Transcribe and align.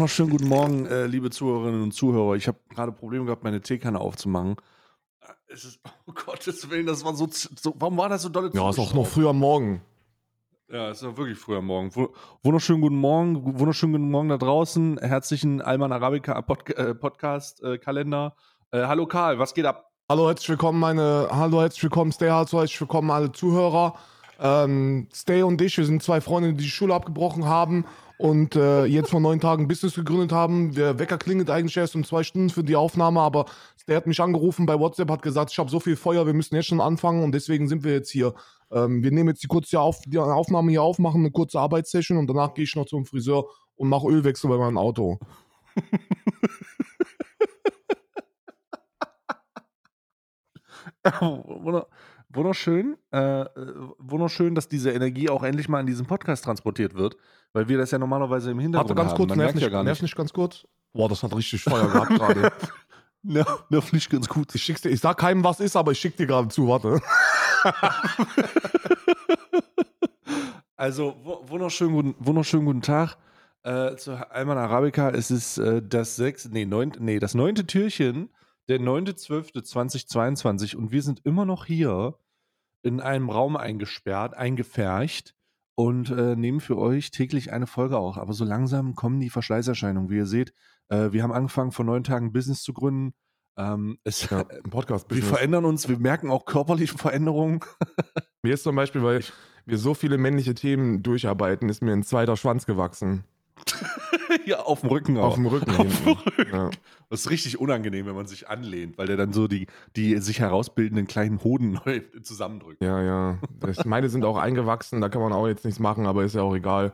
Wunderschön, 0.00 0.30
wunderschönen 0.30 0.30
guten 0.30 0.48
Morgen, 0.48 0.86
äh, 0.86 1.06
liebe 1.06 1.28
Zuhörerinnen 1.28 1.82
und 1.82 1.92
Zuhörer. 1.92 2.34
Ich 2.34 2.48
habe 2.48 2.56
gerade 2.70 2.90
Probleme 2.90 3.26
gehabt, 3.26 3.44
meine 3.44 3.60
Teekanne 3.60 4.00
aufzumachen. 4.00 4.56
Äh, 5.20 5.26
Es 5.52 5.64
ist, 5.66 5.78
oh 6.06 6.12
Gottes 6.24 6.70
Willen, 6.70 6.86
das 6.86 7.04
war 7.04 7.14
so, 7.14 7.28
so 7.30 7.74
warum 7.78 7.98
war 7.98 8.08
das 8.08 8.22
so 8.22 8.30
dolle 8.30 8.50
Ja, 8.54 8.70
ist 8.70 8.78
auch 8.78 8.94
noch 8.94 9.06
früh 9.06 9.28
am 9.28 9.38
Morgen. 9.38 9.82
Ja, 10.72 10.88
es 10.88 10.98
ist 10.98 11.02
noch 11.02 11.18
wirklich 11.18 11.36
früh 11.38 11.54
am 11.54 11.66
Morgen. 11.66 11.94
Wu- 11.94 12.08
Wunderschönen 12.42 12.80
guten 12.80 12.96
Morgen, 12.96 13.58
wunderschönen 13.58 13.92
guten 13.92 14.10
Morgen 14.10 14.30
da 14.30 14.38
draußen. 14.38 14.96
Herzlichen 15.02 15.60
Alman 15.60 15.92
Arabica 15.92 16.40
Pod 16.40 16.70
äh, 16.70 16.94
Podcast 16.94 17.62
äh, 17.62 17.76
Kalender. 17.76 18.34
Äh, 18.70 18.84
hallo 18.86 19.04
Karl, 19.06 19.38
was 19.38 19.52
geht 19.52 19.66
ab? 19.66 19.90
Hallo, 20.08 20.28
herzlich 20.28 20.48
willkommen, 20.48 20.80
meine. 20.80 21.28
Hallo, 21.30 21.60
herzlich 21.60 21.82
willkommen, 21.82 22.10
Stay 22.12 22.30
Hard, 22.30 22.50
herzlich 22.50 22.80
willkommen, 22.80 23.10
alle 23.10 23.32
Zuhörer. 23.32 23.96
Ähm, 24.40 25.06
Stay 25.12 25.42
und 25.42 25.60
ich, 25.60 25.76
wir 25.76 25.84
sind 25.84 26.02
zwei 26.02 26.20
Freunde, 26.22 26.54
die 26.54 26.64
die 26.64 26.70
Schule 26.70 26.94
abgebrochen 26.94 27.44
haben 27.44 27.84
und 28.16 28.56
äh, 28.56 28.86
jetzt 28.86 29.10
vor 29.10 29.20
neun 29.20 29.38
Tagen 29.40 29.68
Business 29.68 29.94
gegründet 29.94 30.32
haben. 30.32 30.74
Der 30.74 30.98
Wecker 30.98 31.18
klingelt 31.18 31.50
eigentlich 31.50 31.76
erst 31.76 31.94
um 31.94 32.04
zwei 32.04 32.22
Stunden 32.22 32.48
für 32.48 32.64
die 32.64 32.76
Aufnahme, 32.76 33.20
aber 33.20 33.44
Stay 33.78 33.94
hat 33.94 34.06
mich 34.06 34.20
angerufen 34.20 34.64
bei 34.64 34.78
WhatsApp, 34.78 35.10
hat 35.10 35.22
gesagt, 35.22 35.52
ich 35.52 35.58
habe 35.58 35.70
so 35.70 35.78
viel 35.78 35.96
Feuer, 35.96 36.26
wir 36.26 36.32
müssen 36.32 36.54
jetzt 36.54 36.68
schon 36.68 36.80
anfangen 36.80 37.22
und 37.22 37.32
deswegen 37.32 37.68
sind 37.68 37.84
wir 37.84 37.92
jetzt 37.92 38.10
hier. 38.10 38.34
Ähm, 38.70 39.02
wir 39.02 39.10
nehmen 39.10 39.28
jetzt 39.28 39.42
die 39.42 39.48
kurze 39.48 39.78
Auf 39.78 40.00
die 40.06 40.18
Aufnahme 40.18 40.70
hier 40.70 40.82
auf, 40.82 40.98
machen 40.98 41.20
eine 41.20 41.30
kurze 41.30 41.60
Arbeitssession 41.60 42.16
und 42.16 42.26
danach 42.26 42.54
gehe 42.54 42.64
ich 42.64 42.74
noch 42.76 42.86
zum 42.86 43.04
Friseur 43.04 43.44
und 43.76 43.88
mache 43.88 44.08
Ölwechsel 44.08 44.48
bei 44.48 44.56
meinem 44.56 44.78
Auto. 44.78 45.18
Wunder, 52.32 52.48
wunderschön, 52.48 52.96
äh, 53.12 53.40
äh, 53.42 53.46
wunderschön, 53.98 54.54
dass 54.54 54.68
diese 54.68 54.90
Energie 54.92 55.28
auch 55.28 55.42
endlich 55.42 55.68
mal 55.68 55.80
in 55.80 55.86
diesem 55.86 56.06
Podcast 56.06 56.44
transportiert 56.44 56.94
wird, 56.94 57.16
weil 57.52 57.68
wir 57.68 57.78
das 57.78 57.90
ja 57.90 57.98
normalerweise 57.98 58.50
im 58.52 58.60
Hintergrund 58.60 58.90
Warte 58.90 59.00
ganz 59.02 59.10
haben. 59.12 59.26
kurz, 59.26 59.36
nerv 59.36 59.54
nicht, 59.54 59.70
ja 59.70 59.82
nerv 59.82 60.02
nicht. 60.02 60.16
ganz 60.16 60.32
kurz. 60.32 60.66
Boah, 60.92 61.08
das 61.08 61.22
hat 61.22 61.34
richtig 61.34 61.62
Feuer 61.62 61.88
gehabt 61.88 62.08
gerade. 62.10 62.52
Nerv, 63.22 63.64
nerv 63.68 63.92
nicht 63.92 64.08
ganz 64.08 64.26
gut. 64.28 64.54
Ich 64.54 64.62
schick's 64.62 64.80
dir, 64.80 64.88
ich 64.88 65.00
sag 65.00 65.18
keinem, 65.18 65.44
was 65.44 65.60
ist, 65.60 65.76
aber 65.76 65.92
ich 65.92 65.98
schick 66.00 66.16
dir 66.16 66.26
gerade 66.26 66.48
zu, 66.48 66.68
warte. 66.68 67.00
Also, 70.76 71.14
wu- 71.22 71.46
wunderschönen 71.50 71.92
guten, 71.92 72.14
wunderschönen 72.18 72.64
guten 72.64 72.80
Tag 72.80 73.18
äh, 73.64 73.96
zu 73.96 74.12
Alman 74.30 74.56
Arabica. 74.56 75.10
Es 75.10 75.30
ist 75.30 75.58
äh, 75.58 75.82
das 75.86 76.16
sechs, 76.16 76.48
nee, 76.48 76.64
neun, 76.64 76.92
nee, 76.98 77.18
das 77.18 77.34
neunte 77.34 77.66
Türchen, 77.66 78.30
der 78.70 78.80
9.12.2022 78.80 80.76
und 80.76 80.92
wir 80.92 81.02
sind 81.02 81.20
immer 81.24 81.44
noch 81.44 81.66
hier 81.66 82.16
in 82.82 83.00
einem 83.00 83.28
Raum 83.28 83.56
eingesperrt, 83.56 84.34
eingefercht 84.34 85.34
und 85.74 86.10
äh, 86.10 86.36
nehmen 86.36 86.60
für 86.60 86.78
euch 86.78 87.10
täglich 87.10 87.52
eine 87.52 87.66
Folge 87.66 87.98
auch. 87.98 88.16
Aber 88.16 88.32
so 88.32 88.44
langsam 88.44 88.94
kommen 88.94 89.18
die 89.18 89.28
Verschleißerscheinungen. 89.28 90.08
Wie 90.08 90.18
ihr 90.18 90.26
seht, 90.26 90.54
äh, 90.88 91.10
wir 91.10 91.22
haben 91.22 91.32
angefangen, 91.32 91.72
vor 91.72 91.84
neun 91.84 92.04
Tagen 92.04 92.26
ein 92.26 92.32
Business 92.32 92.62
zu 92.62 92.72
gründen. 92.72 93.12
Ähm, 93.56 93.98
es, 94.04 94.30
Ja, 94.30 94.44
ein 94.64 94.70
podcast 94.70 95.06
wir 95.10 95.22
verändern 95.22 95.64
uns, 95.64 95.88
wir 95.88 95.98
merken 95.98 96.30
auch 96.30 96.44
körperliche 96.44 96.96
Veränderungen. 96.96 97.60
Mir 98.42 98.54
ist 98.54 98.62
zum 98.62 98.76
Beispiel, 98.76 99.02
weil 99.02 99.22
wir 99.66 99.76
so 99.76 99.92
viele 99.92 100.16
männliche 100.16 100.54
Themen 100.54 101.02
durcharbeiten, 101.02 101.68
ist 101.68 101.82
mir 101.82 101.92
ein 101.92 102.04
zweiter 102.04 102.36
Schwanz 102.36 102.64
gewachsen. 102.64 103.24
ja, 104.46 104.60
auf 104.60 104.80
dem 104.80 104.90
Rücken. 104.90 105.18
Auf 105.18 105.34
dem 105.34 105.46
Rücken 105.46 105.70
Auf 105.76 106.02
dem. 106.02 106.12
Rücken. 106.12 106.52
Ja. 106.52 106.70
Das 107.08 107.20
ist 107.20 107.30
richtig 107.30 107.58
unangenehm, 107.58 108.06
wenn 108.06 108.14
man 108.14 108.26
sich 108.26 108.48
anlehnt, 108.48 108.98
weil 108.98 109.06
der 109.06 109.16
dann 109.16 109.32
so 109.32 109.48
die, 109.48 109.66
die 109.96 110.16
sich 110.18 110.40
herausbildenden 110.40 111.06
kleinen 111.06 111.42
Hoden 111.42 111.80
neu 111.84 112.00
zusammendrückt. 112.22 112.82
ja, 112.82 113.02
ja. 113.02 113.38
Das, 113.58 113.84
meine 113.84 114.08
sind 114.08 114.24
auch 114.24 114.36
eingewachsen, 114.36 115.00
da 115.00 115.08
kann 115.08 115.22
man 115.22 115.32
auch 115.32 115.48
jetzt 115.48 115.64
nichts 115.64 115.80
machen, 115.80 116.06
aber 116.06 116.24
ist 116.24 116.34
ja 116.34 116.42
auch 116.42 116.54
egal. 116.54 116.92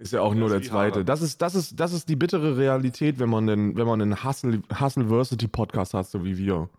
Ist 0.00 0.14
ja 0.14 0.22
auch 0.22 0.34
nur 0.34 0.48
der 0.48 0.62
zweite. 0.62 1.04
Das 1.04 1.20
ist, 1.20 1.42
das, 1.42 1.54
ist, 1.54 1.78
das 1.78 1.92
ist 1.92 2.08
die 2.08 2.16
bittere 2.16 2.56
Realität, 2.56 3.18
wenn 3.18 3.28
man 3.28 3.46
einen, 3.46 3.76
wenn 3.76 3.86
man 3.86 4.00
einen 4.00 4.24
Hustle, 4.24 4.62
Hustleversity-Podcast 4.80 5.92
hat, 5.92 6.06
so 6.06 6.24
wie 6.24 6.38
wir. 6.38 6.70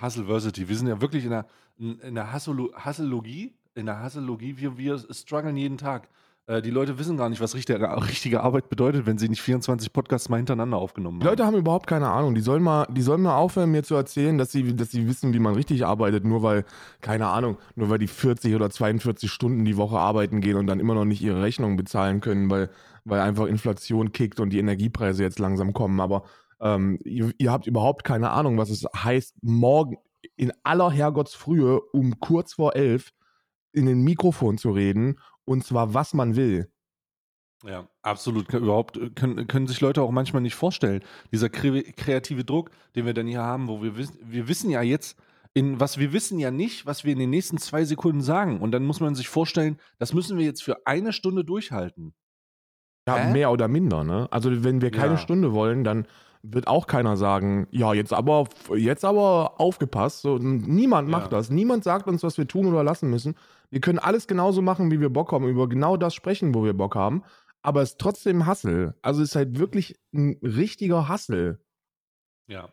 Hustleversity. 0.00 0.66
Wir 0.66 0.76
sind 0.76 0.86
ja 0.86 0.98
wirklich 1.02 1.24
in 1.24 1.30
der, 1.30 1.46
in 1.76 2.14
der 2.14 2.32
Hustlelogie. 2.32 3.54
In 3.74 3.84
der 3.84 4.02
Hustlelogie, 4.02 4.56
wir, 4.56 4.78
wir 4.78 4.98
strugglen 5.10 5.58
jeden 5.58 5.76
Tag. 5.76 6.08
Äh, 6.48 6.62
die 6.62 6.70
Leute 6.70 6.98
wissen 6.98 7.18
gar 7.18 7.28
nicht, 7.28 7.40
was 7.40 7.54
richtige, 7.54 7.78
richtige 8.08 8.40
Arbeit 8.40 8.70
bedeutet, 8.70 9.06
wenn 9.06 9.18
sie 9.18 9.28
nicht 9.28 9.42
24 9.42 9.92
Podcasts 9.92 10.28
mal 10.30 10.38
hintereinander 10.38 10.78
aufgenommen 10.78 11.20
Die 11.20 11.26
haben. 11.26 11.32
Leute 11.32 11.46
haben 11.46 11.56
überhaupt 11.56 11.86
keine 11.86 12.08
Ahnung. 12.08 12.34
Die 12.34 12.40
sollen 12.40 12.62
mal, 12.62 12.86
die 12.90 13.02
sollen 13.02 13.20
mal 13.22 13.36
aufhören, 13.36 13.70
mir 13.70 13.82
zu 13.82 13.94
erzählen, 13.94 14.38
dass 14.38 14.50
sie, 14.50 14.74
dass 14.74 14.90
sie 14.90 15.06
wissen, 15.06 15.34
wie 15.34 15.38
man 15.38 15.54
richtig 15.54 15.84
arbeitet, 15.84 16.24
nur 16.24 16.42
weil, 16.42 16.64
keine 17.02 17.28
Ahnung, 17.28 17.58
nur 17.76 17.90
weil 17.90 17.98
die 17.98 18.06
40 18.06 18.54
oder 18.54 18.70
42 18.70 19.30
Stunden 19.30 19.64
die 19.66 19.76
Woche 19.76 19.98
arbeiten 19.98 20.40
gehen 20.40 20.56
und 20.56 20.66
dann 20.66 20.80
immer 20.80 20.94
noch 20.94 21.04
nicht 21.04 21.22
ihre 21.22 21.42
Rechnungen 21.42 21.76
bezahlen 21.76 22.20
können, 22.20 22.50
weil, 22.50 22.70
weil 23.04 23.20
einfach 23.20 23.46
Inflation 23.46 24.12
kickt 24.12 24.40
und 24.40 24.50
die 24.50 24.58
Energiepreise 24.58 25.22
jetzt 25.22 25.38
langsam 25.38 25.74
kommen. 25.74 26.00
Aber 26.00 26.22
ähm, 26.60 26.98
ihr, 27.04 27.30
ihr 27.36 27.52
habt 27.52 27.66
überhaupt 27.66 28.04
keine 28.04 28.30
Ahnung, 28.30 28.56
was 28.56 28.70
es 28.70 28.86
heißt, 28.96 29.36
morgen 29.42 29.98
in 30.36 30.52
aller 30.62 30.90
Herrgottsfrühe 30.90 31.80
um 31.92 32.18
kurz 32.20 32.54
vor 32.54 32.74
elf 32.74 33.12
in 33.72 33.84
den 33.84 34.02
Mikrofon 34.02 34.56
zu 34.56 34.70
reden 34.70 35.18
und 35.48 35.64
zwar 35.64 35.94
was 35.94 36.14
man 36.14 36.36
will. 36.36 36.70
Ja, 37.64 37.88
absolut. 38.02 38.52
Überhaupt 38.54 38.96
äh, 38.98 39.10
können, 39.10 39.48
können 39.48 39.66
sich 39.66 39.80
Leute 39.80 40.02
auch 40.02 40.12
manchmal 40.12 40.42
nicht 40.42 40.54
vorstellen. 40.54 41.02
Dieser 41.32 41.48
kre 41.48 41.82
kreative 41.82 42.44
Druck, 42.44 42.70
den 42.94 43.04
wir 43.04 43.14
dann 43.14 43.26
hier 43.26 43.42
haben, 43.42 43.66
wo 43.66 43.82
wir 43.82 43.96
wissen, 43.96 44.16
wir 44.22 44.46
wissen 44.46 44.70
ja 44.70 44.80
jetzt, 44.82 45.18
in 45.54 45.80
was 45.80 45.98
wir 45.98 46.12
wissen 46.12 46.38
ja 46.38 46.52
nicht, 46.52 46.86
was 46.86 47.02
wir 47.04 47.12
in 47.12 47.18
den 47.18 47.30
nächsten 47.30 47.58
zwei 47.58 47.84
Sekunden 47.84 48.20
sagen. 48.20 48.60
Und 48.60 48.70
dann 48.70 48.84
muss 48.84 49.00
man 49.00 49.16
sich 49.16 49.28
vorstellen, 49.28 49.78
das 49.98 50.14
müssen 50.14 50.38
wir 50.38 50.44
jetzt 50.44 50.62
für 50.62 50.86
eine 50.86 51.12
Stunde 51.12 51.44
durchhalten. 51.44 52.14
Ja, 53.08 53.16
Hä? 53.16 53.32
mehr 53.32 53.50
oder 53.50 53.66
minder, 53.66 54.04
ne? 54.04 54.28
Also 54.30 54.62
wenn 54.62 54.80
wir 54.80 54.92
keine 54.92 55.14
Ja. 55.14 55.18
Stunde 55.18 55.52
wollen, 55.52 55.82
dann 55.82 56.06
wird 56.42 56.68
auch 56.68 56.86
keiner 56.86 57.16
sagen, 57.16 57.66
ja, 57.72 57.92
jetzt 57.92 58.12
aber, 58.12 58.46
jetzt 58.76 59.04
aber 59.04 59.60
aufgepasst. 59.60 60.20
So, 60.20 60.38
niemand 60.38 61.08
macht 61.08 61.32
Ja. 61.32 61.38
das. 61.38 61.50
Niemand 61.50 61.82
sagt 61.82 62.06
uns, 62.06 62.22
was 62.22 62.38
wir 62.38 62.46
tun 62.46 62.66
oder 62.66 62.84
lassen 62.84 63.10
müssen. 63.10 63.34
Wir 63.70 63.80
können 63.80 63.98
alles 63.98 64.26
genauso 64.26 64.62
machen, 64.62 64.90
wie 64.90 65.00
wir 65.00 65.10
Bock 65.10 65.32
haben, 65.32 65.46
über 65.48 65.68
genau 65.68 65.96
das 65.96 66.14
sprechen, 66.14 66.54
wo 66.54 66.64
wir 66.64 66.74
Bock 66.74 66.94
haben. 66.94 67.22
Aber 67.62 67.82
es 67.82 67.90
ist 67.90 67.98
trotzdem 67.98 68.46
Hassel. 68.46 68.94
Also 69.02 69.22
es 69.22 69.30
ist 69.30 69.36
halt 69.36 69.58
wirklich 69.58 69.98
ein 70.14 70.38
richtiger 70.42 71.08
Hassel. 71.08 71.60
Ja, 72.46 72.68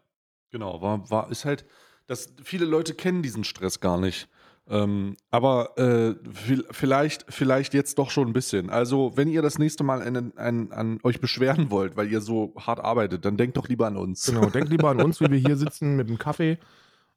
genau. 0.52 0.82
War, 0.82 1.10
war, 1.10 1.32
ist 1.32 1.44
halt, 1.44 1.66
dass 2.08 2.34
viele 2.44 2.66
Leute 2.66 2.94
kennen 2.94 3.24
diesen 3.24 3.44
Stress 3.44 3.80
gar 3.80 3.98
nicht. 4.00 4.30
Ähm, 4.68 5.16
aber 5.30 5.78
äh, 5.78 6.16
vi- 6.28 6.66
vielleicht, 6.72 7.26
vielleicht 7.30 7.74
jetzt 7.74 8.00
doch 8.00 8.10
schon 8.10 8.28
ein 8.30 8.34
bisschen. 8.34 8.70
Also, 8.70 9.12
wenn 9.16 9.28
ihr 9.28 9.42
das 9.44 9.60
nächste 9.60 9.84
Mal 9.84 10.02
an, 10.02 10.34
an, 10.38 10.72
an 10.72 11.00
euch 11.04 11.20
beschweren 11.20 11.70
wollt, 11.70 11.98
weil 11.98 12.12
ihr 12.12 12.22
so 12.22 12.54
hart 12.58 12.80
arbeitet, 12.80 13.26
dann 13.26 13.38
denkt 13.38 13.58
doch 13.58 13.68
lieber 13.68 13.86
an 13.86 13.98
uns. 13.98 14.26
Genau, 14.26 14.50
denkt 14.50 14.70
lieber 14.70 14.90
an 14.90 15.02
uns, 15.02 15.20
wie 15.20 15.30
wir 15.30 15.38
hier 15.38 15.58
sitzen 15.58 15.96
mit 15.96 16.08
einem 16.08 16.18
Kaffee 16.18 16.58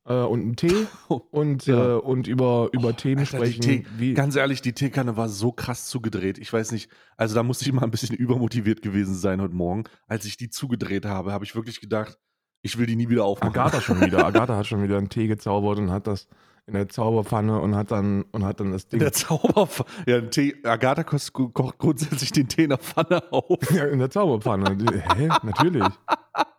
äh, 0.08 0.22
und 0.22 0.41
einem 0.41 0.56
Tee 0.56 0.86
und, 1.30 1.66
Ja. 1.66 1.96
äh, 1.96 1.98
und 1.98 2.26
über, 2.26 2.69
über 2.72 2.96
Themen 2.96 3.20
Alter, 3.20 3.36
sprechen. 3.38 3.60
Tee, 3.60 3.86
wie, 3.96 4.14
ganz 4.14 4.34
ehrlich, 4.36 4.62
die 4.62 4.72
Teekanne 4.72 5.16
war 5.16 5.28
so 5.28 5.52
krass 5.52 5.86
zugedreht. 5.86 6.38
Ich 6.38 6.52
weiß 6.52 6.72
nicht, 6.72 6.91
also 7.16 7.34
da 7.34 7.42
musste 7.42 7.64
ich 7.66 7.72
mal 7.72 7.82
ein 7.82 7.91
bisschen 7.91 8.16
übermotiviert 8.16 8.82
gewesen 8.82 9.14
sein 9.14 9.40
heute 9.40 9.55
Morgen. 9.55 9.84
Als 10.06 10.25
ich 10.25 10.37
die 10.37 10.50
zugedreht 10.50 11.05
habe, 11.05 11.32
habe 11.32 11.44
ich 11.44 11.55
wirklich 11.55 11.81
gedacht, 11.81 12.19
ich 12.62 12.76
will 12.76 12.87
die 12.87 12.96
nie 12.96 13.08
wieder 13.08 13.25
aufmachen. 13.25 13.56
Agatha 13.56 13.81
schon 13.81 14.00
wieder. 14.00 14.25
Agatha 14.26 14.56
hat 14.56 14.66
schon 14.66 14.82
wieder 14.82 14.99
einen 14.99 15.08
Tee 15.10 15.28
gezaubert 15.28 15.78
und 15.78 15.90
hat 15.90 16.06
das 16.06 16.26
in 16.66 16.75
der 16.75 16.88
Zauberpfanne 16.88 17.58
und 17.60 17.75
hat 17.76 17.90
dann 17.93 18.22
und 18.31 18.44
hat 18.44 18.60
dann 18.60 18.72
das 18.72 18.88
Ding 18.88 19.00
Der 19.00 19.12
Zauber, 19.12 19.69
ja, 20.06 20.20
Tee, 20.22 20.55
Agatha 20.64 21.02
kocht 21.05 21.78
grundsätzlich 21.78 22.31
den 22.32 22.49
Tee 22.49 22.64
in 22.64 22.70
der 22.70 22.78
Pfanne 22.78 23.22
auf. 23.32 23.58
ja, 23.70 23.84
in 23.87 23.99
der 24.00 24.10
Zauberpfanne. 24.10 24.76
Hä? 25.16 25.28
Natürlich. 25.43 25.84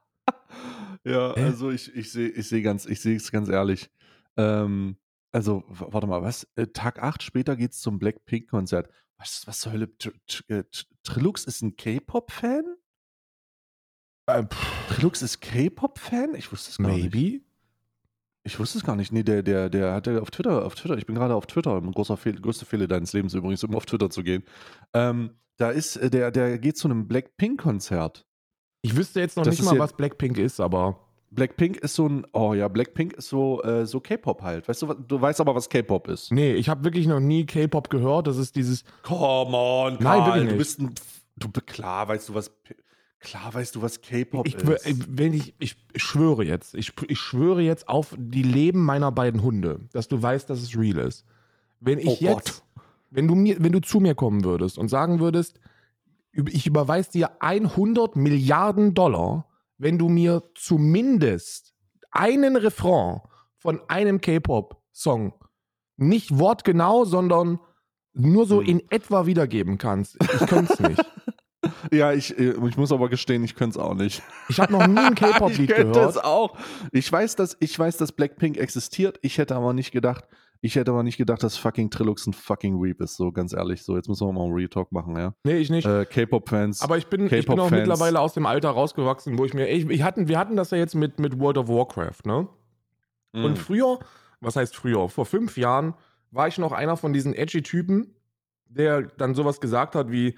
Ja, 1.06 1.34
Hä? 1.36 1.44
also 1.44 1.70
ich, 1.72 1.94
ich 1.96 2.12
sehe 2.12 2.30
ich 2.30 2.48
seh 2.48 2.62
ganz, 2.62 2.86
ich 2.86 3.00
sehe 3.02 3.16
es 3.16 3.32
ganz 3.32 3.50
ehrlich. 3.50 3.90
Ähm, 4.38 4.98
also, 5.32 5.64
warte 5.68 6.08
mal, 6.08 6.22
was? 6.22 6.48
Äh, 6.56 6.68
Tag 6.68 7.02
8 7.02 7.22
später 7.24 7.56
geht's 7.56 7.82
zum 7.82 8.00
Blackpink-Konzert. 8.00 8.90
Was, 9.18 9.46
was 9.48 9.60
zur 9.60 9.74
Hölle? 9.74 9.96
Tr 9.98 10.12
Tr 10.28 10.44
äh, 10.50 10.64
Tr- 10.72 10.86
Trilux 11.04 11.46
ist 11.46 11.62
ein 11.62 11.76
K-Pop-Fan? 11.76 12.64
Äh, 14.28 14.44
pff, 14.46 14.88
Trilux 14.96 15.22
ist 15.22 15.42
K-Pop-Fan? 15.42 16.36
Ich 16.36 16.52
wusste 16.52 16.72
es 16.72 16.78
gar 16.78 16.88
nicht. 16.90 17.14
maybe. 17.14 17.42
Ich 18.44 18.58
wusste 18.60 18.78
es 18.80 18.84
gar 18.84 18.96
nicht. 18.96 19.12
Nee, 19.12 19.24
der, 19.24 19.44
der, 19.44 19.70
der 19.70 19.94
hat 19.94 20.08
ja 20.08 20.20
auf 20.20 20.32
Twitter, 20.32 20.66
auf 20.66 20.76
Twitter, 20.76 20.98
ich 20.98 21.06
bin 21.06 21.16
gerade 21.16 21.36
auf 21.36 21.46
Twitter, 21.46 21.76
ein 21.78 21.92
großer 21.92 22.18
Fehl, 22.18 22.40
größter 22.40 22.66
Fehler 22.66 22.88
deines 22.88 23.14
Lebens 23.14 23.34
übrigens, 23.34 23.64
um 23.64 23.76
auf 23.76 23.86
Twitter 23.86 24.10
zu 24.10 24.24
gehen. 24.24 24.44
Ähm, 24.94 25.32
da 25.58 25.70
ist, 25.72 25.98
äh, 25.98 26.10
der, 26.10 26.32
der 26.32 26.58
geht 26.58 26.78
zu 26.78 26.88
einem 26.88 27.08
Blackpink-Konzert. 27.08 28.26
Ich 28.82 28.96
wüsste 28.96 29.20
jetzt 29.20 29.36
noch 29.38 29.44
Das 29.44 29.58
nicht 29.60 29.66
mal, 29.66 29.78
was 29.80 29.94
Blackpink 29.94 30.38
ist, 30.38 30.60
aber 30.60 30.98
Blackpink 31.32 31.78
ist 31.78 31.96
so 31.96 32.08
ein, 32.08 32.26
oh 32.34 32.54
ja, 32.54 32.68
Blackpink 32.68 33.14
ist 33.14 33.30
so, 33.30 33.62
äh, 33.64 33.86
so 33.86 34.00
K-Pop 34.00 34.42
halt. 34.42 34.68
Weißt 34.68 34.82
du, 34.82 34.88
was- 34.88 34.98
du 35.08 35.22
weißt 35.22 35.42
aber, 35.42 35.54
was 35.54 35.70
K-Pop 35.70 36.08
ist. 36.08 36.32
nee, 36.32 36.54
ich 36.54 36.70
habe 36.70 36.84
wirklich 36.84 37.06
noch 37.08 37.20
nie 37.20 37.46
K-Pop 37.46 37.90
gehört. 37.90 38.28
Das 38.28 38.38
ist 38.38 38.56
dieses 38.56 38.84
Come 39.04 39.56
on, 39.56 39.94
Nein, 39.94 40.02
Karl, 40.02 40.26
wirklich 40.26 40.44
du 40.44 40.48
nicht. 40.50 40.58
bist 40.58 40.80
ein, 40.80 40.94
du, 41.38 41.50
klar 41.66 42.08
weißt 42.08 42.30
du, 42.30 42.34
was, 42.34 42.52
Klar 43.22 43.54
weißt 43.54 43.76
du, 43.76 43.82
was 43.82 44.00
K-Pop 44.02 44.48
Ich, 44.48 44.56
ist. 44.56 44.88
ich, 44.88 44.96
wenn 45.10 45.34
ich, 45.34 45.54
ich 45.60 45.76
schwöre 45.98 46.46
jetzt, 46.46 46.74
ich, 46.74 46.94
ich 47.10 47.20
schwöre 47.20 47.62
jetzt 47.62 47.90
auf 47.90 48.16
die 48.18 48.44
Leben 48.44 48.84
meiner 48.86 49.12
beiden 49.12 49.44
Hunde, 49.44 49.82
dass 49.92 50.08
du 50.08 50.22
weißt, 50.22 50.50
dass 50.50 50.62
es 50.62 50.78
real 50.78 51.00
ist. 51.00 51.26
Wenn 51.82 52.00
ich 52.00 52.08
Oh 52.08 52.18
jetzt, 52.22 52.64
wenn 53.12 53.28
du 53.28 53.36
mir, 53.36 53.58
wenn 53.60 53.74
du 53.74 53.82
zu 53.82 54.00
mir 54.00 54.16
kommen 54.16 54.46
würdest 54.46 54.78
und 54.78 54.88
sagen 54.88 55.20
würdest, 55.20 55.60
ich 56.48 56.68
überweise 56.68 57.12
dir 57.12 57.32
100 57.42 58.16
Milliarden 58.16 58.94
Dollar, 58.94 59.48
wenn 59.78 59.98
du 59.98 60.10
mir 60.10 60.44
zumindest 60.56 61.74
einen 62.12 62.56
Refrain 62.56 63.22
von 63.58 63.82
einem 63.88 64.22
K-Pop-Song 64.22 65.34
nicht 65.98 66.38
wortgenau, 66.38 67.06
sondern 67.06 67.60
nur 68.14 68.46
so 68.46 68.60
Hm. 68.62 68.68
in 68.68 68.92
etwa 68.92 69.26
wiedergeben 69.26 69.78
kannst. 69.78 70.18
Ich 70.22 70.48
könnte 70.48 70.74
es 70.74 70.80
nicht. 70.80 71.02
Ja, 71.92 72.14
ich, 72.14 72.38
äh, 72.40 72.54
ich 72.68 72.78
muss 72.78 72.92
aber 72.92 73.10
gestehen, 73.10 73.44
ich 73.44 73.54
könnte 73.54 73.78
es 73.80 73.84
auch 73.86 73.94
nicht. 73.94 74.22
Ich 74.48 74.60
habe 74.62 74.72
noch 74.72 74.88
nie 74.88 74.98
ein 74.98 75.14
ich 75.14 75.20
K-Pop-Lied 75.20 75.70
könnte 75.70 76.00
es 76.00 76.16
gehört. 76.16 76.24
auch. 76.24 76.58
Ich 76.94 77.12
weiß, 77.12 77.36
dass, 77.36 77.58
ich 77.60 77.78
weiß, 77.78 77.98
dass 77.98 78.14
Blackpink 78.14 78.58
existiert. 78.58 79.20
Ich 79.22 79.38
hätte 79.38 79.56
aber 79.58 79.74
nicht 79.74 79.92
gedacht, 79.92 80.24
ich 80.62 80.76
hätte 80.76 80.92
aber 80.92 81.04
nicht 81.04 81.18
gedacht, 81.18 81.42
dass 81.42 81.56
fucking 81.58 81.90
Trilux 81.90 82.28
ein 82.28 82.34
fucking 82.34 82.82
Weep 82.82 83.00
ist. 83.02 83.16
So 83.16 83.32
ganz 83.32 83.54
ehrlich. 83.54 83.84
So, 83.84 83.96
jetzt 83.96 84.10
müssen 84.10 84.28
wir 84.28 84.34
mal 84.34 84.44
einen 84.44 84.54
Retalk 84.54 84.92
machen, 84.92 85.16
ja. 85.16 85.34
Nee, 85.44 85.58
ich 85.58 85.70
nicht. 85.70 85.88
Äh, 85.88 86.06
K-Pop-Fans. 86.06 86.82
Aber 86.82 86.98
ich 86.98 87.08
bin, 87.08 87.32
ich 87.32 87.46
bin 87.46 87.60
auch 87.60 87.72
mittlerweile 87.72 88.20
aus 88.20 88.34
dem 88.34 88.46
Alter 88.46 88.70
rausgewachsen, 88.72 89.38
wo 89.38 89.46
ich 89.46 89.54
mir. 89.54 89.68
Ich, 89.68 89.90
ich 89.90 90.04
hatten, 90.04 90.28
wir 90.28 90.38
hatten 90.38 90.58
das 90.58 90.72
ja 90.72 90.78
jetzt 90.78 90.96
mit, 90.96 91.20
mit 91.20 91.40
World 91.40 91.58
of 91.58 91.70
Warcraft, 91.70 92.26
ne? 92.26 92.48
Mhm. 93.32 93.46
Und 93.46 93.58
früher, 93.58 94.00
was 94.42 94.58
heißt 94.58 94.76
früher? 94.76 95.08
Vor 95.08 95.26
fünf 95.26 95.58
Jahren 95.58 95.94
war 96.32 96.48
ich 96.48 96.58
noch 96.58 96.74
einer 96.74 96.98
von 96.98 97.14
diesen 97.14 97.34
edgy 97.34 97.62
Typen, 97.62 98.16
der 98.66 99.04
dann 99.04 99.36
sowas 99.36 99.62
gesagt 99.62 99.96
hat 99.96 100.12
wie: 100.12 100.36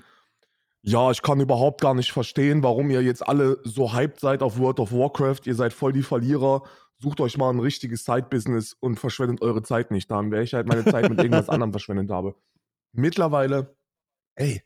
Ja, 0.83 1.11
ich 1.11 1.21
kann 1.21 1.39
überhaupt 1.39 1.81
gar 1.81 1.93
nicht 1.93 2.11
verstehen, 2.11 2.63
warum 2.63 2.89
ihr 2.89 3.03
jetzt 3.03 3.27
alle 3.27 3.59
so 3.63 3.93
hyped 3.93 4.19
seid 4.19 4.41
auf 4.41 4.57
World 4.57 4.79
of 4.79 4.91
Warcraft. 4.91 5.41
Ihr 5.45 5.55
seid 5.55 5.73
voll 5.73 5.93
die 5.93 6.01
Verlierer. 6.01 6.63
Sucht 6.97 7.21
euch 7.21 7.37
mal 7.37 7.51
ein 7.51 7.59
richtiges 7.59 8.03
Side-Business 8.05 8.73
und 8.79 8.99
verschwendet 8.99 9.41
eure 9.41 9.61
Zeit 9.61 9.91
nicht. 9.91 10.09
Dann 10.09 10.31
wäre 10.31 10.43
ich 10.43 10.53
halt 10.53 10.67
meine 10.67 10.85
Zeit 10.85 11.09
mit 11.09 11.19
irgendwas 11.19 11.49
anderem 11.49 11.71
verschwendet 11.71 12.09
habe. 12.09 12.35
Mittlerweile, 12.93 13.75
ey, 14.35 14.63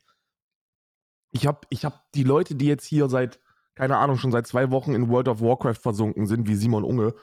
ich 1.32 1.46
habe 1.46 1.60
ich 1.68 1.84
hab 1.84 2.10
die 2.12 2.24
Leute, 2.24 2.54
die 2.54 2.66
jetzt 2.66 2.86
hier 2.86 3.08
seit, 3.08 3.38
keine 3.74 3.98
Ahnung, 3.98 4.16
schon 4.16 4.32
seit 4.32 4.46
zwei 4.46 4.70
Wochen 4.70 4.94
in 4.94 5.10
World 5.10 5.28
of 5.28 5.42
Warcraft 5.42 5.80
versunken 5.82 6.26
sind, 6.26 6.48
wie 6.48 6.54
Simon 6.54 6.84
Unge, 6.84 7.14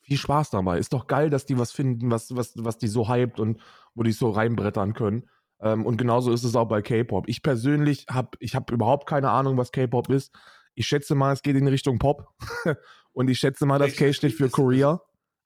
viel 0.00 0.16
Spaß 0.16 0.50
dabei. 0.50 0.78
Ist 0.78 0.92
doch 0.92 1.06
geil, 1.06 1.30
dass 1.30 1.46
die 1.46 1.58
was 1.58 1.70
finden, 1.70 2.10
was, 2.10 2.34
was, 2.34 2.52
was 2.56 2.78
die 2.78 2.88
so 2.88 3.08
hypt 3.08 3.38
und 3.38 3.60
wo 3.94 4.02
die 4.02 4.12
so 4.12 4.30
reinbrettern 4.30 4.94
können. 4.94 5.28
Ähm, 5.60 5.84
und 5.86 5.96
genauso 5.96 6.32
ist 6.32 6.44
es 6.44 6.54
auch 6.56 6.66
bei 6.66 6.82
K-Pop. 6.82 7.28
Ich 7.28 7.42
persönlich 7.42 8.06
habe 8.10 8.30
ich 8.40 8.54
hab 8.54 8.70
überhaupt 8.70 9.08
keine 9.08 9.30
Ahnung, 9.30 9.56
was 9.56 9.72
K-Pop 9.72 10.08
ist. 10.10 10.32
Ich 10.74 10.86
schätze 10.86 11.14
mal, 11.14 11.32
es 11.32 11.42
geht 11.42 11.56
in 11.56 11.66
Richtung 11.66 11.98
Pop. 11.98 12.28
und 13.12 13.28
ich 13.28 13.38
schätze 13.38 13.66
mal, 13.66 13.78
das 13.78 13.96
K 13.96 14.12
steht 14.12 14.34
für 14.34 14.48
Korea. 14.48 15.00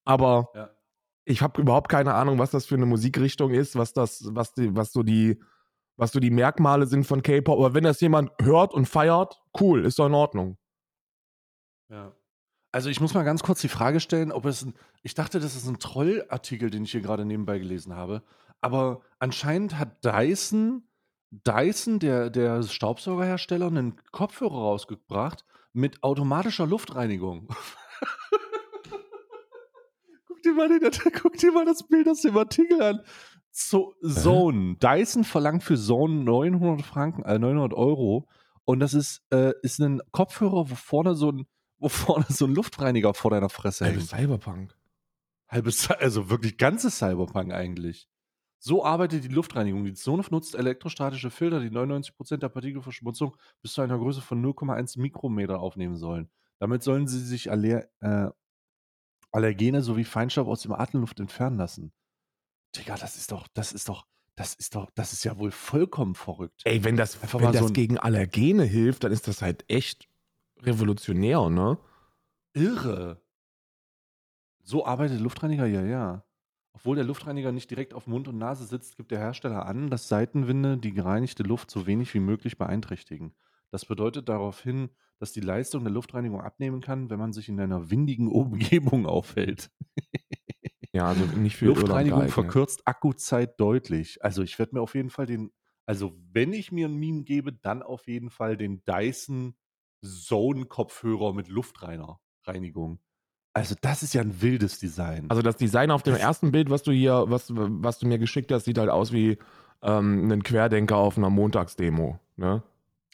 Aber 0.04 0.50
Ja. 0.54 0.70
ich 1.24 1.40
habe 1.40 1.60
überhaupt 1.60 1.88
keine 1.88 2.14
Ahnung, 2.14 2.38
was 2.38 2.50
das 2.50 2.66
für 2.66 2.74
eine 2.74 2.86
Musikrichtung 2.86 3.50
ist, 3.52 3.76
was 3.76 3.92
das, 3.94 4.24
was 4.30 4.52
die, 4.52 4.74
was 4.76 4.92
so 4.92 5.02
die, 5.02 5.40
was 5.96 6.12
so 6.12 6.20
die 6.20 6.30
Merkmale 6.30 6.86
sind 6.86 7.04
von 7.06 7.22
K-Pop. 7.22 7.58
Aber 7.58 7.72
wenn 7.74 7.84
das 7.84 8.00
jemand 8.00 8.30
hört 8.40 8.74
und 8.74 8.86
feiert, 8.86 9.40
cool, 9.60 9.84
ist 9.86 9.98
doch 9.98 10.06
in 10.06 10.14
Ordnung. 10.14 10.58
Ja. 11.88 12.12
Also 12.74 12.88
ich 12.88 13.00
muss 13.00 13.12
mal 13.14 13.22
ganz 13.22 13.42
kurz 13.42 13.60
die 13.60 13.68
Frage 13.68 14.00
stellen, 14.00 14.32
ob 14.32 14.46
es 14.46 14.62
ein, 14.64 14.74
ich 15.02 15.14
dachte, 15.14 15.40
das 15.40 15.54
ist 15.54 15.66
ein 15.68 15.78
Trollartikel, 15.78 16.70
den 16.70 16.84
ich 16.84 16.92
hier 16.92 17.02
gerade 17.02 17.24
nebenbei 17.26 17.58
gelesen 17.58 17.94
habe, 17.94 18.22
aber 18.62 19.02
anscheinend 19.18 19.78
hat 19.78 20.04
Dyson, 20.04 20.88
Dyson, 21.30 21.98
der, 21.98 22.30
der 22.30 22.62
Staubsaugerhersteller, 22.62 23.66
einen 23.66 23.96
Kopfhörer 24.12 24.54
rausgebracht 24.54 25.44
mit 25.72 26.02
automatischer 26.02 26.66
Luftreinigung. 26.66 27.48
guck, 30.26 30.42
dir 30.42 30.54
mal 30.54 30.68
den, 30.68 30.90
guck 31.20 31.36
dir 31.36 31.52
mal 31.52 31.64
das 31.64 31.86
Bild 31.86 32.08
aus 32.08 32.22
dem 32.22 32.36
Artikel 32.36 32.80
an. 32.80 33.00
So, 33.50 33.94
Zone. 34.02 34.76
Dyson 34.76 35.24
verlangt 35.24 35.64
für 35.64 35.76
Zone 35.76 36.24
900 36.24 36.86
Franken, 36.86 37.22
äh, 37.24 37.38
900 37.38 37.74
Euro. 37.74 38.28
Und 38.64 38.80
das 38.80 38.94
ist, 38.94 39.22
äh, 39.30 39.52
ist 39.62 39.80
ein 39.80 40.00
Kopfhörer, 40.12 40.70
wo 40.70 40.74
vorne 40.74 41.16
so 41.16 41.32
ein, 41.32 41.46
wo 41.78 41.88
vorne 41.88 42.26
so 42.28 42.46
ein 42.46 42.54
Luftreiniger 42.54 43.12
vor 43.12 43.32
deiner 43.32 43.48
Fresse 43.48 43.86
Ey, 43.86 43.94
hängt. 43.94 44.08
Cyberpunk. 44.08 44.76
Halbes, 45.48 45.90
also 45.90 46.30
wirklich 46.30 46.56
ganzes 46.56 46.98
Cyberpunk 46.98 47.52
eigentlich. 47.52 48.08
So 48.64 48.84
arbeitet 48.84 49.24
die 49.24 49.28
Luftreinigung. 49.28 49.84
Die 49.84 49.94
Zone 49.94 50.22
nutzt 50.30 50.54
elektrostatische 50.54 51.30
Filter, 51.30 51.58
die 51.58 51.70
99% 51.70 52.36
der 52.36 52.48
Partikelverschmutzung 52.48 53.36
bis 53.60 53.72
zu 53.72 53.80
einer 53.80 53.98
Größe 53.98 54.20
von 54.20 54.40
0,1 54.40 55.00
Mikrometer 55.00 55.58
aufnehmen 55.58 55.96
sollen. 55.96 56.30
Damit 56.60 56.84
sollen 56.84 57.08
sie 57.08 57.18
sich 57.18 57.50
Aller, 57.50 57.88
äh, 57.98 58.30
Allergene 59.32 59.82
sowie 59.82 60.04
Feinstaub 60.04 60.46
aus 60.46 60.62
dem 60.62 60.70
Atemluft 60.70 61.18
entfernen 61.18 61.56
lassen. 61.56 61.92
Digga, 62.76 62.96
das 62.96 63.16
ist 63.16 63.32
doch, 63.32 63.48
das 63.52 63.72
ist 63.72 63.88
doch, 63.88 64.06
das 64.36 64.54
ist 64.54 64.76
doch, 64.76 64.88
das 64.94 65.12
ist 65.12 65.24
ja 65.24 65.36
wohl 65.38 65.50
vollkommen 65.50 66.14
verrückt. 66.14 66.62
Ey, 66.64 66.84
wenn 66.84 66.96
das, 66.96 67.20
Einfach 67.20 67.40
wenn 67.40 67.50
das 67.50 67.66
so 67.66 67.72
gegen 67.72 67.98
Allergene 67.98 68.62
hilft, 68.62 69.02
dann 69.02 69.10
ist 69.10 69.26
das 69.26 69.42
halt 69.42 69.64
echt 69.68 70.06
revolutionär, 70.60 71.50
ne? 71.50 71.78
Irre. 72.52 73.20
So 74.62 74.86
arbeitet 74.86 75.18
Luftreiniger, 75.18 75.66
ja, 75.66 75.82
ja. 75.82 76.24
Obwohl 76.74 76.96
der 76.96 77.04
Luftreiniger 77.04 77.52
nicht 77.52 77.70
direkt 77.70 77.94
auf 77.94 78.06
Mund 78.06 78.28
und 78.28 78.38
Nase 78.38 78.64
sitzt, 78.64 78.96
gibt 78.96 79.10
der 79.10 79.18
Hersteller 79.18 79.66
an, 79.66 79.90
dass 79.90 80.08
Seitenwinde 80.08 80.78
die 80.78 80.92
gereinigte 80.92 81.42
Luft 81.42 81.70
so 81.70 81.86
wenig 81.86 82.12
wie 82.14 82.20
möglich 82.20 82.56
beeinträchtigen. 82.56 83.34
Das 83.70 83.84
bedeutet 83.84 84.28
darauf 84.28 84.62
hin, 84.62 84.90
dass 85.18 85.32
die 85.32 85.40
Leistung 85.40 85.84
der 85.84 85.92
Luftreinigung 85.92 86.40
abnehmen 86.40 86.80
kann, 86.80 87.10
wenn 87.10 87.18
man 87.18 87.32
sich 87.32 87.48
in 87.48 87.60
einer 87.60 87.90
windigen 87.90 88.28
Umgebung 88.32 89.06
aufhält. 89.06 89.70
Ja, 90.94 91.06
also 91.06 91.24
nicht 91.24 91.56
für 91.56 91.64
Irland 91.64 91.88
Luftreinigung 91.88 92.18
geeignet. 92.18 92.34
verkürzt 92.34 92.86
Akkuzeit 92.86 93.58
deutlich. 93.58 94.22
Also 94.22 94.42
ich 94.42 94.58
werde 94.58 94.74
mir 94.74 94.82
auf 94.82 94.94
jeden 94.94 95.08
Fall 95.08 95.24
den, 95.24 95.50
also 95.86 96.12
wenn 96.32 96.52
ich 96.52 96.70
mir 96.70 96.86
ein 96.86 96.96
Meme 96.96 97.22
gebe, 97.24 97.50
dann 97.50 97.82
auf 97.82 98.06
jeden 98.06 98.28
Fall 98.28 98.58
den 98.58 98.84
Dyson 98.84 99.56
Zone 100.04 100.66
Kopfhörer 100.66 101.32
mit 101.32 101.48
Luftreinigung. 101.48 103.00
Also 103.54 103.74
das 103.80 104.02
ist 104.02 104.14
ja 104.14 104.22
ein 104.22 104.40
wildes 104.40 104.78
Design. 104.78 105.26
Also 105.28 105.42
das 105.42 105.56
Design 105.56 105.90
auf 105.90 106.02
dem 106.02 106.14
Das- 106.14 106.22
ersten 106.22 106.52
Bild, 106.52 106.70
was 106.70 106.82
du 106.82 106.90
hier, 106.92 107.24
was, 107.28 107.46
was 107.54 107.98
du 107.98 108.06
mir 108.06 108.18
geschickt 108.18 108.50
hast, 108.52 108.64
sieht 108.64 108.78
halt 108.78 108.88
aus 108.90 109.12
wie 109.12 109.38
ähm, 109.82 110.30
ein 110.30 110.42
Querdenker 110.42 110.96
auf 110.96 111.18
einer 111.18 111.28
Montagsdemo. 111.30 112.18
Ne? 112.36 112.62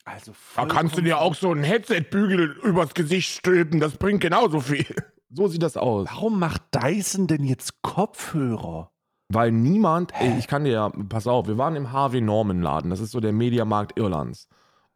Also 0.05 0.33
Da 0.57 0.67
kannst 0.67 0.97
du 0.97 1.01
dir 1.03 1.19
auch 1.21 1.35
so 1.35 1.51
einen 1.51 1.65
Headset-Bügel 1.65 2.57
übers 2.63 2.95
Gesicht 2.95 3.31
stülpen, 3.31 3.81
das 3.81 3.97
bringt 3.97 4.21
genauso 4.21 4.61
viel. 4.61 4.87
So 5.31 5.47
sieht 5.47 5.63
das 5.63 5.77
aus. 5.77 6.09
Warum 6.11 6.39
macht 6.39 6.63
Dyson 6.75 7.27
denn 7.27 7.45
jetzt 7.45 7.83
Kopfhörer? 7.83 8.91
Weil 9.29 9.53
niemand, 9.53 10.11
ey, 10.19 10.39
ich 10.39 10.47
kann 10.47 10.65
dir 10.65 10.73
ja, 10.73 10.89
pass 10.89 11.27
auf, 11.27 11.47
wir 11.49 11.59
waren 11.59 11.77
im 11.77 11.93
HW 11.93 12.23
Norman 12.23 12.63
Laden, 12.63 12.89
das 12.89 13.01
ist 13.01 13.11
so 13.11 13.21
der 13.21 13.33
Mediamarkt 13.33 13.99
Irlands. 13.99 14.49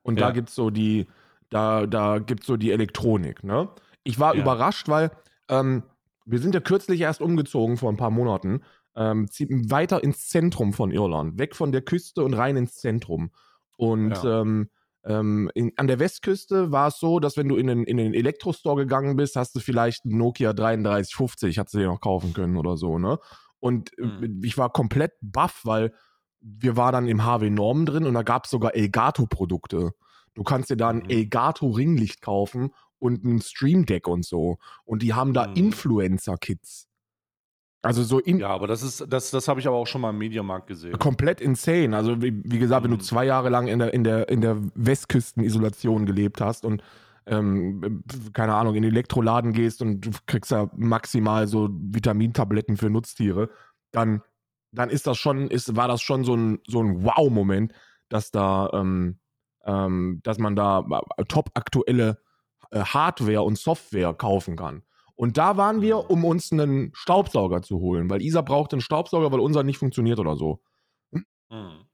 Und 0.02 0.18
da 0.18 0.28
Ja. 0.28 0.30
gibt's 0.30 0.54
so 0.54 0.70
die, 0.70 1.06
da, 1.50 1.84
da 1.86 2.18
gibt's 2.18 2.46
so 2.46 2.56
die 2.56 2.70
Elektronik, 2.72 3.44
ne? 3.44 3.68
Ich 4.04 4.18
war 4.18 4.34
Ja. 4.34 4.40
überrascht, 4.40 4.88
weil 4.88 5.10
ähm, 5.52 5.82
wir 6.24 6.38
sind 6.38 6.54
ja 6.54 6.60
kürzlich 6.60 7.00
erst 7.00 7.20
umgezogen 7.20 7.76
vor 7.76 7.90
ein 7.90 7.96
paar 7.96 8.10
Monaten, 8.10 8.62
ähm, 8.94 9.26
weiter 9.70 10.02
ins 10.04 10.28
Zentrum 10.28 10.72
von 10.72 10.90
Irland, 10.90 11.38
weg 11.38 11.56
von 11.56 11.72
der 11.72 11.82
Küste 11.82 12.22
und 12.24 12.34
rein 12.34 12.56
ins 12.56 12.76
Zentrum. 12.76 13.30
Und 13.76 14.22
Ja. 14.22 14.40
ähm, 14.40 14.68
ähm, 15.04 15.50
in, 15.54 15.72
an 15.76 15.88
der 15.88 15.98
Westküste 15.98 16.70
war 16.70 16.88
es 16.88 16.98
so, 16.98 17.18
dass 17.18 17.36
wenn 17.36 17.48
du 17.48 17.56
in 17.56 17.66
den, 17.66 17.84
in 17.84 17.96
den 17.96 18.14
Elektrostore 18.14 18.82
gegangen 18.82 19.16
bist, 19.16 19.34
hast 19.34 19.54
du 19.56 19.60
vielleicht 19.60 20.04
einen 20.04 20.18
Nokia 20.18 20.52
3350, 20.52 21.58
hast 21.58 21.74
du 21.74 21.78
dir 21.78 21.86
noch 21.86 22.00
kaufen 22.00 22.32
können 22.34 22.56
oder 22.56 22.76
so, 22.76 22.98
ne? 22.98 23.18
Und 23.58 23.96
äh, 23.98 24.02
Mhm. 24.06 24.40
ich 24.44 24.58
war 24.58 24.70
komplett 24.70 25.12
baff, 25.20 25.62
weil 25.64 25.92
wir 26.40 26.76
waren 26.76 26.92
dann 26.92 27.08
im 27.08 27.24
HW 27.24 27.50
Normen 27.50 27.86
drin 27.86 28.04
und 28.04 28.14
da 28.14 28.22
gab 28.22 28.44
es 28.44 28.50
sogar 28.50 28.74
Elgato-Produkte. 28.74 29.92
Du 30.34 30.42
kannst 30.44 30.70
dir 30.70 30.76
da 30.76 30.88
ein 30.90 31.02
Mhm. 31.02 31.10
Elgato-Ringlicht 31.10 32.20
kaufen 32.20 32.70
und 33.02 33.24
ein 33.24 33.40
Stream 33.42 33.84
Deck 33.84 34.06
und 34.08 34.24
so. 34.24 34.58
Und 34.84 35.02
die 35.02 35.12
haben 35.12 35.34
da 35.34 35.48
Mhm. 35.48 35.54
Influencer-Kits. 35.56 36.86
Also 37.84 38.04
so 38.04 38.20
in, 38.20 38.38
Ja, 38.38 38.50
aber 38.50 38.68
das 38.68 38.82
ist, 38.84 39.04
das, 39.08 39.32
das 39.32 39.48
habe 39.48 39.58
ich 39.58 39.66
aber 39.66 39.76
auch 39.76 39.88
schon 39.88 40.00
mal 40.02 40.10
im 40.10 40.18
Mediamarkt 40.18 40.68
gesehen. 40.68 40.96
komplett 40.98 41.40
insane. 41.40 41.96
Also 41.96 42.22
wie, 42.22 42.40
wie 42.44 42.60
gesagt, 42.60 42.84
wenn 42.84 42.92
du 42.92 42.96
Mhm. 42.98 43.02
zwei 43.02 43.24
Jahre 43.24 43.48
lang 43.48 43.66
in 43.66 43.80
der, 43.80 43.92
in 43.92 44.04
der, 44.04 44.28
in 44.28 44.40
der 44.40 44.56
Westküstenisolation 44.76 46.06
gelebt 46.06 46.40
hast 46.40 46.64
und 46.64 46.82
ähm, 47.26 48.02
keine 48.32 48.54
Ahnung, 48.54 48.74
in 48.76 48.82
den 48.82 48.92
Elektroladen 48.92 49.52
gehst 49.52 49.82
und 49.82 50.00
du 50.00 50.10
kriegst 50.26 50.50
da 50.52 50.70
maximal 50.76 51.46
so 51.48 51.68
Vitamintabletten 51.72 52.76
für 52.76 52.90
Nutztiere, 52.90 53.48
dann, 53.92 54.22
dann 54.72 54.90
ist 54.90 55.06
das 55.08 55.18
schon, 55.18 55.48
ist, 55.48 55.74
war 55.76 55.88
das 55.88 56.02
schon 56.02 56.24
so 56.24 56.34
ein, 56.36 56.58
so 56.66 56.80
ein 56.82 57.04
Wow-Moment, 57.04 57.72
dass 58.08 58.30
da, 58.30 58.70
ähm, 58.74 59.18
ähm, 59.64 60.20
dass 60.24 60.38
man 60.38 60.56
da 60.56 60.84
top 61.28 61.50
aktuelle 61.54 62.10
äh, 62.10 62.31
Hardware 62.80 63.42
und 63.42 63.58
Software 63.58 64.14
kaufen 64.14 64.56
kann. 64.56 64.82
Und 65.14 65.36
da 65.36 65.56
waren 65.56 65.82
wir, 65.82 65.96
Mhm. 65.96 66.02
um 66.08 66.24
uns 66.24 66.50
einen 66.52 66.90
Staubsauger 66.94 67.62
zu 67.62 67.78
holen, 67.78 68.08
weil 68.10 68.22
Isa 68.22 68.40
braucht 68.40 68.72
einen 68.72 68.80
Staubsauger, 68.80 69.30
weil 69.30 69.40
unser 69.40 69.62
nicht 69.62 69.78
funktioniert 69.78 70.18
oder 70.18 70.36
so. 70.36 70.60
Mhm. 71.12 71.84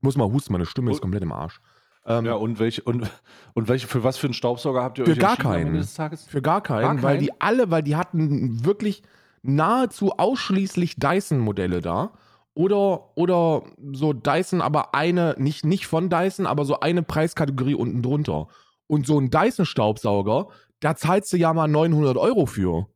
Muss 0.00 0.16
mal 0.16 0.30
husten, 0.30 0.52
meine 0.52 0.66
Stimme 0.66 0.90
ist 0.90 1.00
komplett 1.00 1.22
im 1.22 1.32
Arsch. 1.32 1.60
Ähm, 2.06 2.26
Ja, 2.26 2.34
und 2.34 2.58
welche, 2.58 2.82
und, 2.82 3.10
und 3.54 3.68
welche, 3.68 3.86
für 3.86 4.04
was 4.04 4.16
für 4.18 4.26
einen 4.26 4.34
Staubsauger 4.34 4.82
habt 4.82 4.98
ihr 4.98 5.06
Für 5.06 5.12
euch 5.12 5.18
gar 5.18 5.36
keinen. 5.36 5.68
Ende 5.68 5.78
des 5.80 5.94
Tages? 5.94 6.24
Für 6.24 6.42
gar 6.42 6.60
keinen, 6.62 6.82
Gar 6.82 7.02
weil 7.02 7.14
keinen? 7.16 7.20
die 7.24 7.40
alle, 7.40 7.70
weil 7.70 7.82
die 7.82 7.96
hatten 7.96 8.64
wirklich 8.64 9.02
nahezu 9.42 10.12
ausschließlich 10.12 10.96
Dyson-Modelle 10.96 11.80
da. 11.80 12.12
Oder, 12.56 13.16
oder 13.16 13.64
so 13.92 14.12
Dyson, 14.12 14.60
aber 14.60 14.94
eine, 14.94 15.34
nicht, 15.38 15.64
nicht 15.64 15.86
von 15.86 16.08
Dyson, 16.08 16.46
aber 16.46 16.64
so 16.64 16.80
eine 16.80 17.02
Preiskategorie 17.02 17.74
unten 17.74 18.00
drunter. 18.02 18.46
Und 18.86 19.06
so 19.06 19.18
ein 19.18 19.30
Dyson-Staubsauger, 19.30 20.48
da 20.80 20.94
zahlst 20.96 21.32
du 21.32 21.36
ja 21.36 21.52
mal 21.52 21.68
900 21.68 22.16
Euro 22.16 22.46
für. 22.46 22.86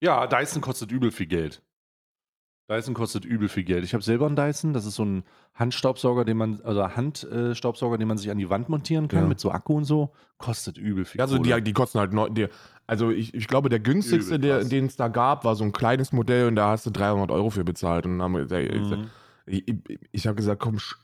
Ja, 0.00 0.26
Dyson 0.26 0.62
kostet 0.62 0.90
übel 0.92 1.10
viel 1.10 1.26
Geld. 1.26 1.62
Dyson 2.70 2.94
kostet 2.94 3.26
übel 3.26 3.48
viel 3.50 3.64
Geld. 3.64 3.84
Ich 3.84 3.92
habe 3.92 4.02
selber 4.02 4.26
einen 4.26 4.36
Dyson, 4.36 4.72
das 4.72 4.86
ist 4.86 4.94
so 4.94 5.04
ein 5.04 5.24
Handstaubsauger, 5.54 6.24
den 6.24 6.38
man, 6.38 6.62
also 6.64 6.82
Handstaubsauger, 6.96 7.98
den 7.98 8.08
man 8.08 8.16
sich 8.16 8.30
an 8.30 8.38
die 8.38 8.48
Wand 8.48 8.70
montieren 8.70 9.06
kann 9.08 9.20
Ja. 9.24 9.26
mit 9.28 9.38
so 9.38 9.50
Akku 9.50 9.76
und 9.76 9.84
so. 9.84 10.12
Kostet 10.38 10.78
übel 10.78 11.04
viel. 11.04 11.20
Also 11.20 11.36
Kohle. 11.36 11.56
die, 11.56 11.62
die 11.64 11.72
kosten 11.74 11.98
halt 11.98 12.14
neun, 12.14 12.34
die, 12.34 12.48
also 12.86 13.10
ich, 13.10 13.34
ich 13.34 13.48
glaube, 13.48 13.68
der 13.68 13.80
günstigste, 13.80 14.38
der- 14.38 14.64
den 14.64 14.86
es 14.86 14.96
da 14.96 15.08
gab, 15.08 15.44
war 15.44 15.56
so 15.56 15.64
ein 15.64 15.72
kleines 15.72 16.12
Modell 16.12 16.48
und 16.48 16.56
da 16.56 16.70
hast 16.70 16.86
du 16.86 16.90
300 16.90 17.30
Euro 17.30 17.50
für 17.50 17.64
bezahlt. 17.64 18.06
Und 18.06 18.22
haben 18.22 18.32
Mhm. 18.32 19.10
ich, 19.46 19.68
ich, 19.68 19.76
ich 20.12 20.26
habe 20.26 20.36
gesagt, 20.36 20.60
komm, 20.62 20.76
sch- 20.76 20.96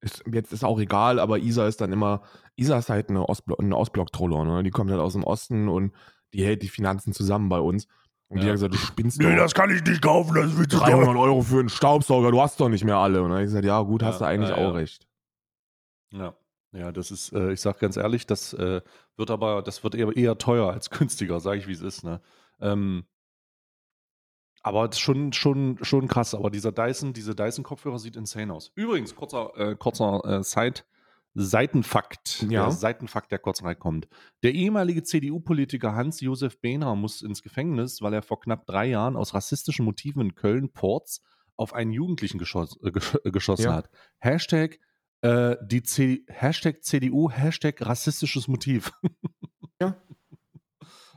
ist, 0.00 0.22
jetzt 0.32 0.52
ist 0.52 0.64
auch 0.64 0.78
egal, 0.78 1.18
aber 1.18 1.38
Isa 1.38 1.66
ist 1.66 1.80
dann 1.80 1.92
immer, 1.92 2.22
Isa 2.56 2.78
ist 2.78 2.88
halt 2.88 3.08
eine, 3.10 3.28
Ostblo 3.28 3.56
eine 3.56 3.76
Ostblock-Troller, 3.76 4.44
ne? 4.44 4.62
Die 4.62 4.70
kommt 4.70 4.90
halt 4.90 5.00
aus 5.00 5.14
dem 5.14 5.24
Osten 5.24 5.68
und 5.68 5.92
die 6.32 6.44
hält 6.44 6.62
die 6.62 6.68
Finanzen 6.68 7.12
zusammen 7.12 7.48
bei 7.48 7.58
uns. 7.58 7.86
Und 8.28 8.40
die 8.40 8.46
Ja. 8.46 8.48
hat 8.50 8.56
gesagt, 8.56 8.74
du 8.74 8.78
spinnst 8.78 9.18
Nee, 9.20 9.30
doch. 9.34 9.42
das 9.42 9.54
kann 9.54 9.70
ich 9.74 9.82
nicht 9.82 10.02
kaufen, 10.02 10.34
das 10.34 10.56
wird 10.56 10.70
zu 10.70 10.78
300 10.78 11.06
teuer. 11.14 11.16
Euro 11.18 11.40
für 11.42 11.60
einen 11.60 11.70
Staubsauger, 11.70 12.30
du 12.30 12.40
hast 12.40 12.60
doch 12.60 12.68
nicht 12.68 12.84
mehr 12.84 12.96
alle. 12.98 13.18
Und 13.22 13.30
dann 13.30 13.36
habe 13.38 13.42
ich 13.44 13.48
gesagt, 13.48 13.64
ja 13.64 13.80
gut, 13.80 14.02
hast 14.02 14.20
Ja, 14.20 14.26
du 14.26 14.30
eigentlich 14.32 14.50
ja, 14.50 14.56
auch 14.56 14.74
recht. 14.74 15.06
Ja. 16.12 16.34
Ja, 16.72 16.92
das 16.92 17.10
ist, 17.10 17.32
äh, 17.32 17.52
ich 17.52 17.62
sag 17.62 17.78
ganz 17.78 17.96
ehrlich, 17.96 18.26
das 18.26 18.52
äh, 18.52 18.82
wird 19.16 19.30
aber, 19.30 19.62
das 19.62 19.82
wird 19.82 19.94
eher, 19.94 20.14
eher 20.14 20.36
teuer 20.36 20.70
als 20.70 20.90
günstiger, 20.90 21.40
sage 21.40 21.58
ich, 21.60 21.66
wie 21.66 21.72
es 21.72 21.80
ist, 21.80 22.04
ne? 22.04 22.20
Ähm, 22.60 23.04
aber 24.62 24.92
schon, 24.92 25.32
schon, 25.32 25.78
schon 25.82 26.08
krass. 26.08 26.34
Aber 26.34 26.50
dieser 26.50 26.72
Dyson, 26.72 27.12
diese 27.12 27.34
Dyson-Kopfhörer 27.34 27.98
sieht 27.98 28.16
insane 28.16 28.52
aus. 28.52 28.72
Übrigens, 28.74 29.14
kurzer, 29.14 29.52
äh, 29.56 29.76
kurzer 29.76 30.20
äh, 30.24 30.42
Side, 30.42 30.82
Seitenfakt. 31.34 32.42
Ja. 32.48 32.64
Der 32.64 32.72
Seitenfakt, 32.72 33.30
der 33.30 33.38
kurz 33.38 33.62
reinkommt. 33.62 34.08
Der 34.42 34.54
ehemalige 34.54 35.02
CDU-Politiker 35.04 35.94
Hans-Josef 35.94 36.60
Behner 36.60 36.96
muss 36.96 37.22
ins 37.22 37.42
Gefängnis, 37.42 38.02
weil 38.02 38.12
er 38.12 38.22
vor 38.22 38.40
knapp 38.40 38.66
drei 38.66 38.86
Jahren 38.86 39.16
aus 39.16 39.34
rassistischen 39.34 39.84
Motiven 39.84 40.20
in 40.20 40.34
Köln-Ports 40.34 41.22
auf 41.56 41.74
einen 41.74 41.92
Jugendlichen 41.92 42.38
geschoss, 42.38 42.78
äh, 42.82 42.90
gesch 42.90 43.16
äh, 43.24 43.30
geschossen 43.30 43.66
Ja. 43.66 43.74
hat. 43.74 43.90
Hashtag, 44.18 44.80
äh, 45.20 45.56
die 45.62 45.82
C 45.82 46.24
Hashtag 46.28 46.82
CDU, 46.82 47.30
Hashtag 47.30 47.84
rassistisches 47.84 48.48
Motiv. 48.48 48.92
Ja. 49.80 49.96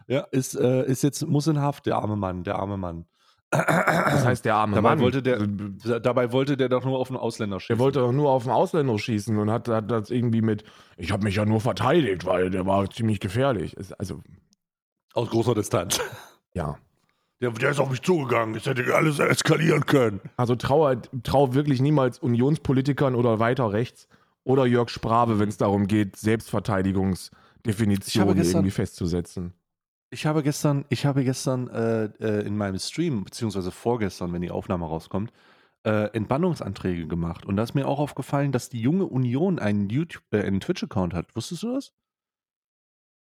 Ja, 0.08 0.22
ist, 0.32 0.56
äh, 0.56 0.86
ist 0.88 1.04
jetzt, 1.04 1.26
muss 1.26 1.48
in 1.48 1.62
Haft, 1.62 1.86
der 1.86 1.96
arme 1.96 2.18
Mann, 2.18 2.44
der 2.44 2.58
arme 2.58 2.76
Mann. 2.76 3.06
Das 3.52 4.26
heißt, 4.26 4.46
der 4.46 4.56
arme 4.56 4.76
dabei 4.76 4.92
Mann, 4.92 5.02
wollte 5.02 5.22
der, 5.22 5.40
also, 5.40 6.00
dabei 6.00 6.32
wollte 6.32 6.56
der 6.56 6.70
doch 6.70 6.86
nur 6.86 6.98
auf 6.98 7.10
einen 7.10 7.18
Ausländer 7.18 7.60
schießen. 7.60 7.76
Der 7.76 7.84
wollte 7.84 8.00
doch 8.00 8.14
nur 8.14 8.30
auf 8.30 8.44
den 8.44 8.52
Ausländer 8.52 8.98
schießen 8.98 9.38
und 9.38 9.52
hat, 9.52 9.68
hat 9.68 9.92
das 9.92 10.10
irgendwie 10.10 10.42
mit, 10.42 10.64
ich 10.96 11.12
habe 11.12 11.26
mich 11.26 11.36
ja 11.36 11.44
nur 11.44 11.60
verteidigt, 11.60 12.26
weil 12.26 12.50
der 12.50 12.66
war 12.66 12.90
ziemlich 12.90 13.20
gefährlich. 13.20 13.76
Also, 13.98 14.22
Aus 15.14 15.30
großer 15.30 15.54
Distanz. 15.54 16.00
ja. 16.54 16.78
Der, 17.42 17.52
der 17.52 17.72
ist 17.72 17.80
auf 17.80 17.90
mich 17.90 18.02
zugegangen, 18.02 18.56
es 18.56 18.66
hätte 18.68 18.96
alles 18.96 19.20
eskalieren 19.20 19.86
können. 19.86 20.22
Also 20.38 20.56
traue 20.56 21.02
trau 21.24 21.54
wirklich 21.54 21.82
niemals 21.82 22.20
Unionspolitikern 22.20 23.16
oder 23.16 23.40
weiter 23.40 23.74
rechts 23.74 24.08
oder 24.44 24.66
Jörg 24.66 24.90
Sprave, 24.90 25.40
wenn 25.40 25.50
es 25.50 25.58
darum 25.58 25.88
geht, 25.88 26.16
Ich 26.16 26.22
Selbstverteidigungsdefinitionen 26.22 28.38
irgendwie 28.38 28.72
festzusetzen. 28.72 29.54
Ich 30.14 30.26
habe 30.26 30.44
gestern, 30.44 30.84
ich 30.90 31.06
habe 31.06 31.24
gestern 31.24 31.70
äh, 31.70 32.06
äh, 32.20 32.46
in 32.46 32.58
meinem 32.58 32.78
Stream, 32.80 33.24
beziehungsweise 33.24 33.72
vorgestern, 33.72 34.34
wenn 34.34 34.42
die 34.42 34.52
Aufnahme 34.52 34.86
rauskommt, 34.86 35.32
äh, 35.84 36.10
Entbannungsanträge 36.14 37.08
gemacht. 37.08 37.46
Und 37.46 37.56
da 37.56 37.64
ist 37.64 37.76
mir 37.76 37.88
auch 37.88 38.00
aufgefallen, 38.00 38.52
dass 38.52 38.68
die 38.68 38.82
junge 38.82 39.06
Union 39.06 39.58
einen 39.58 39.90
YouTube, 39.90 40.24
äh, 40.32 40.42
einen 40.42 40.60
Twitch-Account 40.60 41.14
hat. 41.14 41.34
Wusstest 41.34 41.64
du 41.64 41.74
das? 41.74 41.94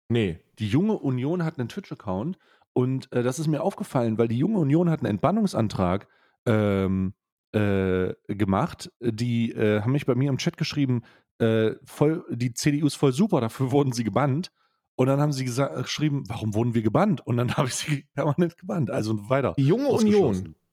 Nee. 0.09 0.39
Die 0.61 0.69
junge 0.69 0.97
Union 0.97 1.45
hat 1.45 1.59
einen 1.59 1.69
Twitch-Account 1.69 2.39
und 2.73 3.13
äh, 3.13 3.25
das 3.25 3.41
ist 3.41 3.49
mir 3.49 3.63
aufgefallen, 3.63 4.17
weil 4.17 4.29
die 4.29 4.39
junge 4.39 4.59
Union 4.59 4.89
hat 4.89 5.01
einen 5.01 5.11
Entbannungsantrag 5.11 6.07
ähm, 6.47 7.15
äh, 7.51 8.15
gemacht. 8.29 8.93
Die 9.01 9.51
äh, 9.51 9.81
haben 9.81 9.93
mich 9.93 10.07
bei 10.07 10.15
mir 10.15 10.31
im 10.31 10.39
Chat 10.39 10.57
geschrieben, 10.57 11.03
äh, 11.39 11.73
voll, 11.85 12.25
die 12.31 12.55
CDU 12.55 12.87
ist 12.87 12.95
voll 12.95 13.13
super, 13.13 13.41
dafür 13.41 13.71
wurden 13.73 13.91
sie 13.91 14.05
gebannt. 14.05 14.53
Und 14.97 15.07
dann 15.09 15.21
haben 15.21 15.33
sie 15.33 15.45
gesa- 15.47 15.83
geschrieben, 15.83 16.25
warum 16.29 16.55
wurden 16.55 16.75
wir 16.75 16.83
gebannt? 16.83 17.25
Und 17.27 17.37
dann 17.37 17.53
habe 17.57 17.69
ich 17.69 17.75
sie 17.75 18.07
permanent 18.15 18.57
gebannt. 18.59 18.91
Also 18.91 19.29
weiter. 19.29 19.55
Die 19.57 19.67
junge 19.67 19.89
Union. 19.89 20.55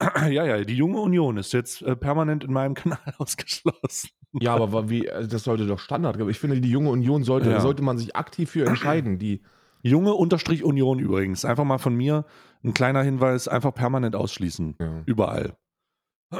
Ja, 0.00 0.44
ja, 0.44 0.62
die 0.62 0.76
junge 0.76 1.00
Union 1.00 1.38
ist 1.38 1.52
jetzt 1.52 1.82
äh, 1.82 1.96
permanent 1.96 2.44
in 2.44 2.52
meinem 2.52 2.74
Kanal 2.74 3.00
ausgeschlossen. 3.18 4.10
Ja, 4.32 4.54
aber 4.54 4.88
wie, 4.90 5.10
also 5.10 5.28
das 5.28 5.42
sollte 5.42 5.66
doch 5.66 5.80
Standard. 5.80 6.20
Ich 6.28 6.38
finde, 6.38 6.60
die 6.60 6.70
junge 6.70 6.90
Union 6.90 7.24
sollte, 7.24 7.50
Ja. 7.50 7.60
sollte 7.60 7.82
man 7.82 7.98
sich 7.98 8.14
aktiv 8.14 8.48
für 8.48 8.64
entscheiden. 8.64 9.18
Die, 9.18 9.42
Junge 9.82 10.14
Unterstrich 10.14 10.62
Union 10.64 10.98
übrigens. 11.00 11.44
Einfach 11.44 11.64
mal 11.64 11.78
von 11.78 11.94
mir 11.96 12.26
ein 12.64 12.74
kleiner 12.74 13.02
Hinweis, 13.02 13.46
einfach 13.48 13.72
permanent 13.74 14.14
ausschließen. 14.16 14.76
ja. 14.78 15.02
Überall. 15.06 15.56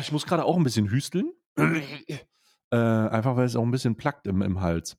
Ich 0.00 0.12
muss 0.12 0.26
gerade 0.26 0.44
auch 0.44 0.56
ein 0.56 0.64
bisschen 0.64 0.90
hüsteln. 0.90 1.32
Äh, 1.56 2.76
einfach 2.76 3.36
weil 3.36 3.44
es 3.46 3.56
auch 3.56 3.62
ein 3.62 3.70
bisschen 3.70 3.96
plackt 3.96 4.26
im, 4.26 4.42
im 4.42 4.60
Hals. 4.60 4.96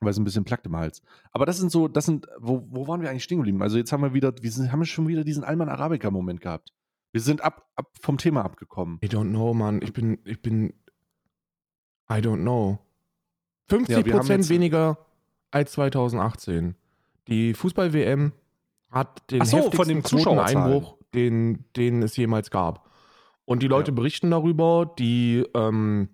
Weil 0.00 0.10
es 0.10 0.18
ein 0.18 0.24
bisschen 0.24 0.44
plackt 0.44 0.66
im 0.66 0.76
Hals. 0.76 1.00
Aber 1.32 1.46
das 1.46 1.56
sind 1.58 1.70
so, 1.72 1.88
das 1.88 2.04
sind, 2.04 2.26
wo, 2.38 2.66
wo 2.68 2.86
waren 2.86 3.00
wir 3.00 3.08
eigentlich 3.08 3.24
stehen 3.24 3.38
geblieben? 3.38 3.62
Also 3.62 3.78
jetzt 3.78 3.92
haben 3.92 4.02
wir 4.02 4.12
wieder, 4.12 4.32
wir 4.40 4.50
sind, 4.50 4.70
haben 4.70 4.84
schon 4.84 5.08
wieder 5.08 5.24
diesen 5.24 5.42
Alman 5.42 5.68
Arabica-Moment 5.70 6.40
gehabt. 6.40 6.72
Wir 7.12 7.20
sind 7.22 7.40
ab, 7.40 7.66
ab 7.76 7.90
vom 8.00 8.18
Thema 8.18 8.44
abgekommen. 8.44 8.98
I 9.02 9.06
don't 9.06 9.30
know, 9.30 9.54
Mann. 9.54 9.80
Ich 9.82 9.92
bin, 9.94 10.18
ich 10.24 10.42
bin, 10.42 10.74
I 12.10 12.14
don't 12.20 12.42
know. 12.42 12.78
50 13.68 14.06
Ja, 14.06 14.12
Prozent 14.12 14.48
weniger 14.50 14.98
als 15.50 15.72
2018. 15.72 16.74
Die 17.28 17.54
Fußball-WM 17.54 18.32
hat 18.90 19.30
den 19.30 19.44
so, 19.44 19.70
von 19.70 19.88
heftigsten. 19.88 20.18
Quoteneinbruch, 20.20 20.98
den, 21.14 21.64
den 21.74 22.02
es 22.02 22.16
jemals 22.16 22.50
gab. 22.50 22.88
Und 23.44 23.62
die 23.62 23.68
Leute 23.68 23.92
Ja. 23.92 23.94
berichten 23.94 24.30
darüber, 24.30 24.92
die, 24.98 25.44
ähm, 25.54 26.10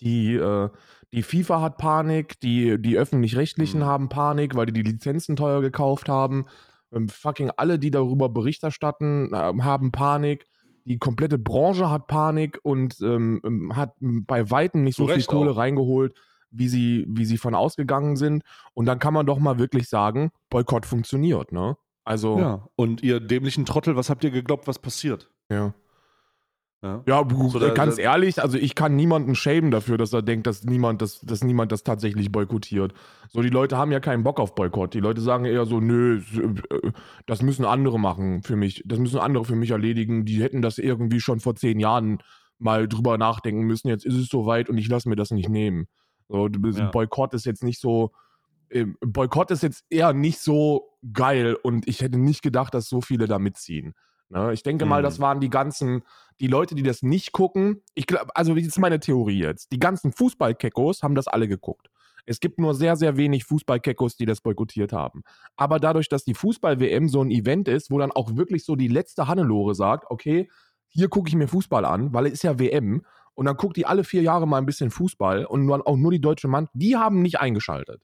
die, 0.00 0.34
äh, 0.34 0.68
die 1.12 1.22
FIFA 1.22 1.60
hat 1.60 1.76
Panik, 1.78 2.38
die, 2.40 2.80
die 2.80 2.96
Öffentlich-Rechtlichen 2.96 3.80
Mhm. 3.80 3.84
haben 3.84 4.08
Panik, 4.08 4.54
weil 4.54 4.66
die 4.66 4.72
die 4.72 4.82
Lizenzen 4.90 5.36
teuer 5.36 5.60
gekauft 5.60 6.08
haben. 6.08 6.46
Ähm, 6.92 7.08
fucking 7.08 7.50
alle, 7.56 7.78
die 7.78 7.90
darüber 7.90 8.28
Bericht 8.28 8.62
erstatten, 8.62 9.30
ähm, 9.34 9.64
haben 9.64 9.90
Panik. 9.92 10.46
Die 10.84 10.98
komplette 10.98 11.38
Branche 11.38 11.90
hat 11.90 12.06
Panik 12.06 12.58
und 12.62 13.00
ähm, 13.02 13.40
ähm, 13.44 13.76
hat 13.76 13.94
bei 14.00 14.50
Weitem 14.50 14.82
nicht 14.82 14.96
so 14.96 15.06
viel 15.06 15.22
Kohle 15.24 15.52
auch. 15.52 15.56
reingeholt, 15.56 16.14
wie 16.50 16.68
sie, 16.68 17.04
wie 17.08 17.24
sie 17.26 17.36
von 17.38 17.54
ausgegangen 17.54 18.16
sind. 18.16 18.42
Und 18.74 18.86
dann 18.86 18.98
kann 18.98 19.14
man 19.14 19.26
doch 19.26 19.38
mal 19.38 19.58
wirklich 19.58 19.88
sagen, 19.88 20.30
Boykott 20.48 20.86
funktioniert, 20.86 21.52
ne? 21.52 21.76
Also, 22.04 22.38
Ja. 22.38 22.66
Und 22.76 23.02
ihr 23.02 23.20
dämlichen 23.20 23.66
Trottel, 23.66 23.94
was 23.94 24.10
habt 24.10 24.24
ihr 24.24 24.30
geglaubt, 24.30 24.66
was 24.66 24.78
passiert? 24.78 25.30
ja. 25.50 25.74
Ja. 26.82 27.02
Ja, 27.06 27.24
So, 27.28 27.58
da- 27.58 27.74
ganz 27.74 27.96
da- 27.96 28.02
ehrlich, 28.02 28.42
also 28.42 28.56
ich 28.56 28.74
kann 28.74 28.96
niemanden 28.96 29.34
schämen 29.34 29.70
dafür, 29.70 29.98
dass 29.98 30.14
er 30.14 30.22
denkt, 30.22 30.46
dass 30.46 30.64
niemand 30.64 31.02
das, 31.02 31.20
dass 31.20 31.44
niemand 31.44 31.72
das 31.72 31.82
tatsächlich 31.84 32.32
boykottiert. 32.32 32.94
So, 33.28 33.42
die 33.42 33.50
Leute 33.50 33.76
haben 33.76 33.92
ja 33.92 34.00
keinen 34.00 34.22
Bock 34.22 34.40
auf 34.40 34.54
Boykott. 34.54 34.94
Die 34.94 35.00
Leute 35.00 35.20
sagen 35.20 35.44
eher 35.44 35.66
so, 35.66 35.80
nö, 35.80 36.20
äh, 36.36 36.90
das 37.26 37.42
müssen 37.42 37.66
andere 37.66 38.00
machen 38.00 38.42
für 38.42 38.56
mich. 38.56 38.82
Das 38.86 38.98
müssen 38.98 39.18
andere 39.18 39.44
für 39.44 39.56
mich 39.56 39.70
erledigen. 39.72 40.24
Die 40.24 40.42
hätten 40.42 40.62
das 40.62 40.78
irgendwie 40.78 41.20
schon 41.20 41.38
vor 41.40 41.54
zehn 41.54 41.80
Jahren 41.80 42.18
mal 42.58 42.88
drüber 42.88 43.18
nachdenken 43.18 43.62
müssen. 43.64 43.88
Jetzt 43.88 44.06
ist 44.06 44.16
es 44.16 44.28
soweit 44.28 44.70
und 44.70 44.78
ich 44.78 44.88
lasse 44.88 45.08
mir 45.08 45.16
das 45.16 45.30
nicht 45.32 45.48
nehmen. 45.50 45.86
So, 46.28 46.48
Ja. 46.48 46.90
Boykott 46.90 47.34
ist 47.34 47.44
jetzt 47.44 47.62
nicht 47.62 47.80
so. 47.80 48.12
ähm, 48.70 48.96
Boykott 49.00 49.50
ist 49.50 49.62
jetzt 49.64 49.84
eher 49.90 50.12
nicht 50.12 50.38
so 50.38 50.90
geil 51.12 51.56
und 51.62 51.88
ich 51.88 52.00
hätte 52.02 52.18
nicht 52.18 52.40
gedacht, 52.40 52.72
dass 52.72 52.88
so 52.88 53.00
viele 53.00 53.26
da 53.26 53.38
mitziehen. 53.40 53.94
Ne? 54.30 54.52
Ich 54.52 54.62
denke 54.62 54.86
mal, 54.86 55.00
Mhm. 55.00 55.04
das 55.04 55.20
waren 55.20 55.40
die 55.40 55.50
ganzen, 55.50 56.02
die 56.40 56.46
Leute, 56.46 56.74
die 56.74 56.82
das 56.82 57.02
nicht 57.02 57.32
gucken. 57.32 57.82
Ich 57.94 58.06
glaube, 58.06 58.34
also 58.34 58.54
das 58.54 58.64
ist 58.66 58.78
meine 58.78 59.00
Theorie 59.00 59.40
jetzt. 59.40 59.72
Die 59.72 59.78
ganzen 59.78 60.12
Fußballkeckos 60.12 61.02
haben 61.02 61.14
das 61.14 61.28
alle 61.28 61.48
geguckt. 61.48 61.88
Es 62.26 62.38
gibt 62.38 62.58
nur 62.58 62.74
sehr, 62.74 62.96
sehr 62.96 63.16
wenig 63.16 63.44
Fußballkeckos, 63.44 64.16
die 64.16 64.26
das 64.26 64.40
boykottiert 64.40 64.92
haben. 64.92 65.22
Aber 65.56 65.80
dadurch, 65.80 66.08
dass 66.08 66.22
die 66.24 66.34
Fußball-WM 66.34 67.08
so 67.08 67.22
ein 67.22 67.30
Event 67.30 67.66
ist, 67.66 67.90
wo 67.90 67.98
dann 67.98 68.12
auch 68.12 68.36
wirklich 68.36 68.64
so 68.64 68.76
die 68.76 68.88
letzte 68.88 69.26
Hannelore 69.26 69.74
sagt, 69.74 70.10
okay, 70.10 70.48
hier 70.88 71.08
gucke 71.08 71.28
ich 71.28 71.34
mir 71.34 71.48
Fußball 71.48 71.84
an, 71.84 72.12
weil 72.12 72.26
es 72.26 72.34
ist 72.34 72.44
ja 72.44 72.58
WM. 72.58 73.04
Und 73.34 73.46
dann 73.46 73.56
guckt 73.56 73.76
die 73.76 73.86
alle 73.86 74.04
vier 74.04 74.22
Jahre 74.22 74.46
mal 74.46 74.58
ein 74.58 74.66
bisschen 74.66 74.90
Fußball 74.90 75.44
und 75.46 75.64
nur, 75.64 75.86
auch 75.86 75.96
nur 75.96 76.10
die 76.10 76.20
deutsche 76.20 76.46
Mann, 76.48 76.68
die 76.74 76.96
haben 76.96 77.22
nicht 77.22 77.40
eingeschaltet. 77.40 78.02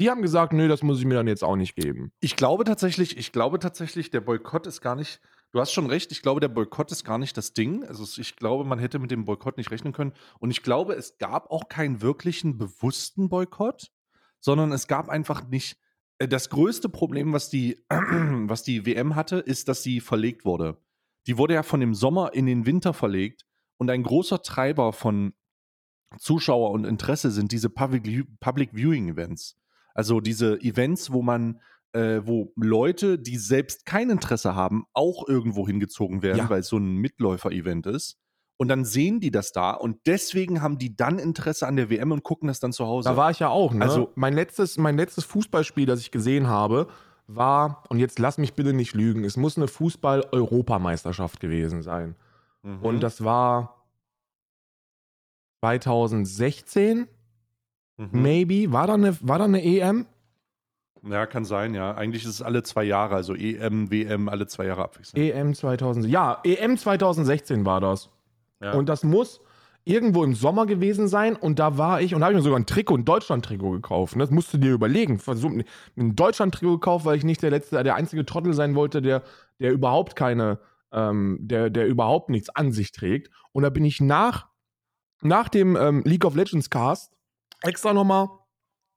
Die 0.00 0.10
haben 0.10 0.22
gesagt, 0.22 0.52
nö, 0.52 0.66
das 0.68 0.82
muss 0.82 0.98
ich 0.98 1.04
mir 1.04 1.14
dann 1.14 1.28
jetzt 1.28 1.44
auch 1.44 1.56
nicht 1.56 1.76
geben. 1.76 2.12
Ich 2.20 2.36
glaube 2.36 2.64
tatsächlich, 2.64 3.16
ich 3.16 3.30
glaube 3.32 3.58
tatsächlich, 3.58 4.10
der 4.10 4.20
Boykott 4.20 4.66
ist 4.66 4.80
gar 4.80 4.96
nicht, 4.96 5.20
du 5.52 5.60
hast 5.60 5.72
schon 5.72 5.86
recht, 5.86 6.10
ich 6.10 6.20
glaube, 6.20 6.40
der 6.40 6.48
Boykott 6.48 6.90
ist 6.90 7.04
gar 7.04 7.18
nicht 7.18 7.36
das 7.36 7.52
Ding. 7.52 7.84
Also 7.84 8.04
ich 8.20 8.34
glaube, 8.36 8.64
man 8.64 8.78
hätte 8.80 8.98
mit 8.98 9.10
dem 9.12 9.24
Boykott 9.24 9.56
nicht 9.56 9.70
rechnen 9.70 9.92
können. 9.92 10.12
Und 10.40 10.50
ich 10.50 10.62
glaube, 10.62 10.94
es 10.94 11.16
gab 11.18 11.50
auch 11.50 11.68
keinen 11.68 12.02
wirklichen 12.02 12.58
bewussten 12.58 13.28
Boykott, 13.28 13.92
sondern 14.40 14.72
es 14.72 14.88
gab 14.88 15.08
einfach 15.08 15.46
nicht. 15.48 15.78
äh, 16.18 16.26
Das 16.26 16.50
größte 16.50 16.88
Problem, 16.88 17.32
was 17.32 17.48
die, 17.48 17.84
was 17.88 18.64
die 18.64 18.84
WM 18.86 19.14
hatte, 19.14 19.36
ist, 19.36 19.68
dass 19.68 19.82
sie 19.84 20.00
verlegt 20.00 20.44
wurde. 20.44 20.76
die 21.28 21.38
wurde 21.38 21.54
ja 21.54 21.62
von 21.62 21.80
dem 21.80 21.94
Sommer 21.94 22.34
in 22.34 22.46
den 22.46 22.66
Winter 22.66 22.92
verlegt 22.92 23.46
und 23.78 23.90
ein 23.90 24.02
großer 24.02 24.42
Treiber 24.42 24.92
von 24.92 25.34
Zuschauer 26.18 26.70
und 26.72 26.84
Interesse 26.84 27.30
sind 27.30 27.50
diese 27.52 27.70
Public, 27.70 28.26
Public 28.40 28.70
Viewing 28.74 29.08
Events. 29.08 29.56
Also 29.94 30.20
diese 30.20 30.60
Events, 30.60 31.12
wo 31.12 31.22
man, 31.22 31.60
äh, 31.92 32.20
wo 32.24 32.52
Leute, 32.56 33.18
die 33.18 33.36
selbst 33.38 33.86
kein 33.86 34.10
Interesse 34.10 34.54
haben, 34.54 34.84
auch 34.92 35.26
irgendwo 35.28 35.66
hingezogen 35.66 36.22
werden, 36.22 36.38
Ja. 36.38 36.50
weil 36.50 36.60
es 36.60 36.68
so 36.68 36.76
ein 36.76 36.96
Mitläufer-Event 36.96 37.86
ist. 37.86 38.18
Und 38.56 38.68
dann 38.68 38.84
sehen 38.84 39.18
die 39.20 39.30
das 39.32 39.50
da 39.52 39.72
und 39.72 39.98
deswegen 40.06 40.62
haben 40.62 40.78
die 40.78 40.94
dann 40.96 41.18
Interesse 41.18 41.66
an 41.66 41.74
der 41.76 41.90
WM 41.90 42.12
und 42.12 42.22
gucken 42.22 42.46
das 42.46 42.60
dann 42.60 42.72
zu 42.72 42.86
Hause. 42.86 43.08
Da 43.08 43.16
war 43.16 43.30
ich 43.32 43.40
ja 43.40 43.48
auch. 43.48 43.72
Ne? 43.74 43.82
Also- 43.84 44.12
mein, 44.14 44.34
letztes, 44.34 44.76
mein 44.78 44.96
letztes 44.96 45.24
Fußballspiel, 45.24 45.86
das 45.86 46.00
ich 46.00 46.10
gesehen 46.12 46.46
habe, 46.46 46.86
war, 47.26 47.82
und 47.88 47.98
jetzt 47.98 48.18
lass 48.18 48.38
mich 48.38 48.54
bitte 48.54 48.72
nicht 48.72 48.94
lügen, 48.94 49.24
es 49.24 49.36
muss 49.36 49.56
eine 49.56 49.66
Fußball-Europameisterschaft 49.66 51.40
gewesen 51.40 51.82
sein. 51.82 52.16
Mhm. 52.62 52.80
Und 52.82 53.00
das 53.00 53.24
war 53.24 53.86
2016, 55.64 57.08
Mhm. 57.96 58.22
maybe. 58.22 58.72
War 58.72 58.86
da, 58.86 58.94
eine, 58.94 59.16
war 59.20 59.38
da 59.38 59.44
eine 59.44 59.62
EM? 59.62 60.06
Ja, 61.06 61.26
kann 61.26 61.44
sein, 61.44 61.74
ja. 61.74 61.94
Eigentlich 61.94 62.24
ist 62.24 62.30
es 62.30 62.42
alle 62.42 62.62
zwei 62.62 62.84
Jahre, 62.84 63.14
also 63.14 63.34
EM, 63.34 63.90
WM, 63.90 64.28
alle 64.28 64.46
zwei 64.46 64.66
Jahre 64.66 64.84
abwechselnd. 64.84 65.18
EM 65.18 65.54
2000. 65.54 66.06
Ja, 66.06 66.40
EM 66.44 66.78
2016 66.78 67.66
war 67.66 67.80
das. 67.80 68.10
Ja. 68.62 68.72
Und 68.72 68.88
das 68.88 69.04
muss 69.04 69.40
irgendwo 69.84 70.24
im 70.24 70.34
Sommer 70.34 70.64
gewesen 70.64 71.08
sein. 71.08 71.36
Und 71.36 71.58
da 71.58 71.76
war 71.76 72.00
ich 72.00 72.14
und 72.14 72.20
da 72.20 72.26
habe 72.26 72.34
ich 72.34 72.38
mir 72.38 72.42
sogar 72.42 72.58
ein 72.58 72.66
Trikot, 72.66 72.96
ein 72.96 73.04
Deutschland-Trikot 73.04 73.72
gekauft. 73.72 74.14
Und 74.14 74.20
das 74.20 74.30
musst 74.30 74.52
du 74.54 74.58
dir 74.58 74.72
überlegen. 74.72 75.18
Versuch, 75.18 75.50
ein 75.50 76.16
Deutschland-Trikot 76.16 76.78
gekauft, 76.78 77.04
weil 77.04 77.18
ich 77.18 77.24
nicht 77.24 77.42
der 77.42 77.50
letzte, 77.50 77.82
der 77.82 77.94
einzige 77.94 78.24
Trottel 78.24 78.54
sein 78.54 78.74
wollte, 78.74 79.02
der, 79.02 79.22
der 79.60 79.72
überhaupt 79.72 80.16
keine, 80.16 80.58
ähm, 80.90 81.38
der, 81.40 81.68
der 81.68 81.86
überhaupt 81.86 82.30
nichts 82.30 82.48
an 82.48 82.72
sich 82.72 82.92
trägt. 82.92 83.30
Und 83.52 83.62
da 83.62 83.68
bin 83.68 83.84
ich 83.84 84.00
nach, 84.00 84.48
nach 85.20 85.50
dem 85.50 85.76
ähm, 85.76 86.02
League 86.06 86.24
of 86.24 86.34
Legends 86.34 86.70
Cast 86.70 87.13
extra 87.64 87.92
nochmal 87.92 88.28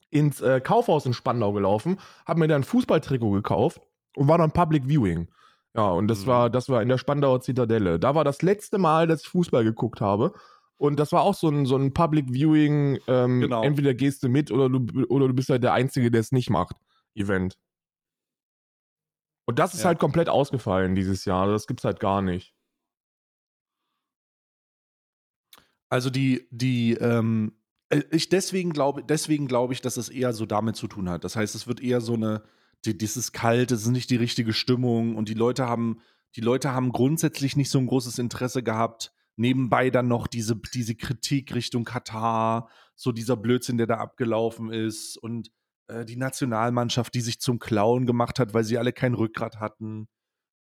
ins 0.09 0.41
äh, 0.41 0.61
Kaufhaus 0.61 1.05
in 1.05 1.13
Spandau 1.13 1.53
gelaufen, 1.53 1.99
habe 2.25 2.39
mir 2.39 2.47
dann 2.47 2.61
ein 2.61 2.65
Fußballtrikot 2.65 3.31
gekauft 3.31 3.81
und 4.15 4.27
war 4.27 4.37
dann 4.37 4.51
Public 4.51 4.85
Viewing. 4.87 5.27
Ja, 5.75 5.89
und 5.89 6.07
das 6.07 6.23
Mhm. 6.23 6.27
war, 6.27 6.49
das 6.49 6.69
war 6.69 6.81
in 6.81 6.89
der 6.89 6.97
Spandauer 6.97 7.41
Zitadelle. 7.41 7.99
Da 7.99 8.15
war 8.15 8.23
das 8.23 8.41
letzte 8.41 8.77
Mal, 8.77 9.07
dass 9.07 9.21
ich 9.23 9.29
Fußball 9.29 9.63
geguckt 9.63 10.01
habe. 10.01 10.33
Und 10.77 10.99
das 10.99 11.11
war 11.11 11.21
auch 11.23 11.33
so 11.33 11.49
ein, 11.49 11.65
so 11.65 11.75
ein 11.75 11.93
Public 11.93 12.27
Viewing, 12.31 12.99
ähm, 13.07 13.41
Genau. 13.41 13.63
entweder 13.63 13.93
gehst 13.93 14.23
du 14.23 14.29
mit 14.29 14.51
oder 14.51 14.69
du, 14.69 14.85
oder 15.09 15.27
du 15.27 15.33
bist 15.33 15.49
halt 15.49 15.63
der 15.63 15.73
Einzige, 15.73 16.11
der 16.11 16.21
es 16.21 16.31
nicht 16.31 16.49
macht, 16.49 16.75
Event. 17.15 17.57
Und 19.45 19.59
das 19.59 19.73
ist 19.73 19.81
Ja. 19.81 19.87
halt 19.87 19.99
komplett 19.99 20.29
ausgefallen 20.29 20.93
dieses 20.95 21.25
Jahr. 21.25 21.47
Das 21.47 21.67
gibt's 21.67 21.83
halt 21.83 21.99
gar 21.99 22.21
nicht. 22.21 22.53
Also 25.89 26.09
die, 26.09 26.47
die, 26.51 26.93
ähm, 26.93 27.53
äh, 27.53 27.56
ich 28.11 28.29
deswegen 28.29 28.73
glaube, 28.73 29.03
deswegen 29.03 29.47
glaube 29.47 29.73
ich, 29.73 29.81
dass 29.81 29.97
es 29.97 30.09
eher 30.09 30.33
so 30.33 30.45
damit 30.45 30.75
zu 30.75 30.87
tun 30.87 31.09
hat. 31.09 31.23
Das 31.23 31.35
heißt, 31.35 31.55
es 31.55 31.67
wird 31.67 31.81
eher 31.81 32.01
so 32.01 32.13
eine, 32.13 32.43
die, 32.85 32.97
das 32.97 33.17
ist 33.17 33.31
kalt, 33.31 33.71
es 33.71 33.83
ist 33.83 33.87
nicht 33.87 34.09
die 34.09 34.17
richtige 34.17 34.53
Stimmung 34.53 35.15
und 35.15 35.29
die 35.29 35.33
Leute 35.33 35.67
haben, 35.67 35.99
die 36.35 36.41
Leute 36.41 36.73
haben 36.73 36.91
grundsätzlich 36.91 37.55
nicht 37.55 37.69
so 37.69 37.79
ein 37.79 37.87
großes 37.87 38.19
Interesse 38.19 38.61
gehabt. 38.63 39.13
Nebenbei 39.37 39.89
dann 39.89 40.07
noch 40.07 40.27
diese, 40.27 40.55
diese 40.55 40.95
Kritik 40.95 41.53
Richtung 41.53 41.83
Katar, 41.85 42.69
so 42.95 43.11
dieser 43.11 43.37
Blödsinn, 43.37 43.77
der 43.77 43.87
da 43.87 43.97
abgelaufen 43.97 44.71
ist 44.71 45.17
und 45.17 45.51
äh, 45.87 46.05
die 46.05 46.17
Nationalmannschaft, 46.17 47.13
die 47.13 47.21
sich 47.21 47.39
zum 47.39 47.59
Clown 47.59 48.05
gemacht 48.05 48.39
hat, 48.39 48.53
weil 48.53 48.63
sie 48.63 48.77
alle 48.77 48.93
kein 48.93 49.13
Rückgrat 49.13 49.59
hatten. 49.59 50.07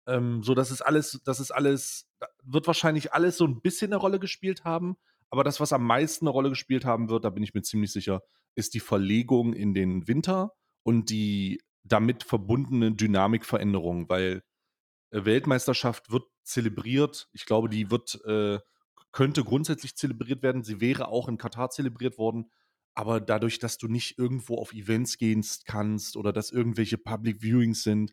Ähm, 0.06 0.42
so, 0.42 0.54
das 0.54 0.70
ist 0.70 0.82
alles, 0.82 1.20
das 1.24 1.40
ist 1.40 1.50
alles, 1.50 2.08
wird 2.44 2.66
wahrscheinlich 2.66 3.12
alles 3.12 3.36
so 3.36 3.46
ein 3.46 3.60
bisschen 3.60 3.92
eine 3.92 4.00
Rolle 4.00 4.18
gespielt 4.20 4.64
haben. 4.64 4.96
Aber 5.30 5.44
das, 5.44 5.60
was 5.60 5.72
am 5.72 5.84
meisten 5.84 6.26
eine 6.26 6.32
Rolle 6.32 6.48
gespielt 6.48 6.84
haben 6.84 7.08
wird, 7.08 7.24
da 7.24 7.30
bin 7.30 7.42
ich 7.42 7.54
mir 7.54 7.62
ziemlich 7.62 7.92
sicher, 7.92 8.22
ist 8.54 8.74
die 8.74 8.80
Verlegung 8.80 9.52
in 9.52 9.74
den 9.74 10.08
Winter 10.08 10.52
und 10.82 11.10
die 11.10 11.60
damit 11.84 12.22
verbundene 12.24 12.92
Dynamikveränderung, 12.92 14.08
weil 14.08 14.42
äh, 15.10 15.24
Weltmeisterschaft 15.24 16.10
wird 16.10 16.24
zelebriert. 16.42 17.28
Ich 17.32 17.46
glaube, 17.46 17.68
die 17.68 17.90
wird, 17.90 18.20
äh, 18.24 18.58
könnte 19.12 19.44
grundsätzlich 19.44 19.96
zelebriert 19.96 20.42
werden. 20.42 20.64
Sie 20.64 20.80
wäre 20.80 21.08
auch 21.08 21.28
in 21.28 21.38
Katar 21.38 21.70
zelebriert 21.70 22.18
worden. 22.18 22.50
Aber 22.94 23.20
dadurch, 23.20 23.58
dass 23.58 23.78
du 23.78 23.86
nicht 23.86 24.18
irgendwo 24.18 24.56
auf 24.56 24.72
Events 24.72 25.18
gehen 25.18 25.44
kannst 25.66 26.16
oder 26.16 26.32
dass 26.32 26.50
irgendwelche 26.50 26.98
Public 26.98 27.42
Viewings 27.42 27.82
sind 27.82 28.12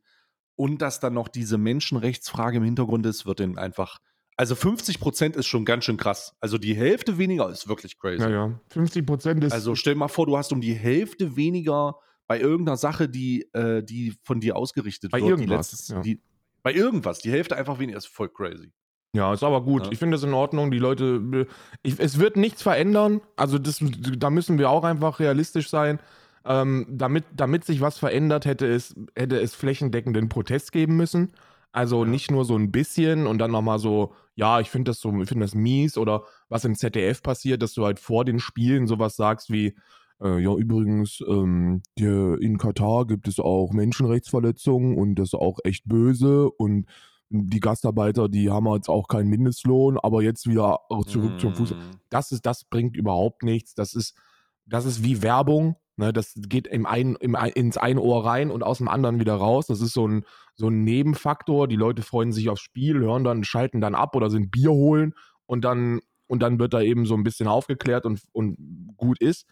und 0.56 0.82
dass 0.82 1.00
dann 1.00 1.14
noch 1.14 1.28
diese 1.28 1.58
Menschenrechtsfrage 1.58 2.58
im 2.58 2.64
Hintergrund 2.64 3.06
ist, 3.06 3.26
wird 3.26 3.40
dann 3.40 3.58
einfach. 3.58 4.00
Also 4.38 4.56
50 4.56 5.00
Prozent 5.00 5.36
ist 5.36 5.48
schon 5.48 5.64
ganz 5.64 5.86
schön 5.86 5.98
krass. 5.98 6.36
Also 6.42 6.58
die 6.58 6.76
Hälfte 6.76 7.18
weniger 7.18 7.50
ist 7.50 7.70
wirklich 7.70 7.98
crazy. 7.98 8.22
Ja, 8.24 8.30
ja. 8.30 8.60
50 8.70 9.06
Prozent 9.06 9.44
ist. 9.44 9.54
Also 9.54 9.76
stell 9.76 9.94
dir 9.94 10.00
mal 10.00 10.08
vor, 10.10 10.26
du 10.26 10.38
hast 10.38 10.52
um 10.52 10.60
die 10.60 10.74
Hälfte 10.74 11.36
weniger 11.38 11.96
bei 12.28 12.40
irgendeiner 12.40 12.78
Sache, 12.78 13.08
die, 13.08 13.48
äh, 13.54 13.84
die 13.84 14.16
von 14.24 14.40
dir 14.40 14.58
ausgerichtet 14.58 15.12
Bei 15.12 15.20
wird. 15.22 15.30
irgendwas, 15.32 15.70
Die 15.70 15.76
letztes, 15.76 15.88
ja. 15.90 16.02
die, 16.02 16.22
bei 16.64 16.74
irgendwas. 16.74 17.20
Die 17.20 17.32
Hälfte 17.32 17.56
einfach 17.56 17.80
weniger 17.80 17.98
ist 17.98 18.08
voll 18.08 18.30
crazy. 18.30 18.72
Ja, 19.14 19.34
ist 19.34 19.44
aber 19.44 19.64
gut. 19.64 19.86
Ja. 19.86 19.92
Ich 19.94 20.00
finde 20.00 20.18
es 20.18 20.24
in 20.24 20.34
Ordnung. 20.34 20.72
Die 20.72 20.80
Leute, 20.80 21.48
ich, 21.84 22.00
es 22.00 22.20
wird 22.20 22.36
nichts 22.36 22.62
verändern. 22.62 23.22
Also 23.38 23.58
das, 23.58 23.80
da 23.82 24.30
müssen 24.30 24.58
wir 24.58 24.70
auch 24.70 24.84
einfach 24.84 25.20
realistisch 25.20 25.70
sein. 25.70 26.00
Ähm, 26.44 26.86
damit, 26.90 27.24
damit 27.34 27.64
sich 27.64 27.80
was 27.80 27.98
verändert, 27.98 28.46
hätte 28.46 28.68
es, 28.68 28.94
hätte 29.16 29.40
es 29.40 29.56
flächendeckenden 29.56 30.28
Protest 30.28 30.74
geben 30.74 30.98
müssen. 30.98 31.32
Also 31.76 32.06
Ja. 32.06 32.10
nicht 32.10 32.32
nur 32.32 32.46
so 32.46 32.56
ein 32.56 32.72
bisschen 32.72 33.28
und 33.28 33.38
dann 33.40 33.52
nochmal 33.52 33.80
so, 33.80 34.14
ja, 34.36 34.62
ich 34.62 34.70
finde 34.70 34.92
das 34.92 35.02
so, 35.02 35.10
ich 35.22 35.28
finde 35.28 35.44
das 35.44 35.56
mies 35.56 35.98
oder 35.98 36.24
was 36.48 36.64
im 36.64 36.76
ZDF 36.76 37.22
passiert, 37.22 37.62
dass 37.62 37.74
du 37.74 37.84
halt 37.84 38.00
vor 38.00 38.24
den 38.24 38.40
Spielen 38.40 38.88
sowas 38.88 39.18
sagst 39.18 39.52
wie, 39.52 39.76
äh, 40.22 40.40
ja, 40.40 40.56
übrigens, 40.56 41.20
ähm, 41.28 41.84
der, 42.00 42.40
in 42.40 42.58
Katar 42.58 43.06
gibt 43.06 43.28
es 43.28 43.42
auch 43.42 43.74
Menschenrechtsverletzungen 43.74 44.98
und 44.98 45.16
das 45.16 45.30
ist 45.30 45.34
auch 45.34 45.60
echt 45.66 45.84
böse 45.86 46.50
und 46.50 46.86
die 47.30 47.60
Gastarbeiter, 47.60 48.30
die 48.30 48.50
haben 48.50 48.68
jetzt 48.74 48.88
auch 48.88 49.10
keinen 49.10 49.28
Mindestlohn, 49.30 49.98
aber 49.98 50.22
jetzt 50.22 50.48
wieder 50.48 50.80
zurück 51.08 51.42
zum 51.42 51.56
Fußball. 51.56 51.80
Mm. 51.80 52.00
Das 52.10 52.32
ist, 52.32 52.46
das 52.46 52.64
bringt 52.64 52.96
überhaupt 52.96 53.44
nichts. 53.44 53.74
Das 53.74 53.96
ist, 53.96 54.16
das 54.66 54.86
ist 54.86 55.04
wie 55.04 55.22
Werbung. 55.22 55.76
Ne? 55.98 56.14
Das 56.14 56.34
geht 56.36 56.68
im 56.68 56.86
ein, 56.86 57.16
im, 57.16 57.36
ins 57.36 57.78
eine 57.78 58.02
Ohr 58.02 58.26
rein 58.26 58.52
und 58.52 58.64
aus 58.64 58.80
dem 58.80 58.88
anderen 58.88 59.20
wieder 59.20 59.36
raus. 59.36 59.68
Das 59.68 59.82
ist 59.82 59.94
so 59.94 60.08
ein, 60.08 60.26
so 60.56 60.68
ein 60.68 60.84
Nebenfaktor. 60.84 61.68
Die 61.68 61.76
Leute 61.76 62.02
freuen 62.02 62.32
sich 62.32 62.50
aufs 62.50 62.62
Spiel, 62.62 63.00
hören 63.00 63.24
dann, 63.24 63.44
schalten 63.44 63.82
dann 63.82 63.96
ab 63.96 64.16
oder 64.16 64.30
sind 64.30 64.52
Bier 64.52 64.72
holen 64.72 65.14
und 65.46 65.64
dann, 65.64 66.02
und 66.28 66.42
dann 66.42 66.60
wird 66.60 66.74
da 66.74 66.82
eben 66.82 67.06
so 67.06 67.16
ein 67.16 67.24
bisschen 67.24 67.48
aufgeklärt 67.48 68.06
und, 68.06 68.22
und 68.32 68.58
gut 68.98 69.20
ist. 69.20 69.46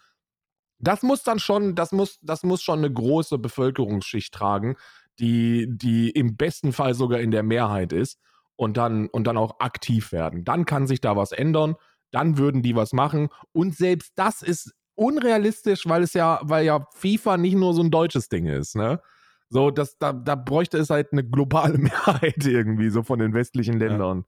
Das 0.78 1.02
muss 1.02 1.22
dann 1.22 1.38
schon, 1.38 1.74
das 1.74 1.92
muss, 1.92 2.18
das 2.20 2.42
muss 2.42 2.62
schon 2.62 2.80
eine 2.80 2.92
große 2.92 3.38
Bevölkerungsschicht 3.38 4.34
tragen, 4.34 4.76
die, 5.18 5.66
die 5.68 6.10
im 6.10 6.36
besten 6.36 6.72
Fall 6.72 6.94
sogar 6.94 7.20
in 7.20 7.30
der 7.30 7.42
Mehrheit 7.42 7.92
ist 7.92 8.18
und 8.56 8.76
dann, 8.76 9.08
und 9.08 9.26
dann 9.26 9.36
auch 9.36 9.60
aktiv 9.60 10.12
werden. 10.12 10.44
Dann 10.44 10.66
kann 10.66 10.86
sich 10.86 11.00
da 11.00 11.16
was 11.16 11.32
ändern, 11.32 11.76
dann 12.10 12.38
würden 12.38 12.62
die 12.62 12.76
was 12.76 12.92
machen. 12.92 13.28
Und 13.52 13.76
selbst 13.76 14.12
das 14.16 14.42
ist 14.42 14.74
unrealistisch, 14.94 15.86
weil 15.86 16.02
es 16.02 16.14
ja, 16.14 16.40
weil 16.42 16.64
ja 16.64 16.86
FIFA 16.94 17.36
nicht 17.36 17.56
nur 17.56 17.74
so 17.74 17.82
ein 17.82 17.90
deutsches 17.90 18.28
Ding 18.28 18.46
ist, 18.46 18.76
ne? 18.76 19.00
So, 19.48 19.70
das, 19.70 19.98
da, 19.98 20.12
da 20.12 20.34
bräuchte 20.34 20.78
es 20.78 20.90
halt 20.90 21.12
eine 21.12 21.24
globale 21.24 21.78
Mehrheit 21.78 22.44
irgendwie, 22.44 22.90
so 22.90 23.02
von 23.02 23.18
den 23.18 23.34
westlichen 23.34 23.78
Ländern, 23.78 24.24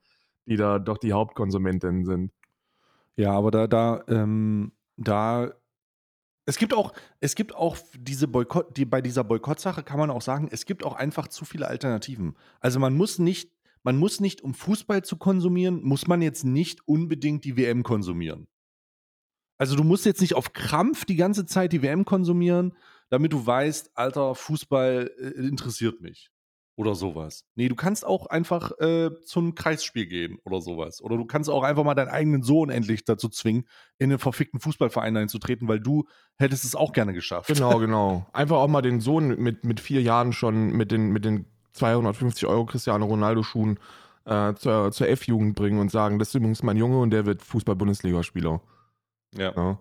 die 0.46 0.56
da 0.56 0.78
doch 0.78 0.98
die 0.98 1.12
Hauptkonsumentinnen 1.12 2.04
sind. 2.04 2.32
Ja, 3.16 3.32
aber 3.32 3.50
da, 3.50 3.66
da, 3.66 4.04
ähm, 4.08 4.72
da. 4.96 5.52
Es 6.48 6.58
gibt 6.58 6.74
auch, 6.74 6.92
es 7.18 7.34
gibt 7.34 7.56
auch 7.56 7.76
diese 7.98 8.28
Boykott, 8.28 8.76
die 8.76 8.84
bei 8.84 9.00
dieser 9.00 9.24
Boykottsache 9.24 9.82
kann 9.82 9.98
man 9.98 10.10
auch 10.10 10.22
sagen, 10.22 10.48
es 10.52 10.64
gibt 10.64 10.84
auch 10.84 10.94
einfach 10.94 11.26
zu 11.26 11.44
viele 11.44 11.66
Alternativen. 11.66 12.36
Also 12.60 12.78
man 12.78 12.94
muss 12.94 13.18
nicht, 13.18 13.50
man 13.82 13.96
muss 13.96 14.20
nicht, 14.20 14.42
um 14.42 14.54
Fußball 14.54 15.02
zu 15.02 15.16
konsumieren, 15.16 15.82
muss 15.82 16.06
man 16.06 16.22
jetzt 16.22 16.44
nicht 16.44 16.86
unbedingt 16.86 17.44
die 17.44 17.56
WM 17.56 17.82
konsumieren. 17.82 18.46
Also 19.58 19.76
du 19.76 19.84
musst 19.84 20.04
jetzt 20.04 20.20
nicht 20.20 20.34
auf 20.34 20.52
Krampf 20.52 21.04
die 21.04 21.16
ganze 21.16 21.46
Zeit 21.46 21.72
die 21.72 21.82
WM 21.82 22.04
konsumieren, 22.04 22.74
damit 23.08 23.32
du 23.32 23.46
weißt, 23.46 23.92
alter, 23.94 24.34
Fußball 24.34 25.10
äh, 25.18 25.46
interessiert 25.46 26.00
mich. 26.00 26.30
Oder 26.78 26.94
sowas. 26.94 27.46
Nee, 27.54 27.70
du 27.70 27.74
kannst 27.74 28.04
auch 28.04 28.26
einfach 28.26 28.70
äh, 28.80 29.08
zum 29.24 29.54
Kreisspiel 29.54 30.04
gehen 30.04 30.38
oder 30.44 30.60
sowas. 30.60 31.00
Oder 31.00 31.16
du 31.16 31.24
kannst 31.24 31.48
auch 31.48 31.62
einfach 31.62 31.84
mal 31.84 31.94
deinen 31.94 32.10
eigenen 32.10 32.42
Sohn 32.42 32.68
endlich 32.68 33.06
dazu 33.06 33.30
zwingen, 33.30 33.66
in 33.96 34.10
den 34.10 34.18
verfickten 34.18 34.60
Fußballverein 34.60 35.16
einzutreten, 35.16 35.68
weil 35.68 35.80
du 35.80 36.04
hättest 36.36 36.66
es 36.66 36.74
auch 36.74 36.92
gerne 36.92 37.14
geschafft. 37.14 37.48
Genau, 37.48 37.78
genau. 37.80 38.26
Einfach 38.34 38.58
auch 38.58 38.68
mal 38.68 38.82
den 38.82 39.00
Sohn 39.00 39.28
mit, 39.40 39.64
mit 39.64 39.80
vier 39.80 40.02
Jahren 40.02 40.34
schon 40.34 40.72
mit 40.72 40.92
den, 40.92 41.12
mit 41.12 41.24
den 41.24 41.46
250 41.72 42.46
Euro 42.46 42.66
Cristiano 42.66 43.06
Ronaldo-Schuhen 43.06 43.78
äh, 44.26 44.52
zur, 44.52 44.92
zur 44.92 45.08
F-Jugend 45.08 45.56
bringen 45.56 45.78
und 45.78 45.90
sagen, 45.90 46.18
das 46.18 46.28
ist 46.28 46.34
übrigens 46.34 46.62
mein 46.62 46.76
Junge 46.76 46.98
und 46.98 47.08
der 47.08 47.24
wird 47.24 47.40
Fußball-Bundesligaspieler. 47.40 48.60
Ja. 49.34 49.52
Ja. 49.56 49.78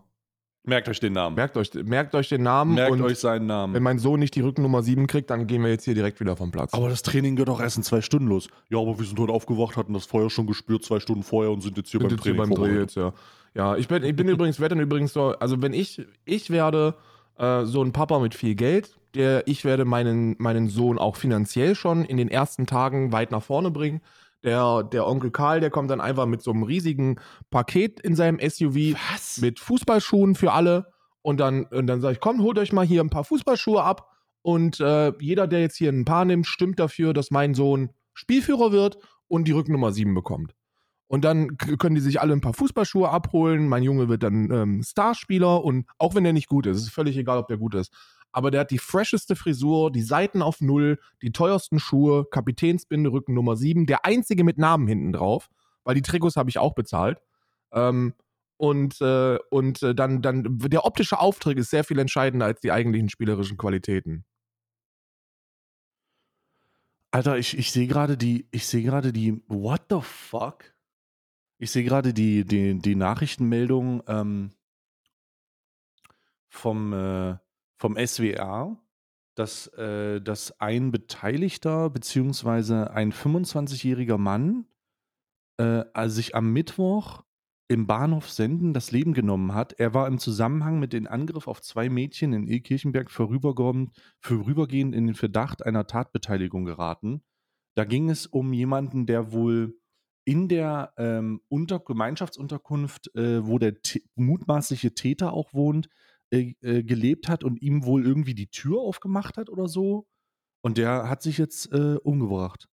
Merkt 0.68 0.90
euch 0.90 1.00
den 1.00 1.14
Namen. 1.14 1.36
Merkt 1.36 1.58
euch, 1.58 1.72
merkt 1.76 2.16
euch 2.16 2.28
den 2.28 2.42
Namen 2.42 2.74
Merkt 2.74 2.92
und 2.92 3.02
euch 3.04 3.20
seinen 3.20 3.42
wenn 3.42 3.48
Namen. 3.48 3.84
mein 3.84 4.00
Sohn 4.00 4.20
nicht 4.20 4.34
die 4.34 4.42
Rückennummer 4.42 4.82
7 4.82 5.06
kriegt, 5.06 5.30
dann 5.30 5.46
gehen 5.46 5.62
wir 5.62 5.70
jetzt 5.70 5.86
hier 5.86 5.94
direkt 5.94 6.20
wieder 6.20 6.36
vom 6.36 6.50
Platz. 6.50 6.74
Aber 6.74 6.90
das 6.90 7.04
Training 7.04 7.36
geht 7.36 7.48
doch 7.48 7.62
erst 7.62 7.78
in 7.78 7.84
zwei 7.84 8.02
Stunden 8.02 8.28
los. 8.28 8.48
Ja, 8.70 8.80
aber 8.80 8.98
wir 8.98 9.06
sind 9.06 9.20
heute 9.20 9.32
aufgewacht, 9.32 9.78
hatten 9.78 9.94
das 9.94 10.06
Feuer 10.06 10.32
schon 10.32 10.48
gespürt, 10.48 10.84
zwei 10.84 11.00
Stunden 11.00 11.22
vorher 11.22 11.52
und 11.52 11.62
sind 11.62 11.78
jetzt 11.78 11.92
hier 11.92 12.00
Sind 12.00 12.10
beim 12.10 12.16
jetzt 12.18 12.24
hier 12.24 12.36
Training. 12.36 12.56
beim 12.56 12.64
Dreh 12.68 12.80
jetzt, 12.80 12.96
ja. 12.96 13.14
Ja, 13.54 13.78
ich 13.78 13.88
bin, 13.88 14.04
ich 14.04 14.16
bin 14.16 14.28
übrigens, 14.28 14.60
werde 14.60 14.76
dann 14.76 14.84
übrigens 14.84 15.14
so, 15.14 15.28
also 15.40 15.62
wenn 15.62 15.74
ich, 15.74 16.04
ich 16.26 16.50
werde 16.50 16.96
äh, 17.38 17.64
so 17.66 17.84
ein 17.84 17.92
Papa 17.94 18.20
mit 18.20 18.34
viel 18.34 18.56
Geld, 18.56 18.98
der, 19.14 19.48
ich 19.48 19.64
werde 19.66 19.86
meinen, 19.86 20.36
meinen 20.40 20.68
Sohn 20.68 20.98
auch 20.98 21.16
finanziell 21.16 21.76
schon 21.76 22.04
in 22.06 22.18
den 22.18 22.28
ersten 22.28 22.66
Tagen 22.66 23.12
weit 23.12 23.32
nach 23.32 23.44
vorne 23.44 23.72
bringen. 23.72 24.02
Der, 24.46 24.84
der 24.84 25.08
Onkel 25.08 25.32
Karl, 25.32 25.60
der 25.60 25.72
kommt 25.72 25.90
dann 25.90 26.00
einfach 26.00 26.28
mit 26.28 26.42
so 26.42 26.52
einem 26.52 26.64
riesigen 26.64 27.20
Paket 27.50 28.00
in 28.00 28.16
seinem 28.16 28.40
SUV 28.40 28.96
Was? 29.12 29.42
mit 29.42 29.60
Fußballschuhen 29.60 30.36
für 30.36 30.52
alle. 30.52 30.94
Und 31.22 31.40
dann, 31.40 31.66
und 31.66 31.88
dann 31.88 32.02
sage 32.02 32.14
ich, 32.14 32.20
komm, 32.20 32.44
holt 32.44 32.60
euch 32.60 32.72
mal 32.72 32.86
hier 32.86 33.02
ein 33.02 33.10
paar 33.10 33.24
Fußballschuhe 33.24 33.84
ab. 33.84 34.12
Und 34.44 34.80
äh, 34.80 35.12
jeder, 35.20 35.48
der 35.48 35.62
jetzt 35.62 35.76
hier 35.76 35.92
ein 35.92 36.06
paar 36.06 36.24
nimmt, 36.24 36.46
stimmt 36.46 36.80
dafür, 36.80 37.14
dass 37.14 37.32
mein 37.32 37.56
Sohn 37.56 37.90
Spielführer 38.14 38.72
wird 38.72 39.00
und 39.28 39.48
die 39.48 39.52
Rücknummer 39.52 39.92
7 39.92 40.14
bekommt. 40.14 40.54
Und 41.08 41.26
dann 41.26 41.58
können 41.58 41.96
die 41.96 42.02
sich 42.02 42.22
alle 42.22 42.34
ein 42.34 42.42
paar 42.42 42.54
Fußballschuhe 42.54 43.10
abholen. 43.10 43.68
Mein 43.68 43.84
Junge 43.84 44.10
wird 44.10 44.22
dann 44.22 44.52
ähm, 44.52 44.84
Starspieler 44.84 45.64
und 45.64 45.88
auch 45.98 46.14
wenn 46.14 46.24
der 46.24 46.34
nicht 46.34 46.48
gut 46.48 46.68
ist, 46.68 46.78
ist 46.78 46.90
völlig 46.90 47.18
egal, 47.18 47.40
ob 47.40 47.48
der 47.48 47.58
gut 47.58 47.76
ist. 47.76 47.92
Aber 48.32 48.52
der 48.52 48.62
hat 48.62 48.72
die 48.72 48.80
fresheste 48.80 49.36
Frisur, 49.36 49.92
die 49.92 50.02
Seiten 50.02 50.42
auf 50.42 50.60
Null, 50.60 51.00
die 51.22 51.32
teuersten 51.32 51.80
Schuhe, 51.80 52.26
Kapitänsbinde, 52.26 53.12
Rückennummer 53.12 53.56
7, 53.56 53.86
der 53.86 54.06
einzige 54.06 54.44
mit 54.44 54.58
Namen 54.58 54.88
hinten 54.88 55.14
drauf, 55.14 55.50
weil 55.84 55.96
die 55.96 56.02
Trikots 56.02 56.36
habe 56.36 56.50
ich 56.50 56.60
auch 56.60 56.76
bezahlt. 56.76 57.22
Ähm, 57.72 58.14
und 58.58 59.02
äh, 59.02 59.38
und 59.50 59.84
äh, 59.84 59.94
dann, 59.94 60.22
dann, 60.22 60.60
der 60.60 60.86
optische 60.86 61.20
Auftritt 61.20 61.58
ist 61.58 61.70
sehr 61.70 61.84
viel 61.84 62.00
entscheidender 62.00 62.46
als 62.46 62.62
die 62.62 62.72
eigentlichen 62.72 63.10
spielerischen 63.10 63.58
Qualitäten. 63.58 64.26
Alter, 67.12 67.38
ich, 67.38 67.58
ich 67.58 67.72
sehe 67.72 67.88
gerade 67.88 68.18
die, 68.18 68.48
ich 68.52 68.68
sehe 68.68 68.84
gerade 68.84 69.14
die, 69.14 69.42
what 69.48 69.84
the 69.90 70.00
fuck? 70.02 70.74
Ich 71.58 71.72
sehe 71.72 71.86
gerade 71.86 72.14
die, 72.14 72.44
die, 72.46 72.78
die 72.78 72.96
Nachrichtenmeldung 72.96 74.04
ähm, 74.08 74.52
vom, 76.50 76.92
äh, 76.92 77.38
vom 77.86 77.98
SWR, 77.98 78.80
dass, 79.36 79.68
äh, 79.68 80.20
dass 80.20 80.60
ein 80.60 80.92
Beteiligter 80.92 81.92
beziehungsweise 81.92 82.90
ein 82.90 83.14
25-jähriger 83.14 84.18
Mann 84.18 84.66
äh, 85.60 85.84
also 85.94 86.16
sich 86.16 86.34
am 86.34 86.52
Mittwoch 86.52 87.24
im 87.68 87.86
Bahnhof 87.86 88.28
Senden 88.32 88.74
das 88.74 88.90
Leben 88.90 89.14
genommen 89.14 89.54
hat. 89.54 89.74
Er 89.74 89.94
war 89.94 90.08
im 90.08 90.18
Zusammenhang 90.18 90.80
mit 90.80 90.94
dem 90.94 91.06
Angriff 91.06 91.48
auf 91.48 91.62
zwei 91.62 91.88
Mädchen 91.90 92.34
in 92.34 92.48
Ilkirchenberg 92.48 93.12
vorübergehend, 93.12 93.92
in 94.96 95.06
den 95.06 95.14
Verdacht 95.14 95.64
einer 95.64 95.86
Tatbeteiligung 95.86 96.66
geraten. 96.66 97.22
Da 97.76 97.86
ging 97.86 98.10
es 98.10 98.26
um 98.26 98.52
jemanden, 98.52 99.06
der 99.06 99.32
wohl 99.32 99.80
in 100.24 100.48
der 100.48 100.92
ähm, 100.98 101.40
Unter 101.50 101.80
Gemeinschaftsunterkunft, 101.80 103.16
äh, 103.16 103.46
wo 103.46 103.60
der 103.60 103.76
mutmaßliche 104.16 104.96
Täter 104.96 105.34
auch 105.34 105.54
wohnt, 105.54 105.88
äh, 106.32 106.56
äh, 106.62 106.84
gelebt 106.84 107.28
hat 107.28 107.44
und 107.44 107.62
ihm 107.62 107.86
wohl 107.86 108.06
irgendwie 108.06 108.36
die 108.36 108.48
Tür 108.48 108.80
aufgemacht 108.82 109.38
hat 109.38 109.50
oder 109.50 109.68
so. 109.68 110.08
Und 110.62 110.78
der 110.78 111.10
hat 111.10 111.22
sich 111.22 111.38
jetzt 111.38 111.72
äh, 111.72 111.98
umgebracht. 112.04 112.68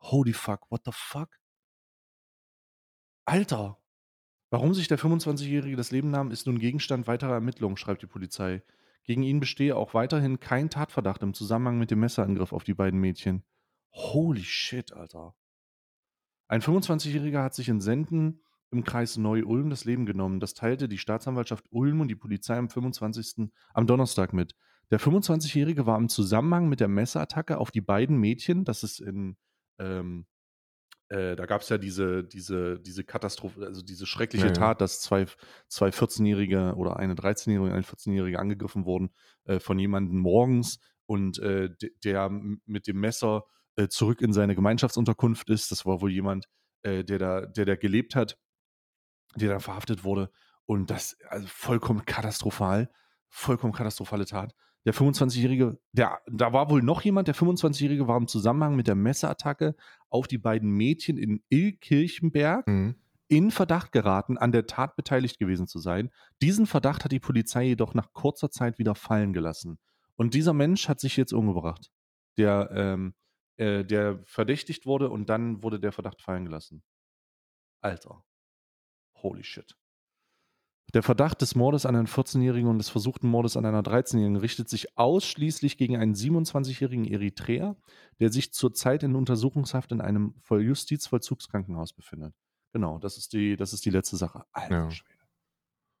Holy 0.00 0.32
fuck, 0.32 0.70
what 0.70 0.82
the 0.84 0.90
fuck? 0.92 1.38
Alter, 3.24 3.78
warum 4.50 4.74
sich 4.74 4.88
der 4.88 4.98
25-Jährige 4.98 5.76
das 5.76 5.92
Leben 5.92 6.10
nahm, 6.10 6.30
ist 6.30 6.46
nun 6.46 6.58
Gegenstand 6.58 7.06
weiterer 7.06 7.34
Ermittlungen, 7.34 7.76
schreibt 7.76 8.02
die 8.02 8.06
Polizei. 8.06 8.62
Gegen 9.04 9.22
ihn 9.22 9.40
bestehe 9.40 9.76
auch 9.76 9.94
weiterhin 9.94 10.40
kein 10.40 10.70
Tatverdacht 10.70 11.22
im 11.22 11.34
Zusammenhang 11.34 11.78
mit 11.78 11.90
dem 11.90 12.00
Messerangriff 12.00 12.52
auf 12.52 12.64
die 12.64 12.74
beiden 12.74 13.00
Mädchen. 13.00 13.42
Holy 13.92 14.44
shit, 14.44 14.92
Alter. 14.92 15.34
Ein 16.48 16.60
25-Jähriger 16.60 17.42
hat 17.42 17.54
sich 17.54 17.68
in 17.68 17.80
Senden 17.80 18.42
im 18.72 18.84
Kreis 18.84 19.16
Neu-Ulm 19.16 19.70
das 19.70 19.84
Leben 19.84 20.06
genommen. 20.06 20.40
Das 20.40 20.54
teilte 20.54 20.88
die 20.88 20.98
Staatsanwaltschaft 20.98 21.64
Ulm 21.70 22.00
und 22.00 22.08
die 22.08 22.16
Polizei 22.16 22.56
am 22.56 22.68
25. 22.68 23.50
am 23.74 23.86
Donnerstag 23.86 24.32
mit. 24.32 24.54
Der 24.90 25.00
25-Jährige 25.00 25.86
war 25.86 25.96
im 25.98 26.08
Zusammenhang 26.08 26.68
mit 26.68 26.80
der 26.80 26.88
Messerattacke 26.88 27.58
auf 27.58 27.70
die 27.70 27.80
beiden 27.80 28.18
Mädchen, 28.18 28.64
das 28.64 28.82
ist 28.82 29.00
in, 29.00 29.36
ähm, 29.78 30.26
äh, 31.08 31.36
da 31.36 31.46
gab 31.46 31.62
es 31.62 31.68
ja 31.68 31.78
diese, 31.78 32.24
diese, 32.24 32.78
diese 32.80 33.04
Katastrophe, 33.04 33.64
also 33.66 33.82
diese 33.82 34.06
schreckliche 34.06 34.46
Ja, 34.46 34.52
ja. 34.52 34.58
Tat, 34.58 34.80
dass 34.80 35.00
zwei, 35.00 35.26
zwei 35.68 35.88
14-Jährige 35.88 36.74
oder 36.76 36.96
eine 36.98 37.14
13-Jährige 37.14 37.62
und 37.68 37.72
eine 37.72 37.82
14-Jährige 37.82 38.38
angegriffen 38.38 38.84
wurden 38.86 39.10
äh, 39.44 39.60
von 39.60 39.78
jemandem 39.78 40.18
morgens 40.18 40.78
und 41.06 41.38
äh, 41.38 41.68
de- 41.70 41.92
der 42.04 42.30
mit 42.30 42.86
dem 42.86 43.00
Messer 43.00 43.44
äh, 43.76 43.88
zurück 43.88 44.20
in 44.22 44.32
seine 44.32 44.54
Gemeinschaftsunterkunft 44.54 45.50
ist. 45.50 45.70
Das 45.70 45.84
war 45.86 46.00
wohl 46.00 46.10
jemand, 46.10 46.46
äh, 46.82 47.04
der, 47.04 47.18
da, 47.18 47.40
der 47.46 47.64
da 47.66 47.76
gelebt 47.76 48.14
hat, 48.14 48.38
der 49.36 49.50
da 49.50 49.58
verhaftet 49.58 50.04
wurde. 50.04 50.30
Und 50.66 50.90
das 50.90 51.16
also 51.28 51.46
vollkommen 51.48 52.04
katastrophal, 52.04 52.90
vollkommen 53.28 53.72
katastrophale 53.72 54.26
Tat. 54.26 54.54
Der 54.84 54.94
25-Jährige, 54.94 55.78
der, 55.92 56.18
da 56.26 56.52
war 56.52 56.68
wohl 56.68 56.82
noch 56.82 57.02
jemand, 57.02 57.28
der 57.28 57.36
25-Jährige 57.36 58.08
war 58.08 58.16
im 58.16 58.26
Zusammenhang 58.26 58.74
mit 58.74 58.88
der 58.88 58.96
Messerattacke 58.96 59.76
auf 60.08 60.26
die 60.26 60.38
beiden 60.38 60.70
Mädchen 60.70 61.18
in 61.18 61.42
Illkirchenberg 61.50 62.66
Mhm. 62.66 62.96
in 63.28 63.50
Verdacht 63.50 63.92
geraten, 63.92 64.38
an 64.38 64.50
der 64.52 64.66
Tat 64.66 64.96
beteiligt 64.96 65.38
gewesen 65.38 65.66
zu 65.68 65.78
sein. 65.78 66.10
Diesen 66.42 66.66
Verdacht 66.66 67.04
hat 67.04 67.12
die 67.12 67.20
Polizei 67.20 67.64
jedoch 67.64 67.94
nach 67.94 68.12
kurzer 68.12 68.50
Zeit 68.50 68.78
wieder 68.78 68.94
fallen 68.94 69.32
gelassen. 69.32 69.78
Und 70.16 70.34
dieser 70.34 70.52
Mensch 70.52 70.88
hat 70.88 71.00
sich 71.00 71.16
jetzt 71.16 71.32
umgebracht, 71.32 71.90
der, 72.36 72.70
ähm, 72.74 73.14
äh, 73.56 73.84
der 73.84 74.20
verdächtigt 74.24 74.84
wurde 74.84 75.10
und 75.10 75.28
dann 75.30 75.62
wurde 75.62 75.78
der 75.78 75.92
Verdacht 75.92 76.20
fallen 76.20 76.44
gelassen. 76.44 76.82
Alter. 77.80 78.24
Holy 79.22 79.44
shit. 79.44 79.76
Der 80.94 81.02
Verdacht 81.02 81.40
des 81.40 81.54
Mordes 81.54 81.86
an 81.86 81.96
einem 81.96 82.06
14-Jährigen 82.06 82.68
und 82.68 82.76
des 82.76 82.90
versuchten 82.90 83.26
Mordes 83.26 83.56
an 83.56 83.64
einer 83.64 83.82
13-Jährigen 83.82 84.36
richtet 84.36 84.68
sich 84.68 84.98
ausschließlich 84.98 85.78
gegen 85.78 85.96
einen 85.96 86.14
27-jährigen 86.14 87.06
Eritreer, 87.06 87.76
der 88.20 88.30
sich 88.30 88.52
zurzeit 88.52 89.02
in 89.02 89.14
Untersuchungshaft 89.14 89.90
in 89.92 90.02
einem 90.02 90.34
Voll- 90.42 90.62
Justizvollzugskrankenhaus 90.62 91.94
befindet. 91.94 92.34
Genau, 92.72 92.98
das 92.98 93.16
ist 93.16 93.32
die, 93.32 93.56
das 93.56 93.72
ist 93.72 93.86
die 93.86 93.90
letzte 93.90 94.16
Sache. 94.18 94.44
Alter 94.52 94.74
Ja. 94.74 94.90
Schwede. 94.90 95.22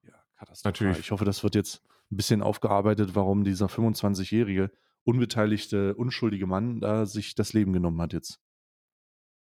Ja, 0.02 0.14
katastrophal. 0.36 0.72
Natürlich. 0.72 0.98
Ich 0.98 1.10
hoffe, 1.10 1.24
das 1.24 1.42
wird 1.42 1.54
jetzt 1.54 1.82
ein 2.10 2.16
bisschen 2.16 2.42
aufgearbeitet, 2.42 3.14
warum 3.14 3.44
dieser 3.44 3.66
25-jährige, 3.66 4.70
unbeteiligte, 5.04 5.94
unschuldige 5.94 6.46
Mann 6.46 6.80
da 6.80 7.06
sich 7.06 7.34
das 7.34 7.54
Leben 7.54 7.72
genommen 7.72 8.00
hat 8.02 8.12
jetzt. 8.12 8.41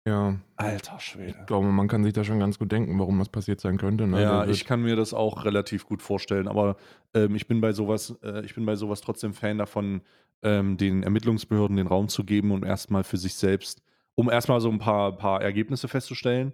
Ja, 0.06 0.36
Alter 0.54 1.00
Schwede. 1.00 1.36
ich 1.40 1.46
glaube, 1.46 1.66
man 1.66 1.88
kann 1.88 2.04
sich 2.04 2.12
da 2.12 2.22
schon 2.22 2.38
ganz 2.38 2.58
gut 2.60 2.70
denken, 2.70 2.96
warum 2.98 3.18
das 3.18 3.28
passiert 3.28 3.60
sein 3.60 3.76
könnte. 3.76 4.06
Ne? 4.06 4.22
Ja, 4.22 4.46
ich 4.46 4.64
kann 4.64 4.82
mir 4.82 4.94
das 4.94 5.12
auch 5.12 5.44
relativ 5.44 5.84
gut 5.86 6.00
vorstellen, 6.00 6.46
aber 6.46 6.76
ähm, 7.12 7.34
ich 7.34 7.48
bin 7.48 7.60
bei 7.60 7.72
sowas, 7.72 8.16
äh, 8.22 8.44
ich 8.44 8.54
bin 8.54 8.64
bei 8.64 8.76
sowas 8.76 9.00
trotzdem 9.00 9.34
Fan 9.34 9.58
davon, 9.58 10.02
ähm, 10.42 10.76
den 10.76 11.02
Ermittlungsbehörden 11.02 11.76
den 11.76 11.88
Raum 11.88 12.08
zu 12.08 12.22
geben, 12.24 12.52
um 12.52 12.62
erstmal 12.62 13.02
für 13.02 13.16
sich 13.16 13.34
selbst, 13.34 13.82
um 14.14 14.30
erstmal 14.30 14.60
so 14.60 14.70
ein 14.70 14.78
paar, 14.78 15.16
paar 15.16 15.42
Ergebnisse 15.42 15.88
festzustellen, 15.88 16.52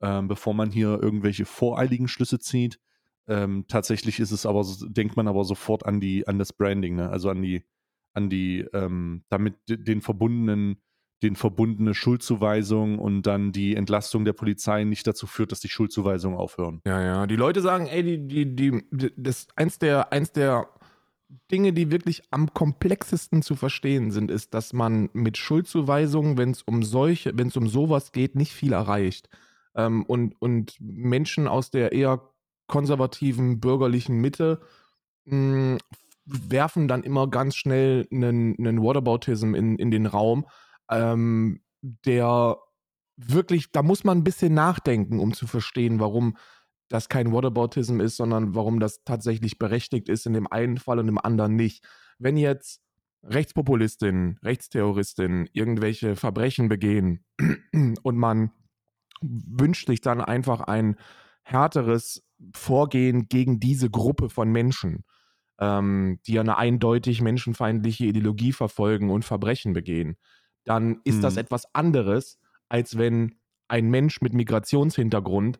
ähm, 0.00 0.28
bevor 0.28 0.54
man 0.54 0.70
hier 0.70 1.02
irgendwelche 1.02 1.46
voreiligen 1.46 2.06
Schlüsse 2.06 2.38
zieht. 2.38 2.78
Ähm, 3.26 3.64
tatsächlich 3.66 4.20
ist 4.20 4.30
es 4.30 4.46
aber, 4.46 4.62
so- 4.62 4.86
denkt 4.88 5.16
man 5.16 5.26
aber 5.26 5.44
sofort 5.44 5.84
an 5.84 5.98
die, 5.98 6.28
an 6.28 6.38
das 6.38 6.52
Branding, 6.52 6.94
ne? 6.94 7.08
also 7.10 7.28
an 7.28 7.42
die, 7.42 7.64
an 8.12 8.30
die, 8.30 8.60
ähm, 8.72 9.24
damit 9.30 9.54
den 9.66 10.00
verbundenen, 10.00 10.76
den 11.24 11.36
verbundene 11.36 11.94
Schuldzuweisung 11.94 12.98
und 12.98 13.22
dann 13.22 13.50
die 13.50 13.74
Entlastung 13.74 14.24
der 14.24 14.34
Polizei 14.34 14.84
nicht 14.84 15.06
dazu 15.06 15.26
führt, 15.26 15.50
dass 15.50 15.60
die 15.60 15.68
Schuldzuweisungen 15.68 16.38
aufhören. 16.38 16.80
Ja, 16.86 17.02
ja. 17.02 17.26
Die 17.26 17.36
Leute 17.36 17.60
sagen, 17.62 17.86
ey, 17.86 18.02
die, 18.02 18.54
die, 18.54 18.82
die, 18.90 19.12
das 19.16 19.48
eins 19.56 19.78
der, 19.78 20.12
eins 20.12 20.32
der 20.32 20.68
Dinge, 21.50 21.72
die 21.72 21.90
wirklich 21.90 22.22
am 22.30 22.52
komplexesten 22.52 23.42
zu 23.42 23.56
verstehen 23.56 24.10
sind, 24.10 24.30
ist, 24.30 24.54
dass 24.54 24.72
man 24.72 25.08
mit 25.12 25.36
Schuldzuweisungen, 25.36 26.38
wenn 26.38 26.50
es 26.50 26.62
um 26.62 26.82
solche, 26.82 27.36
wenn 27.36 27.48
es 27.48 27.56
um 27.56 27.66
sowas 27.66 28.12
geht, 28.12 28.36
nicht 28.36 28.52
viel 28.52 28.72
erreicht. 28.72 29.28
Ähm, 29.74 30.04
und, 30.04 30.40
und 30.40 30.76
Menschen 30.78 31.48
aus 31.48 31.70
der 31.70 31.92
eher 31.92 32.20
konservativen 32.66 33.60
bürgerlichen 33.60 34.20
Mitte 34.20 34.60
mh, 35.24 35.78
werfen 36.26 36.88
dann 36.88 37.02
immer 37.02 37.28
ganz 37.28 37.56
schnell 37.56 38.06
einen, 38.10 38.56
einen 38.58 38.82
Whataboutism 38.82 39.54
in, 39.54 39.76
in 39.76 39.90
den 39.90 40.06
Raum, 40.06 40.46
ähm, 40.90 41.60
der 41.82 42.58
wirklich, 43.16 43.72
da 43.72 43.82
muss 43.82 44.04
man 44.04 44.18
ein 44.18 44.24
bisschen 44.24 44.54
nachdenken, 44.54 45.20
um 45.20 45.32
zu 45.32 45.46
verstehen, 45.46 46.00
warum 46.00 46.36
das 46.88 47.08
kein 47.08 47.32
Whataboutism 47.32 48.00
ist, 48.00 48.16
sondern 48.16 48.54
warum 48.54 48.80
das 48.80 49.04
tatsächlich 49.04 49.58
berechtigt 49.58 50.08
ist 50.08 50.26
in 50.26 50.32
dem 50.32 50.50
einen 50.50 50.78
Fall 50.78 50.98
und 50.98 51.08
im 51.08 51.18
anderen 51.18 51.56
nicht. 51.56 51.84
Wenn 52.18 52.36
jetzt 52.36 52.80
Rechtspopulistinnen, 53.22 54.38
Rechtsterroristinnen 54.42 55.48
irgendwelche 55.52 56.14
Verbrechen 56.14 56.68
begehen 56.68 57.24
und 58.02 58.16
man 58.16 58.50
wünscht 59.22 59.86
sich 59.86 60.00
dann 60.02 60.20
einfach 60.20 60.60
ein 60.60 60.96
härteres 61.42 62.22
Vorgehen 62.54 63.28
gegen 63.28 63.60
diese 63.60 63.90
Gruppe 63.90 64.28
von 64.28 64.50
Menschen, 64.50 65.04
ähm, 65.58 66.20
die 66.26 66.38
eine 66.38 66.58
eindeutig 66.58 67.22
menschenfeindliche 67.22 68.06
Ideologie 68.06 68.52
verfolgen 68.52 69.10
und 69.10 69.24
Verbrechen 69.24 69.72
begehen, 69.72 70.16
dann 70.64 71.00
ist 71.04 71.22
das 71.22 71.34
Mhm. 71.34 71.40
etwas 71.40 71.74
anderes, 71.74 72.38
als 72.68 72.98
wenn 72.98 73.36
ein 73.68 73.90
Mensch 73.90 74.20
mit 74.20 74.34
Migrationshintergrund 74.34 75.58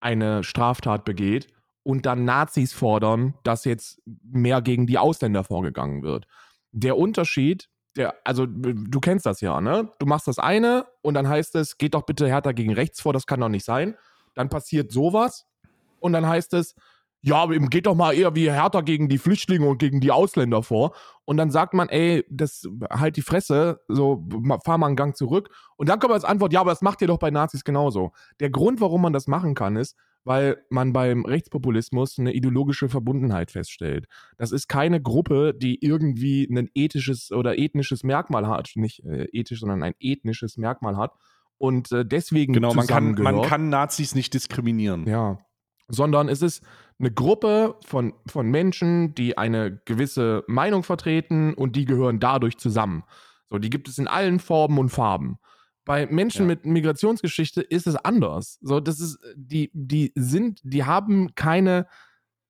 eine 0.00 0.44
Straftat 0.44 1.04
begeht 1.04 1.48
und 1.82 2.06
dann 2.06 2.24
Nazis 2.24 2.72
fordern, 2.72 3.34
dass 3.42 3.64
jetzt 3.64 4.02
mehr 4.22 4.62
gegen 4.62 4.86
die 4.86 4.98
Ausländer 4.98 5.44
vorgegangen 5.44 6.02
wird. 6.02 6.26
Der 6.72 6.96
Unterschied, 6.96 7.68
der, 7.96 8.14
also 8.24 8.46
du 8.46 9.00
kennst 9.00 9.26
das 9.26 9.40
ja, 9.40 9.60
ne? 9.60 9.92
Du 9.98 10.06
machst 10.06 10.26
das 10.26 10.38
eine 10.38 10.86
und 11.02 11.14
dann 11.14 11.28
heißt 11.28 11.54
es, 11.54 11.78
geht 11.78 11.94
doch 11.94 12.02
bitte 12.02 12.28
härter 12.28 12.52
gegen 12.54 12.72
rechts 12.72 13.00
vor, 13.00 13.12
das 13.12 13.26
kann 13.26 13.40
doch 13.40 13.48
nicht 13.48 13.64
sein. 13.64 13.96
Dann 14.34 14.48
passiert 14.48 14.90
sowas 14.90 15.46
und 16.00 16.12
dann 16.12 16.26
heißt 16.26 16.54
es, 16.54 16.74
ja, 17.24 17.36
aber 17.36 17.54
eben 17.54 17.70
geht 17.70 17.86
doch 17.86 17.94
mal 17.94 18.12
eher 18.12 18.34
wie 18.34 18.50
härter 18.50 18.82
gegen 18.82 19.08
die 19.08 19.18
Flüchtlinge 19.18 19.66
und 19.66 19.78
gegen 19.78 20.00
die 20.00 20.10
Ausländer 20.10 20.62
vor. 20.62 20.94
Und 21.24 21.38
dann 21.38 21.50
sagt 21.50 21.72
man, 21.72 21.88
ey, 21.88 22.24
das 22.28 22.68
halt 22.90 23.16
die 23.16 23.22
Fresse, 23.22 23.80
so 23.88 24.28
fahr 24.64 24.76
mal 24.78 24.88
einen 24.88 24.96
Gang 24.96 25.16
zurück. 25.16 25.48
Und 25.76 25.88
dann 25.88 25.98
kommt 25.98 26.12
als 26.12 26.24
Antwort, 26.24 26.52
ja, 26.52 26.60
aber 26.60 26.70
das 26.70 26.82
macht 26.82 27.00
ihr 27.00 27.08
doch 27.08 27.18
bei 27.18 27.30
Nazis 27.30 27.64
genauso. 27.64 28.12
Der 28.40 28.50
Grund, 28.50 28.80
warum 28.80 29.00
man 29.00 29.14
das 29.14 29.26
machen 29.26 29.54
kann, 29.54 29.76
ist, 29.76 29.96
weil 30.24 30.58
man 30.68 30.92
beim 30.92 31.24
Rechtspopulismus 31.24 32.18
eine 32.18 32.34
ideologische 32.34 32.88
Verbundenheit 32.90 33.50
feststellt. 33.50 34.06
Das 34.36 34.52
ist 34.52 34.68
keine 34.68 35.00
Gruppe, 35.00 35.54
die 35.54 35.82
irgendwie 35.82 36.44
ein 36.50 36.68
ethisches 36.74 37.32
oder 37.32 37.58
ethnisches 37.58 38.04
Merkmal 38.04 38.46
hat, 38.46 38.72
nicht 38.74 39.02
äh, 39.04 39.24
ethisch, 39.32 39.60
sondern 39.60 39.82
ein 39.82 39.94
ethnisches 39.98 40.56
Merkmal 40.58 40.96
hat 40.96 41.12
und 41.58 41.92
äh, 41.92 42.04
deswegen 42.04 42.52
Genau, 42.52 42.74
man 42.74 42.86
kann, 42.86 43.12
man 43.12 43.42
kann 43.42 43.68
Nazis 43.68 44.14
nicht 44.14 44.34
diskriminieren. 44.34 45.06
Ja. 45.06 45.38
Sondern 45.88 46.28
es 46.28 46.42
ist 46.42 46.62
eine 46.98 47.10
Gruppe 47.12 47.76
von, 47.84 48.14
von 48.26 48.50
Menschen, 48.50 49.14
die 49.14 49.36
eine 49.36 49.80
gewisse 49.84 50.44
Meinung 50.46 50.82
vertreten 50.82 51.54
und 51.54 51.76
die 51.76 51.84
gehören 51.84 52.20
dadurch 52.20 52.56
zusammen. 52.56 53.04
So, 53.50 53.58
die 53.58 53.70
gibt 53.70 53.88
es 53.88 53.98
in 53.98 54.08
allen 54.08 54.38
Formen 54.38 54.78
und 54.78 54.90
Farben. 54.90 55.38
Bei 55.84 56.06
Menschen 56.06 56.42
Ja. 56.42 56.46
mit 56.48 56.64
Migrationsgeschichte 56.64 57.60
ist 57.60 57.86
es 57.86 57.96
anders. 57.96 58.58
So, 58.62 58.80
das 58.80 59.00
ist, 59.00 59.18
die, 59.36 59.70
die 59.74 60.12
sind, 60.14 60.60
die 60.62 60.84
haben 60.84 61.34
keine 61.34 61.86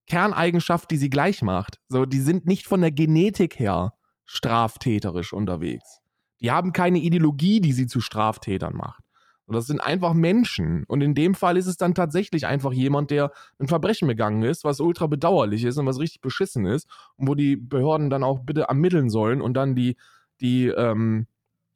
Kerneigenschaft, 0.06 0.90
die 0.90 0.98
sie 0.98 1.10
gleich 1.10 1.42
macht. 1.42 1.80
So, 1.88 2.04
die 2.04 2.20
sind 2.20 2.46
nicht 2.46 2.66
von 2.66 2.80
der 2.80 2.92
Genetik 2.92 3.58
her 3.58 3.94
straftäterisch 4.26 5.32
unterwegs. 5.32 6.00
Die 6.40 6.50
haben 6.50 6.72
keine 6.72 6.98
Ideologie, 6.98 7.60
die 7.60 7.72
sie 7.72 7.86
zu 7.86 8.00
Straftätern 8.00 8.74
macht. 8.74 9.03
Das 9.46 9.66
sind 9.66 9.80
einfach 9.80 10.14
Menschen. 10.14 10.84
Und 10.84 11.02
in 11.02 11.14
dem 11.14 11.34
Fall 11.34 11.56
ist 11.56 11.66
es 11.66 11.76
dann 11.76 11.94
tatsächlich 11.94 12.46
einfach 12.46 12.72
jemand, 12.72 13.10
der 13.10 13.30
ein 13.58 13.68
Verbrechen 13.68 14.08
begangen 14.08 14.42
ist, 14.42 14.64
was 14.64 14.80
ultra 14.80 15.06
bedauerlich 15.06 15.64
ist 15.64 15.76
und 15.76 15.86
was 15.86 15.98
richtig 16.00 16.22
beschissen 16.22 16.64
ist. 16.64 16.88
Und 17.16 17.28
wo 17.28 17.34
die 17.34 17.56
Behörden 17.56 18.08
dann 18.08 18.24
auch 18.24 18.40
bitte 18.40 18.62
ermitteln 18.62 19.10
sollen 19.10 19.42
und 19.42 19.54
dann 19.54 19.74
die, 19.74 19.96
die, 20.40 20.68
ähm, 20.68 21.26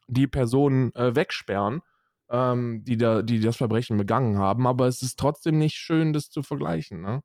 die 0.06 0.26
Personen 0.26 0.94
äh, 0.94 1.14
wegsperren, 1.14 1.82
ähm, 2.30 2.84
die, 2.84 2.96
da, 2.96 3.22
die 3.22 3.40
das 3.40 3.56
Verbrechen 3.56 3.98
begangen 3.98 4.38
haben. 4.38 4.66
Aber 4.66 4.86
es 4.86 5.02
ist 5.02 5.18
trotzdem 5.18 5.58
nicht 5.58 5.76
schön, 5.76 6.12
das 6.14 6.30
zu 6.30 6.42
vergleichen. 6.42 7.02
Ne? 7.02 7.22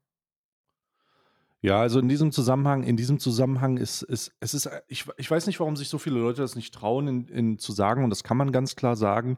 Ja, 1.62 1.80
also 1.80 2.00
in 2.00 2.10
diesem 2.10 2.34
Zusammenhang, 2.34 2.84
in 2.84 2.98
diesem 2.98 3.20
Zusammenhang 3.20 3.78
ist, 3.78 4.02
ist 4.02 4.34
es 4.42 4.54
ist, 4.54 4.70
ich, 4.90 5.06
ich 5.16 5.32
weiß 5.32 5.48
nicht, 5.48 5.62
warum 5.62 5.78
sich 5.78 5.88
so 5.88 5.98
viele 5.98 6.20
Leute 6.20 6.42
das 6.42 6.58
nicht 6.58 6.74
trauen, 6.74 7.08
in, 7.08 7.28
in, 7.30 7.58
zu 7.58 7.72
sagen, 7.72 8.04
und 8.04 8.10
das 8.10 8.26
kann 8.26 8.36
man 8.36 8.52
ganz 8.52 8.76
klar 8.76 8.98
sagen. 8.98 9.38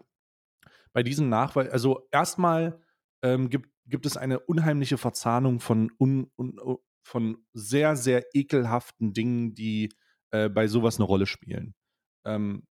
Bei 0.96 1.04
diesem 1.04 1.28
Nachweis, 1.28 1.70
also 1.70 2.08
erstmal 2.10 2.80
ähm, 3.22 3.50
gibt, 3.50 3.70
gibt 3.86 4.06
es 4.06 4.16
eine 4.16 4.40
unheimliche 4.40 4.98
Verzahnung 4.98 5.60
von, 5.60 5.92
un, 6.00 6.32
un, 6.38 6.58
von 7.04 7.38
sehr, 7.52 7.98
sehr 7.98 8.34
ekelhaften 8.34 9.12
Dingen, 9.12 9.54
die 9.54 9.92
äh, 10.32 10.48
bei 10.48 10.68
sowas 10.68 10.96
eine 10.96 11.04
Rolle 11.04 11.26
spielen. 11.26 11.76
Ähm, 12.24 12.64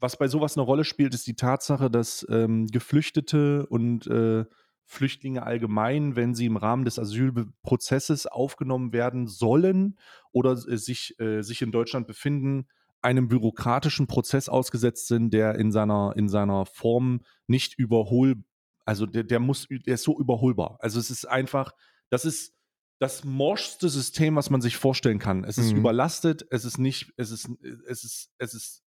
was 0.00 0.18
bei 0.18 0.26
sowas 0.26 0.56
eine 0.56 0.64
Rolle 0.64 0.82
spielt, 0.82 1.14
ist 1.14 1.28
die 1.28 1.36
Tatsache, 1.36 1.88
dass 1.88 2.26
ähm, 2.28 2.66
Geflüchtete 2.66 3.64
und 3.66 4.08
äh, 4.08 4.44
Flüchtlinge 4.84 5.44
allgemein, 5.44 6.16
wenn 6.16 6.34
sie 6.34 6.46
im 6.46 6.56
Rahmen 6.56 6.84
des 6.84 6.98
Asylprozesses 6.98 8.26
aufgenommen 8.26 8.92
werden 8.92 9.28
sollen 9.28 10.00
oder 10.32 10.54
äh, 10.54 10.76
sich, 10.78 11.14
äh, 11.20 11.42
sich 11.42 11.62
in 11.62 11.70
Deutschland 11.70 12.08
befinden, 12.08 12.66
einem 13.02 13.28
bürokratischen 13.28 14.06
Prozess 14.06 14.48
ausgesetzt 14.48 15.08
sind, 15.08 15.32
der 15.32 15.54
in 15.56 15.70
seiner, 15.72 16.14
in 16.16 16.28
seiner 16.28 16.66
Form 16.66 17.20
nicht 17.46 17.78
überhol, 17.78 18.42
also 18.84 19.06
der, 19.06 19.24
der 19.24 19.38
muss, 19.40 19.66
der 19.68 19.94
ist 19.94 20.02
so 20.04 20.18
überholbar. 20.18 20.78
Also 20.80 20.98
es 20.98 21.10
ist 21.10 21.26
einfach, 21.26 21.72
das 22.10 22.24
ist 22.24 22.54
das 23.00 23.22
morschste 23.24 23.88
System, 23.88 24.34
was 24.34 24.50
man 24.50 24.60
sich 24.60 24.76
vorstellen 24.76 25.18
kann. 25.18 25.44
Es 25.44 25.58
ist 25.58 25.72
Mhm. 25.72 25.78
überlastet, 25.78 26.46
es 26.50 26.64
ist 26.64 26.78
nicht, 26.78 27.12
es 27.16 27.30
ist, 27.30 27.48
es 27.86 28.02
ist, 28.02 28.30
es 28.38 28.54
ist 28.54 28.82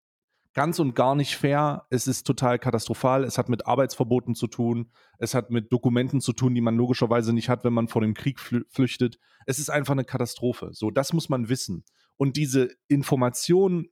ganz 0.53 0.79
und 0.79 0.95
gar 0.95 1.15
nicht 1.15 1.37
fair. 1.37 1.87
Es 1.91 2.07
ist 2.07 2.27
total 2.27 2.59
katastrophal. 2.59 3.25
Es 3.25 3.37
hat 3.37 3.49
mit 3.49 3.67
Arbeitsverboten 3.67 4.35
zu 4.35 4.47
tun. 4.47 4.91
Es 5.19 5.35
hat 5.35 5.51
mit 5.51 5.73
Dokumenten 5.73 6.21
zu 6.21 6.33
tun, 6.33 6.55
die 6.55 6.61
man 6.61 6.77
logischerweise 6.77 7.33
nicht 7.33 7.49
hat, 7.49 7.65
wenn 7.65 7.73
man 7.75 7.89
vor 7.89 8.01
dem 8.01 8.15
Krieg 8.15 8.39
flü 8.39 8.63
flüchtet. 8.69 9.19
Es 9.45 9.59
ist 9.59 9.71
einfach 9.71 9.93
eine 9.93 10.05
Katastrophe. 10.05 10.71
So, 10.73 10.91
das 10.91 11.13
muss 11.13 11.29
man 11.29 11.49
wissen. 11.49 11.85
Und 12.17 12.37
diese 12.37 12.71
Information 12.89 13.89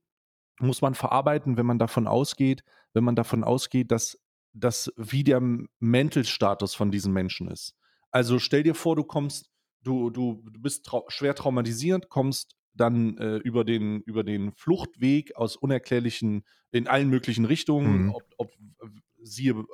muss 0.61 0.83
man 0.83 0.95
verarbeiten, 0.95 1.57
wenn 1.57 1.67
man 1.67 1.79
davon 1.79 2.07
ausgeht, 2.07 2.65
wenn 2.93 3.05
man 3.05 3.17
davon 3.17 3.45
ausgeht, 3.45 3.91
dass 3.91 4.21
das 4.53 4.93
wie 4.97 5.25
der 5.25 5.41
Mental-Status 5.81 6.75
von 6.75 6.91
diesen 6.91 7.13
Menschen 7.13 7.49
ist. 7.49 7.75
Also 8.11 8.39
stell 8.39 8.63
dir 8.63 8.75
vor, 8.75 8.95
du 8.95 9.03
kommst, 9.03 9.51
du, 9.83 10.11
du, 10.11 10.43
du 10.49 10.61
bist 10.61 10.87
trau 10.87 11.05
schwer 11.09 11.35
traumatisiert, 11.35 12.09
kommst 12.09 12.55
dann 12.73 13.19
äh, 13.19 13.37
über, 13.39 13.65
den, 13.65 14.01
über 14.03 14.23
den 14.25 14.53
Fluchtweg 14.53 15.37
aus 15.37 15.57
unerklärlichen, 15.57 16.45
in 16.71 16.89
allen 16.89 17.09
möglichen 17.09 17.45
Richtungen, 17.45 18.05
Mhm. 18.05 18.11
ob, 18.11 18.23
ob 18.39 18.53
siehe 19.23 19.65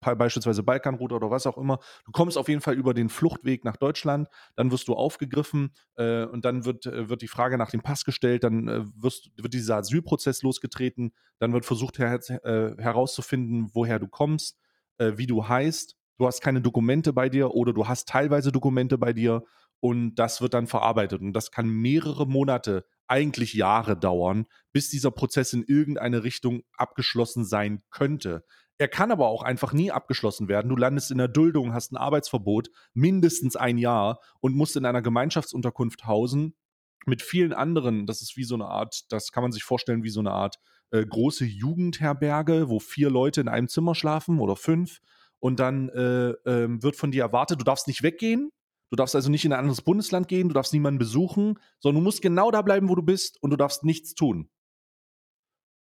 beispielsweise 0.00 0.62
Balkanroute 0.62 1.14
oder 1.14 1.30
was 1.30 1.46
auch 1.46 1.58
immer. 1.58 1.78
Du 2.04 2.12
kommst 2.12 2.38
auf 2.38 2.48
jeden 2.48 2.60
Fall 2.60 2.74
über 2.74 2.94
den 2.94 3.08
Fluchtweg 3.08 3.64
nach 3.64 3.76
Deutschland, 3.76 4.28
dann 4.56 4.70
wirst 4.70 4.88
du 4.88 4.94
aufgegriffen 4.94 5.72
äh, 5.96 6.24
und 6.24 6.44
dann 6.44 6.64
wird, 6.64 6.86
äh, 6.86 7.08
wird 7.08 7.22
die 7.22 7.28
Frage 7.28 7.58
nach 7.58 7.70
dem 7.70 7.82
Pass 7.82 8.04
gestellt, 8.04 8.44
dann 8.44 8.68
äh, 8.68 8.84
wirst, 8.96 9.30
wird 9.36 9.54
dieser 9.54 9.76
Asylprozess 9.76 10.42
losgetreten, 10.42 11.12
dann 11.38 11.52
wird 11.52 11.64
versucht 11.64 11.98
her, 11.98 12.18
äh, 12.44 12.82
herauszufinden, 12.82 13.70
woher 13.74 13.98
du 13.98 14.08
kommst, 14.08 14.58
äh, 14.98 15.12
wie 15.16 15.26
du 15.26 15.48
heißt. 15.48 15.96
Du 16.18 16.26
hast 16.26 16.42
keine 16.42 16.60
Dokumente 16.60 17.12
bei 17.12 17.28
dir 17.28 17.54
oder 17.54 17.72
du 17.72 17.88
hast 17.88 18.08
teilweise 18.08 18.52
Dokumente 18.52 18.98
bei 18.98 19.12
dir 19.12 19.42
und 19.80 20.14
das 20.16 20.42
wird 20.42 20.54
dann 20.54 20.66
verarbeitet. 20.66 21.22
Und 21.22 21.32
das 21.32 21.50
kann 21.50 21.68
mehrere 21.68 22.26
Monate, 22.26 22.84
eigentlich 23.08 23.54
Jahre 23.54 23.98
dauern, 23.98 24.46
bis 24.72 24.88
dieser 24.88 25.10
Prozess 25.10 25.52
in 25.52 25.64
irgendeine 25.64 26.22
Richtung 26.22 26.62
abgeschlossen 26.76 27.44
sein 27.44 27.82
könnte. 27.90 28.44
Er 28.80 28.88
kann 28.88 29.12
aber 29.12 29.28
auch 29.28 29.42
einfach 29.42 29.74
nie 29.74 29.90
abgeschlossen 29.90 30.48
werden. 30.48 30.70
Du 30.70 30.76
landest 30.76 31.10
in 31.10 31.18
der 31.18 31.28
Duldung, 31.28 31.74
hast 31.74 31.92
ein 31.92 31.98
Arbeitsverbot, 31.98 32.70
mindestens 32.94 33.54
ein 33.54 33.76
Jahr 33.76 34.20
und 34.40 34.56
musst 34.56 34.74
in 34.74 34.86
einer 34.86 35.02
Gemeinschaftsunterkunft 35.02 36.06
hausen 36.06 36.56
mit 37.04 37.20
vielen 37.20 37.52
anderen. 37.52 38.06
Das 38.06 38.22
ist 38.22 38.38
wie 38.38 38.44
so 38.44 38.54
eine 38.54 38.68
Art, 38.68 39.02
das 39.10 39.32
kann 39.32 39.42
man 39.42 39.52
sich 39.52 39.64
vorstellen, 39.64 40.02
wie 40.02 40.08
so 40.08 40.20
eine 40.20 40.30
Art 40.30 40.56
äh, 40.92 41.04
große 41.04 41.44
Jugendherberge, 41.44 42.70
wo 42.70 42.78
vier 42.78 43.10
Leute 43.10 43.42
in 43.42 43.48
einem 43.48 43.68
Zimmer 43.68 43.94
schlafen 43.94 44.40
oder 44.40 44.56
fünf. 44.56 45.00
Und 45.40 45.60
dann 45.60 45.90
äh, 45.90 46.30
ähm, 46.46 46.82
wird 46.82 46.96
von 46.96 47.10
dir 47.10 47.24
erwartet, 47.24 47.60
du 47.60 47.64
darfst 47.64 47.86
nicht 47.86 48.02
weggehen. 48.02 48.50
Du 48.88 48.96
darfst 48.96 49.14
also 49.14 49.30
nicht 49.30 49.44
in 49.44 49.52
ein 49.52 49.58
anderes 49.58 49.82
Bundesland 49.82 50.26
gehen, 50.26 50.48
du 50.48 50.54
darfst 50.54 50.72
niemanden 50.72 50.98
besuchen, 50.98 51.58
sondern 51.80 52.02
du 52.02 52.04
musst 52.06 52.22
genau 52.22 52.50
da 52.50 52.62
bleiben, 52.62 52.88
wo 52.88 52.94
du 52.94 53.02
bist 53.02 53.36
und 53.42 53.50
du 53.50 53.58
darfst 53.58 53.84
nichts 53.84 54.14
tun. 54.14 54.48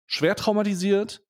Schwer 0.08 0.36
traumatisiert, 0.36 1.27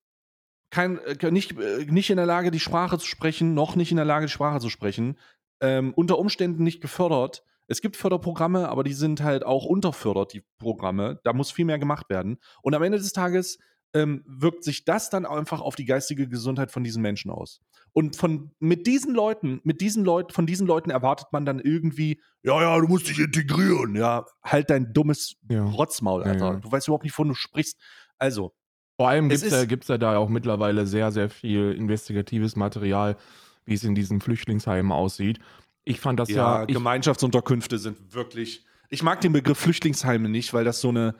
kein, 0.70 0.98
äh, 0.98 1.30
nicht, 1.30 1.58
äh, 1.58 1.84
nicht 1.86 2.10
in 2.10 2.16
der 2.16 2.26
Lage, 2.26 2.50
die 2.50 2.60
Sprache 2.60 2.98
zu 2.98 3.06
sprechen, 3.06 3.54
noch 3.54 3.76
nicht 3.76 3.90
in 3.90 3.96
der 3.96 4.06
Lage, 4.06 4.26
die 4.26 4.32
Sprache 4.32 4.60
zu 4.60 4.70
sprechen, 4.70 5.18
ähm, 5.60 5.92
unter 5.94 6.18
Umständen 6.18 6.62
nicht 6.62 6.80
gefördert. 6.80 7.42
Es 7.66 7.80
gibt 7.80 7.96
Förderprogramme, 7.96 8.68
aber 8.68 8.84
die 8.84 8.92
sind 8.94 9.22
halt 9.22 9.44
auch 9.44 9.64
unterfördert, 9.66 10.32
die 10.32 10.42
Programme. 10.58 11.20
Da 11.24 11.32
muss 11.32 11.50
viel 11.50 11.64
mehr 11.66 11.78
gemacht 11.78 12.08
werden. 12.08 12.38
Und 12.62 12.74
am 12.74 12.82
Ende 12.82 12.98
des 12.98 13.12
Tages 13.12 13.58
ähm, 13.94 14.22
wirkt 14.26 14.64
sich 14.64 14.84
das 14.84 15.08
dann 15.10 15.24
einfach 15.26 15.60
auf 15.60 15.74
die 15.74 15.84
geistige 15.86 16.28
Gesundheit 16.28 16.70
von 16.70 16.84
diesen 16.84 17.00
Menschen 17.02 17.30
aus. 17.30 17.60
Und 17.94 18.16
von 18.16 18.50
mit 18.58 18.86
diesen 18.86 19.14
Leuten, 19.14 19.60
mit 19.64 19.80
diesen 19.80 20.04
Leuten, 20.04 20.32
von 20.32 20.46
diesen 20.46 20.66
Leuten 20.66 20.90
erwartet 20.90 21.28
man 21.32 21.46
dann 21.46 21.58
irgendwie, 21.58 22.20
Ja, 22.42 22.60
ja, 22.60 22.78
du 22.78 22.86
musst 22.86 23.08
dich 23.08 23.18
integrieren. 23.18 23.96
ja, 23.96 24.26
halt 24.44 24.68
dein 24.70 24.92
dummes 24.92 25.36
Ja. 25.50 25.64
Rotzmaul, 25.64 26.22
Ja, 26.22 26.32
Alter. 26.32 26.44
ja. 26.52 26.56
Du 26.56 26.70
weißt 26.70 26.86
überhaupt 26.88 27.04
nicht, 27.04 27.14
wovon 27.14 27.28
du 27.28 27.34
sprichst. 27.34 27.78
Also, 28.18 28.52
Vor 28.98 29.08
allem 29.08 29.28
gibt 29.28 29.42
es 29.42 29.50
ja, 29.52 29.62
ist- 29.62 29.68
gibt's 29.68 29.86
ja 29.88 29.96
da 29.96 30.16
auch 30.18 30.28
mittlerweile 30.28 30.84
sehr, 30.84 31.12
sehr 31.12 31.30
viel 31.30 31.70
investigatives 31.72 32.56
Material, 32.56 33.16
wie 33.64 33.74
es 33.74 33.84
in 33.84 33.94
diesen 33.94 34.20
Flüchtlingsheimen 34.20 34.90
aussieht. 34.90 35.38
Ich 35.84 36.00
fand 36.00 36.18
das 36.18 36.28
ja, 36.28 36.62
ja, 36.62 36.64
ich, 36.66 36.74
Gemeinschaftsunterkünfte 36.74 37.78
sind 37.78 38.12
wirklich. 38.12 38.64
Ich 38.90 39.04
mag 39.04 39.20
den 39.20 39.32
Begriff 39.32 39.56
Flüchtlingsheime 39.58 40.28
nicht, 40.28 40.52
weil 40.52 40.64
das 40.64 40.80
so 40.80 40.88
eine. 40.88 41.14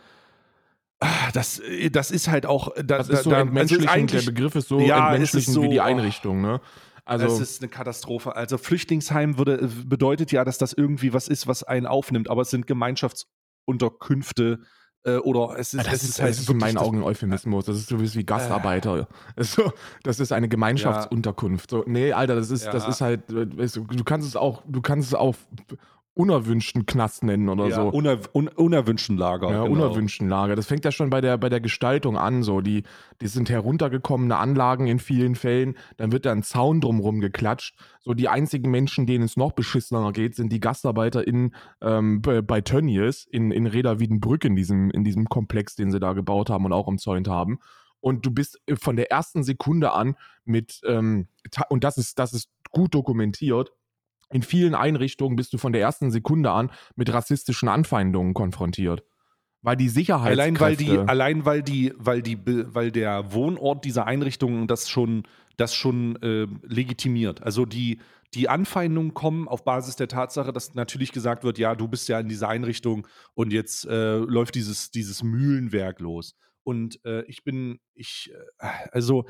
Ah, 0.99 1.31
Das, 1.33 1.63
das 1.93 2.11
ist 2.11 2.27
halt 2.27 2.47
auch. 2.47 2.75
Da, 2.75 2.99
das 2.99 3.09
ist 3.09 3.23
so 3.23 3.31
da, 3.31 3.41
entmenschlichend, 3.43 3.89
also 3.89 4.17
der 4.17 4.23
Begriff 4.33 4.57
ist 4.57 4.67
so 4.69 4.81
Ja, 4.81 5.11
entmenschlichend 5.13 5.57
wie 5.57 5.65
so, 5.67 5.71
die 5.71 5.79
oh. 5.79 5.83
Einrichtung, 5.83 6.41
ne? 6.43 6.61
Also, 7.05 7.27
es 7.27 7.39
ist 7.41 7.63
eine 7.63 7.71
Katastrophe. 7.71 8.35
Also 8.35 8.59
Flüchtlingsheim 8.59 9.39
würde, 9.39 9.71
bedeutet 9.87 10.33
ja, 10.33 10.45
dass 10.45 10.59
das 10.59 10.73
irgendwie 10.73 11.13
was 11.13 11.29
ist, 11.29 11.47
was 11.47 11.63
einen 11.63 11.87
aufnimmt, 11.87 12.29
aber 12.29 12.43
es 12.43 12.51
sind 12.51 12.67
Gemeinschaftsunterkünfte 12.67 14.59
äh, 15.17 15.19
oder 15.19 15.59
es 15.59 15.75
ist, 15.75 15.87
das 15.87 15.95
es 15.95 16.03
ist, 16.05 16.21
halt 16.21 16.31
das 16.31 16.41
ist 16.41 16.51
in 16.51 16.59
meinen 16.59 16.79
Augen 16.79 16.99
ein 16.99 17.05
Euphemismus. 17.05 17.65
Das 17.67 17.77
ist 17.77 17.89
so 17.89 18.01
wie 18.01 18.25
Gastarbeiter. 18.25 19.09
Also, 19.37 19.73
das 20.03 20.21
ist 20.21 20.33
eine 20.33 20.49
Gemeinschaftsunterkunft. 20.49 21.71
So, 21.71 21.85
nee, 21.87 22.13
Alter, 22.13 22.35
das 22.35 22.51
ist, 22.51 22.67
das 22.67 22.85
Ja. 22.85 22.89
ist 22.91 23.01
halt, 23.01 23.31
äh, 23.31 23.47
du 23.47 24.05
kannst 24.05 24.27
es 24.27 24.37
auch, 24.37 24.63
du 24.67 24.81
kannst 24.81 25.09
es 25.09 25.15
auch 25.15 25.35
unerwünschten 26.19 26.85
Knast 26.85 27.23
nennen 27.23 27.49
oder 27.49 27.69
ja, 27.69 27.77
so. 27.77 27.89
uner, 27.91 28.19
un, 28.35 28.49
unerwünschten 28.49 29.17
Lager. 29.17 29.51
Ja, 29.51 29.63
genau. 29.63 29.73
unerwünschten 29.73 30.29
Lager. 30.29 30.57
Das 30.57 30.67
fängt 30.67 30.85
ja 30.85 30.91
schon 30.91 31.11
bei 31.11 31.21
der, 31.21 31.39
bei 31.39 31.49
der 31.49 31.61
Gestaltung 31.61 32.19
an. 32.19 32.43
So. 32.43 32.61
Die, 32.61 32.83
die 33.21 33.29
sind 33.29 33.49
heruntergekommene 33.49 34.37
Anlagen 34.37 34.89
in 34.89 34.99
vielen 34.99 35.37
Fällen. 35.37 35.77
Dann 35.97 36.11
wird 36.11 36.27
da 36.27 36.33
ein 36.33 36.43
Zaun 36.43 36.81
drumrum 36.81 37.21
geklatscht. 37.21 37.79
So 38.01 38.15
die 38.15 38.29
einzigen 38.29 38.69
Menschen, 38.69 39.07
denen 39.07 39.27
es 39.27 39.37
noch 39.37 39.53
beschissener 39.53 40.11
geht, 40.11 40.35
sind 40.35 40.53
die 40.53 40.59
Gastarbeiter 40.59 41.25
in, 41.25 41.55
ähm, 41.81 42.21
bei, 42.21 42.61
Tönnies 42.63 43.25
in, 43.31 43.53
in 43.53 43.69
Reda 43.69 44.01
Wiedenbrück 44.01 44.45
in 44.45 44.57
diesem, 44.57 44.91
in 44.91 45.05
diesem 45.05 45.29
Komplex, 45.29 45.77
den 45.77 45.93
sie 45.93 46.01
da 46.01 46.15
gebaut 46.15 46.51
haben 46.51 46.65
und 46.65 46.73
auch 46.73 46.89
umzäunt 46.89 47.29
haben. 47.29 47.61
Und 48.01 48.27
du 48.27 48.33
bist 48.33 48.61
äh, 48.67 48.75
von 48.75 48.97
der 48.97 49.13
ersten 49.13 49.45
Sekunde 49.45 49.93
an 49.93 50.17
mit, 50.45 50.81
ähm, 50.85 51.29
und 51.69 51.85
das 51.85 51.97
ist, 51.97 52.19
das 52.19 52.33
ist 52.33 52.51
gut 52.73 52.93
dokumentiert, 52.93 53.73
in 54.31 54.43
vielen 54.43 54.75
Einrichtungen 54.75 55.37
bist 55.37 55.53
du 55.53 55.59
von 55.59 55.73
der 55.73 55.81
ersten 55.81 56.11
Sekunde 56.11 56.51
an 56.51 56.71
mit 56.97 57.13
rassistischen 57.13 57.69
Anfeindungen 57.69 58.35
konfrontiert. 58.35 59.03
Weil 59.63 59.77
die 59.77 59.89
Sicherheitskräfte... 59.89 60.43
Allein 60.43 60.61
weil 60.61 60.77
die, 60.77 60.99
allein 60.99 61.45
weil 61.45 61.63
die, 61.63 61.93
weil 61.97 62.23
die, 62.23 62.39
weil 62.45 62.93
der 62.93 63.33
Wohnort 63.33 63.85
dieser 63.85 64.07
Einrichtungen 64.07 64.67
das 64.67 64.89
schon, 64.89 65.25
das 65.57 65.75
schon 65.75 66.17
äh, 66.23 66.47
legitimiert. 66.63 67.43
Also 67.43 67.65
die, 67.65 67.99
die 68.35 68.49
Anfeindungen 68.49 69.15
kommen 69.15 69.49
auf 69.49 69.65
Basis 69.65 69.97
der 69.97 70.09
Tatsache, 70.09 70.53
dass 70.53 70.75
natürlich 70.75 71.13
gesagt 71.13 71.43
wird, 71.43 71.59
ja, 71.59 71.75
du 71.75 71.89
bist 71.89 72.09
ja 72.09 72.21
in 72.21 72.29
dieser 72.29 72.49
Einrichtung 72.49 73.07
und 73.35 73.53
jetzt 73.53 73.87
äh, 73.87 74.19
läuft 74.19 74.55
dieses, 74.55 74.91
dieses 74.91 75.23
Mühlenwerk 75.23 76.01
los. 76.01 76.37
Und 76.63 77.05
äh, 77.05 77.23
ich 77.23 77.43
bin, 77.43 77.81
ich, 77.95 78.31
äh, 78.59 78.67
also 78.93 79.25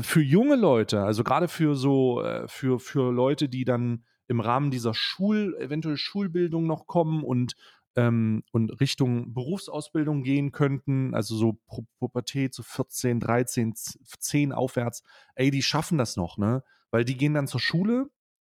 für 0.00 0.22
junge 0.22 0.56
Leute, 0.56 1.02
also 1.02 1.24
gerade 1.24 1.48
für 1.48 1.74
so, 1.74 2.22
äh, 2.22 2.46
für, 2.48 2.78
für 2.78 3.12
Leute, 3.12 3.48
die 3.48 3.64
dann 3.64 4.04
im 4.28 4.40
Rahmen 4.40 4.70
dieser 4.70 4.94
Schul, 4.94 5.56
eventuell 5.58 5.96
Schulbildung 5.96 6.66
noch 6.66 6.86
kommen 6.86 7.22
und 7.22 7.54
ähm, 7.96 8.42
und 8.50 8.80
Richtung 8.80 9.34
Berufsausbildung 9.34 10.22
gehen 10.22 10.52
könnten, 10.52 11.14
also 11.14 11.36
so 11.36 11.52
Pu 11.66 11.84
Pubertät, 11.98 12.54
so 12.54 12.62
14, 12.62 13.20
13, 13.20 13.74
10 13.74 14.52
aufwärts, 14.52 15.02
ey, 15.34 15.50
die 15.50 15.62
schaffen 15.62 15.98
das 15.98 16.16
noch, 16.16 16.36
ne? 16.38 16.64
Weil 16.90 17.04
die 17.04 17.16
gehen 17.16 17.34
dann 17.34 17.46
zur 17.46 17.60
Schule, 17.60 18.10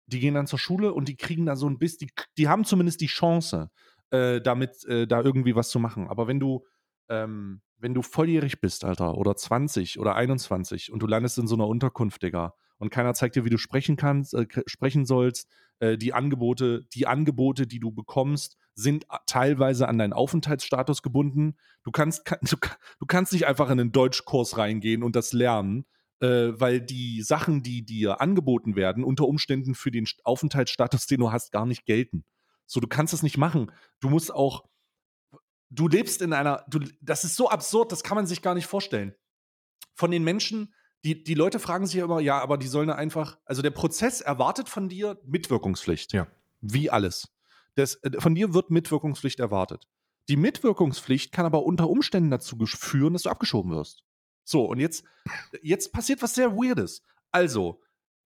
die 0.07 0.21
gehen 0.21 0.35
dann 0.35 0.47
zur 0.47 0.59
Schule 0.59 0.93
und 0.93 1.09
die 1.09 1.17
kriegen 1.17 1.47
da 1.47 1.57
so 1.57 1.69
ein 1.69 1.79
bisschen, 1.79 2.09
die, 2.09 2.13
die 2.37 2.49
haben 2.49 2.65
zumindest 2.65 3.01
die 3.01 3.07
Chance, 3.07 3.71
äh, 4.11 4.41
damit 4.41 4.85
äh, 4.85 5.07
da 5.07 5.23
irgendwie 5.23 5.55
was 5.57 5.71
zu 5.71 5.79
machen. 5.79 6.09
Aber 6.09 6.27
wenn 6.27 6.41
du, 6.41 6.67
ähm, 7.09 7.63
wenn 7.79 7.95
du 7.95 8.03
volljährig 8.03 8.61
bist, 8.61 8.85
Alter, 8.85 9.17
oder 9.17 9.37
20 9.37 9.99
oder 9.99 10.17
21 10.17 10.93
und 10.93 11.03
du 11.03 11.07
landest 11.07 11.39
in 11.39 11.47
so 11.47 11.55
einer 11.55 11.67
Unterkunft, 11.67 12.23
Digga, 12.23 12.55
und 12.81 12.91
keiner 12.91 13.15
zeigt 13.15 13.37
dir, 13.37 13.45
wie 13.45 13.51
du 13.51 13.59
sprechen 13.59 13.95
kannst, 13.97 14.35
äh, 14.35 14.47
sprechen 14.67 15.07
sollst, 15.07 15.49
äh, 15.79 15.97
die 15.97 16.13
Angebote, 16.13 16.85
die 16.93 17.07
Angebote, 17.07 17.67
die 17.69 17.79
du 17.79 17.93
bekommst, 17.93 18.57
sind 18.75 19.09
a- 19.11 19.21
teilweise 19.27 19.87
an 19.87 19.99
deinen 19.99 20.13
Aufenthaltsstatus 20.13 21.03
gebunden. 21.03 21.57
Du 21.85 21.93
kannst, 21.93 22.25
ka- 22.25 22.39
du, 22.43 22.57
du 22.99 23.07
kannst 23.07 23.33
nicht 23.33 23.47
einfach 23.47 23.71
in 23.71 23.79
einen 23.79 23.93
Deutschkurs 23.93 24.59
reingehen 24.59 25.03
und 25.03 25.15
das 25.15 25.33
lernen, 25.33 25.87
äh, 26.21 26.53
weil 26.59 26.81
die 26.81 27.23
Sachen, 27.23 27.63
die 27.63 27.85
dir 27.85 28.21
angeboten 28.21 28.75
werden, 28.77 29.05
unter 29.05 29.27
Umständen 29.27 29.75
für 29.75 29.91
den 29.91 30.07
St- 30.07 30.21
Aufenthaltsstatus, 30.25 31.07
den 31.07 31.21
du 31.21 31.31
hast, 31.33 31.53
gar 31.53 31.67
nicht 31.67 31.85
gelten. 31.87 32.25
So, 32.67 32.81
du 32.81 32.89
kannst 32.89 33.15
es 33.15 33.23
nicht 33.23 33.37
machen. 33.39 33.73
Du 34.01 34.09
musst 34.11 34.33
auch, 34.33 34.65
du 35.71 35.89
lebst 35.89 36.23
in 36.23 36.33
einer, 36.33 36.65
du, 36.69 36.81
das 37.01 37.25
ist 37.25 37.37
so 37.37 37.49
absurd, 37.51 37.93
das 37.93 38.03
kann 38.03 38.17
man 38.17 38.27
sich 38.27 38.43
gar 38.43 38.55
nicht 38.55 38.67
vorstellen. 38.67 39.15
Von 39.95 40.11
den 40.11 40.25
Menschen, 40.25 40.73
die, 41.05 41.23
die 41.23 41.35
Leute 41.35 41.59
fragen 41.59 41.87
sich 41.87 41.97
ja 41.97 42.05
immer, 42.05 42.21
ja, 42.21 42.41
aber 42.41 42.59
die 42.59 42.67
sollen 42.67 42.91
einfach, 42.91 43.39
also 43.45 43.63
der 43.63 43.71
Prozess 43.71 44.21
erwartet 44.21 44.69
von 44.69 44.89
dir 44.89 45.19
Mitwirkungspflicht. 45.25 46.13
Ja. 46.13 46.27
Wie 46.61 46.91
alles. 46.91 47.29
Das, 47.75 47.95
äh, 48.03 48.21
von 48.21 48.35
dir 48.35 48.53
wird 48.53 48.71
Mitwirkungspflicht 48.71 49.41
erwartet. 49.41 49.87
Die 50.29 50.37
Mitwirkungspflicht 50.37 51.33
kann 51.33 51.47
aber 51.47 51.65
unter 51.65 51.89
Umständen 51.89 52.31
dazu 52.31 52.57
führen, 52.67 53.15
dass 53.15 53.23
du 53.23 53.31
abgeschoben 53.31 53.73
wirst. 53.73 54.05
So, 54.45 54.65
und 54.65 54.79
jetzt, 54.79 55.05
jetzt 55.63 55.93
passiert 55.93 56.23
was 56.23 56.35
sehr 56.35 56.53
Weirdes. 56.57 57.03
Also, 57.31 57.81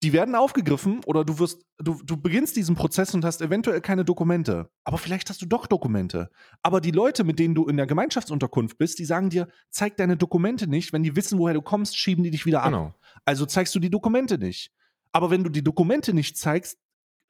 die 0.01 0.13
werden 0.13 0.35
aufgegriffen 0.35 1.01
oder 1.05 1.25
du 1.25 1.39
wirst, 1.39 1.65
du, 1.77 2.01
du 2.03 2.15
beginnst 2.15 2.55
diesen 2.55 2.75
Prozess 2.75 3.13
und 3.13 3.25
hast 3.25 3.41
eventuell 3.41 3.81
keine 3.81 4.05
Dokumente. 4.05 4.69
Aber 4.85 4.97
vielleicht 4.97 5.29
hast 5.29 5.41
du 5.41 5.45
doch 5.45 5.67
Dokumente. 5.67 6.29
Aber 6.63 6.79
die 6.79 6.91
Leute, 6.91 7.23
mit 7.23 7.37
denen 7.37 7.53
du 7.53 7.67
in 7.67 7.75
der 7.75 7.85
Gemeinschaftsunterkunft 7.85 8.77
bist, 8.77 8.99
die 8.99 9.05
sagen 9.05 9.29
dir, 9.29 9.49
zeig 9.69 9.97
deine 9.97 10.15
Dokumente 10.15 10.67
nicht. 10.67 10.93
Wenn 10.93 11.03
die 11.03 11.15
wissen, 11.15 11.37
woher 11.37 11.53
du 11.53 11.61
kommst, 11.61 11.97
schieben 11.97 12.23
die 12.23 12.31
dich 12.31 12.45
wieder 12.45 12.63
ab. 12.63 12.71
Genau. 12.71 12.93
Also 13.25 13.45
zeigst 13.45 13.75
du 13.75 13.79
die 13.79 13.89
Dokumente 13.89 14.37
nicht. 14.37 14.71
Aber 15.11 15.31
wenn 15.31 15.43
du 15.43 15.49
die 15.49 15.63
Dokumente 15.63 16.13
nicht 16.13 16.37
zeigst, 16.37 16.77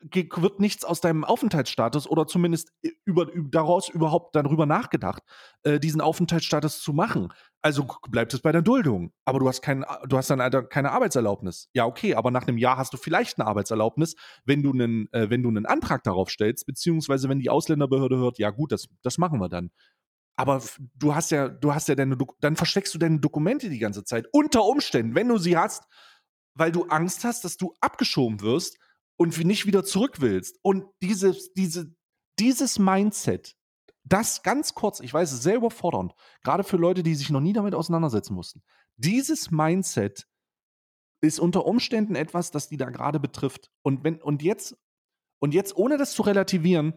wird 0.02 0.60
nichts 0.60 0.86
aus 0.86 1.02
deinem 1.02 1.24
Aufenthaltsstatus 1.24 2.08
oder 2.08 2.26
zumindest 2.26 2.72
über, 3.04 3.32
über, 3.32 3.50
daraus 3.50 3.90
überhaupt 3.90 4.36
darüber 4.36 4.66
nachgedacht, 4.66 5.24
äh, 5.64 5.80
diesen 5.80 6.00
Aufenthaltsstatus 6.00 6.82
zu 6.82 6.94
machen. 6.94 7.34
Also 7.62 7.86
bleibt 8.10 8.34
es 8.34 8.42
bei 8.42 8.52
der 8.52 8.62
Duldung. 8.62 9.12
Aber 9.26 9.40
du 9.40 9.48
hast, 9.48 9.62
kein, 9.62 9.86
du 10.08 10.18
hast 10.18 10.30
dann 10.30 10.70
keine 10.70 10.92
Arbeitserlaubnis. 10.92 11.70
Ja, 11.74 11.86
okay, 11.86 12.16
aber 12.16 12.32
nach 12.32 12.48
einem 12.48 12.58
Jahr 12.58 12.78
hast 12.78 12.94
du 12.94 12.98
vielleicht 12.98 13.40
eine 13.40 13.48
Arbeitserlaubnis, 13.48 14.16
wenn 14.46 14.64
du 14.64 14.72
einen, 14.72 15.12
äh, 15.12 15.30
wenn 15.30 15.44
du 15.44 15.50
einen 15.50 15.66
Antrag 15.66 16.04
darauf 16.04 16.30
stellst, 16.30 16.66
beziehungsweise 16.66 17.28
wenn 17.28 17.40
die 17.40 17.50
Ausländerbehörde 17.50 18.18
hört, 18.18 18.40
ja 18.40 18.52
gut, 18.52 18.72
das, 18.72 18.88
das 19.02 19.18
machen 19.18 19.40
wir 19.40 19.50
dann. 19.50 19.72
Aber 20.38 20.62
du 20.96 21.14
hast 21.14 21.32
ja, 21.32 21.50
du 21.50 21.74
hast 21.74 21.90
ja 21.90 21.96
deine, 21.96 22.18
dann 22.40 22.56
versteckst 22.56 22.94
du 22.94 22.98
deine 22.98 23.20
Dokumente 23.20 23.68
die 23.70 23.80
ganze 23.80 24.06
Zeit. 24.06 24.26
Unter 24.32 24.64
Umständen, 24.64 25.14
wenn 25.14 25.28
du 25.28 25.38
sie 25.38 25.58
hast, 25.58 25.84
weil 26.54 26.72
du 26.72 26.86
Angst 26.86 27.26
hast, 27.26 27.44
dass 27.44 27.58
du 27.58 27.74
abgeschoben 27.82 28.40
wirst 28.40 28.78
und 29.20 29.38
nicht 29.46 29.66
wieder 29.66 29.84
zurück 29.84 30.22
willst. 30.22 30.58
Und 30.62 30.86
dieses, 31.02 31.54
diese, 31.54 31.94
dieses 32.40 32.80
Mindset, 32.80 33.58
das 34.06 34.44
ganz 34.44 34.74
kurz, 34.74 35.02
ich 35.02 35.14
weiß, 35.14 35.30
es 35.30 35.40
ist 35.40 35.44
sehr 35.44 35.58
überfordernd, 35.58 36.14
gerade 36.42 36.64
für 36.64 36.78
Leute, 36.78 37.04
die 37.04 37.16
sich 37.16 37.30
noch 37.30 37.42
nie 37.42 37.52
damit 37.52 37.76
auseinandersetzen 37.76 38.34
mussten. 38.34 38.64
Dieses 38.96 39.52
Mindset 39.52 40.26
ist 41.22 41.40
unter 41.40 41.66
Umständen 41.66 42.16
etwas, 42.16 42.52
das 42.52 42.70
die 42.70 42.78
da 42.78 42.90
gerade 42.90 43.20
betrifft. 43.20 43.70
Und 43.82 44.06
wenn, 44.06 44.22
und 44.22 44.42
jetzt, 44.42 44.78
und 45.40 45.54
jetzt, 45.54 45.76
ohne 45.76 45.98
das 45.98 46.14
zu 46.14 46.22
relativieren, 46.22 46.94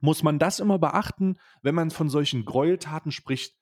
muss 0.00 0.22
man 0.22 0.38
das 0.38 0.60
immer 0.60 0.78
beachten, 0.78 1.38
wenn 1.62 1.74
man 1.74 1.90
von 1.90 2.10
solchen 2.10 2.44
Gräueltaten 2.44 3.10
spricht. 3.10 3.56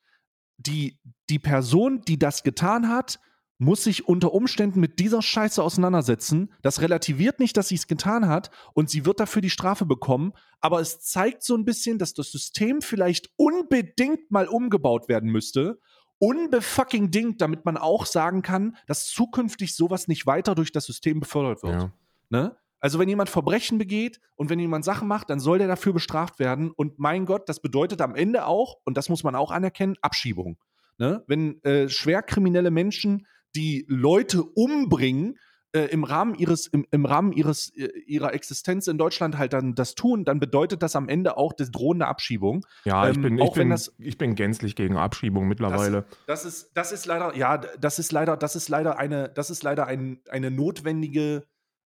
Die, 0.59 0.99
die 1.31 1.39
Person, 1.39 2.03
die 2.03 2.19
das 2.19 2.43
getan 2.43 2.89
hat, 2.89 3.21
muss 3.59 3.85
sich 3.85 4.07
unter 4.07 4.33
Umständen 4.33 4.81
mit 4.81 4.99
dieser 4.99 5.23
Scheiße 5.23 5.63
auseinandersetzen. 5.63 6.53
Das 6.63 6.81
relativiert 6.81 7.41
nicht, 7.41 7.57
dass 7.57 7.69
sie 7.69 7.75
es 7.75 7.87
getan 7.87 8.29
hat 8.29 8.51
und 8.75 8.91
sie 8.91 9.07
wird 9.07 9.21
dafür 9.21 9.43
die 9.43 9.51
Strafe 9.51 9.87
bekommen, 9.87 10.33
aber 10.61 10.81
es 10.81 11.01
zeigt 11.01 11.43
so 11.43 11.57
ein 11.57 11.65
bisschen, 11.65 11.99
dass 11.99 12.13
das 12.13 12.31
System 12.31 12.83
vielleicht 12.83 13.31
unbedingt 13.37 14.31
mal 14.31 14.47
umgebaut 14.47 15.09
werden 15.09 15.31
müsste. 15.31 15.79
Unbefucking 16.19 17.11
Ding, 17.11 17.37
damit 17.37 17.65
man 17.65 17.77
auch 17.77 18.07
sagen 18.07 18.43
kann, 18.43 18.77
dass 18.87 19.07
zukünftig 19.07 19.75
sowas 19.75 20.09
nicht 20.09 20.27
weiter 20.27 20.55
durch 20.55 20.73
das 20.73 20.85
System 20.87 21.21
befördert 21.21 21.63
wird. 21.63 21.83
Ja. 21.83 21.93
Ne? 22.31 22.57
Also 22.81 22.99
wenn 22.99 23.09
jemand 23.09 23.31
Verbrechen 23.31 23.79
begeht 23.79 24.21
und 24.35 24.49
wenn 24.51 24.59
jemand 24.59 24.85
Sachen 24.85 25.09
macht, 25.09 25.31
dann 25.31 25.41
soll 25.41 25.59
der 25.59 25.69
dafür 25.69 25.93
bestraft 25.93 26.39
werden. 26.39 26.71
Und 26.71 26.99
mein 26.99 27.27
Gott, 27.27 27.49
das 27.49 27.61
bedeutet 27.61 28.01
am 28.01 28.15
Ende 28.15 28.47
auch, 28.47 28.77
und 28.85 28.97
das 28.97 29.09
muss 29.09 29.25
man 29.25 29.35
auch 29.35 29.51
anerkennen, 29.51 29.97
Abschiebung. 30.03 30.59
Ne? 30.99 31.23
Wenn 31.27 31.63
äh, 31.65 31.89
schwerkriminelle 31.89 32.71
Menschen, 32.71 33.27
die 33.57 33.87
Leute 33.89 34.43
umbringen, 34.43 35.39
äh, 35.73 35.87
im 35.87 36.05
Rahmen 36.05 36.35
ihres, 36.37 36.67
im, 36.69 36.87
im 36.91 37.05
Rahmen 37.07 37.33
ihres, 37.33 37.71
äh, 37.77 37.89
ihrer 38.07 38.33
Existenz 38.35 38.87
in 38.87 38.99
Deutschland 38.99 39.37
halt 39.37 39.53
dann 39.53 39.75
das 39.75 39.95
tun, 39.95 40.25
dann 40.25 40.39
bedeutet 40.39 40.83
das 40.83 40.95
am 40.95 41.09
Ende 41.09 41.37
auch 41.37 41.53
die 41.53 41.71
drohende 41.71 42.07
Abschiebung. 42.07 42.65
Ja, 42.85 43.09
ich 43.09 43.17
Ähm, 43.17 43.23
bin, 43.23 43.39
ich, 43.39 43.43
auch 43.43 43.57
wenn 43.57 43.65
bin, 43.65 43.71
das- 43.71 43.93
ich 43.99 44.17
bin 44.17 44.35
gänzlich 44.37 44.77
gegen 44.77 44.97
Abschiebung 44.97 45.49
mittlerweile. 45.49 46.05
Das 46.27 46.45
ist, 46.45 46.71
das 46.75 46.93
ist 46.93 47.07
leider, 47.07 47.37
ja, 47.37 47.59
das 47.59 47.99
ist 47.99 48.13
leider, 48.13 48.37
das 48.37 48.55
ist 48.57 48.69
leider 48.69 48.99
eine, 48.99 49.29
das 49.35 49.51
ist 49.51 49.63
leider 49.65 49.87
ein, 49.87 50.21
eine 50.31 50.51
notwendige. 50.51 51.45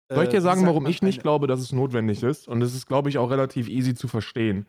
äh, 0.09 0.15
Soll 0.15 0.23
ich 0.23 0.29
dir 0.31 0.41
sagen, 0.41 0.65
warum 0.65 0.87
ich 0.87 1.01
nicht 1.03 1.21
glaube, 1.21 1.45
dass 1.47 1.59
es 1.59 1.71
notwendig 1.71 2.23
ist? 2.23 2.47
Und 2.47 2.61
es 2.63 2.73
ist, 2.73 2.87
glaube 2.87 3.09
ich, 3.09 3.17
auch 3.19 3.29
relativ 3.29 3.69
easy 3.69 3.93
zu 3.93 4.07
verstehen. 4.07 4.65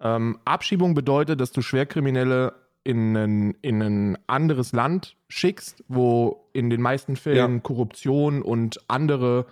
Ähm, 0.00 0.38
Abschiebung 0.44 0.94
bedeutet, 0.94 1.40
dass 1.40 1.50
du 1.52 1.60
Schwerkriminelle 1.62 2.54
in 2.84 3.16
ein, 3.16 3.54
in 3.62 3.82
ein 3.82 4.18
anderes 4.26 4.72
Land 4.72 5.16
schickst, 5.28 5.82
wo 5.88 6.48
in 6.52 6.70
den 6.70 6.82
meisten 6.82 7.16
Fällen 7.16 7.54
Ja. 7.54 7.60
Korruption 7.60 8.42
und 8.42 8.78
andere, 8.88 9.46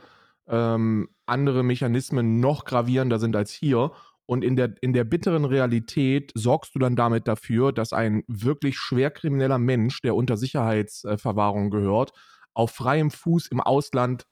ähm, 0.46 1.08
andere 1.26 1.62
Mechanismen 1.62 2.40
noch 2.40 2.64
gravierender 2.64 3.18
sind 3.18 3.34
als 3.34 3.50
hier. 3.52 3.92
Und 4.26 4.44
in 4.44 4.54
der, 4.56 4.74
in 4.82 4.92
der 4.92 5.04
bitteren 5.04 5.44
Realität 5.44 6.30
sorgst 6.34 6.74
du 6.74 6.78
dann 6.78 6.94
damit 6.94 7.26
dafür, 7.26 7.72
dass 7.72 7.92
ein 7.92 8.22
wirklich 8.28 8.78
schwerkrimineller 8.78 9.58
Mensch, 9.58 10.00
der 10.02 10.14
unter 10.14 10.36
Sicherheitsverwahrung 10.36 11.70
gehört, 11.70 12.12
auf 12.54 12.70
freiem 12.70 13.10
Fuß 13.10 13.48
im 13.48 13.60
Ausland 13.60 14.26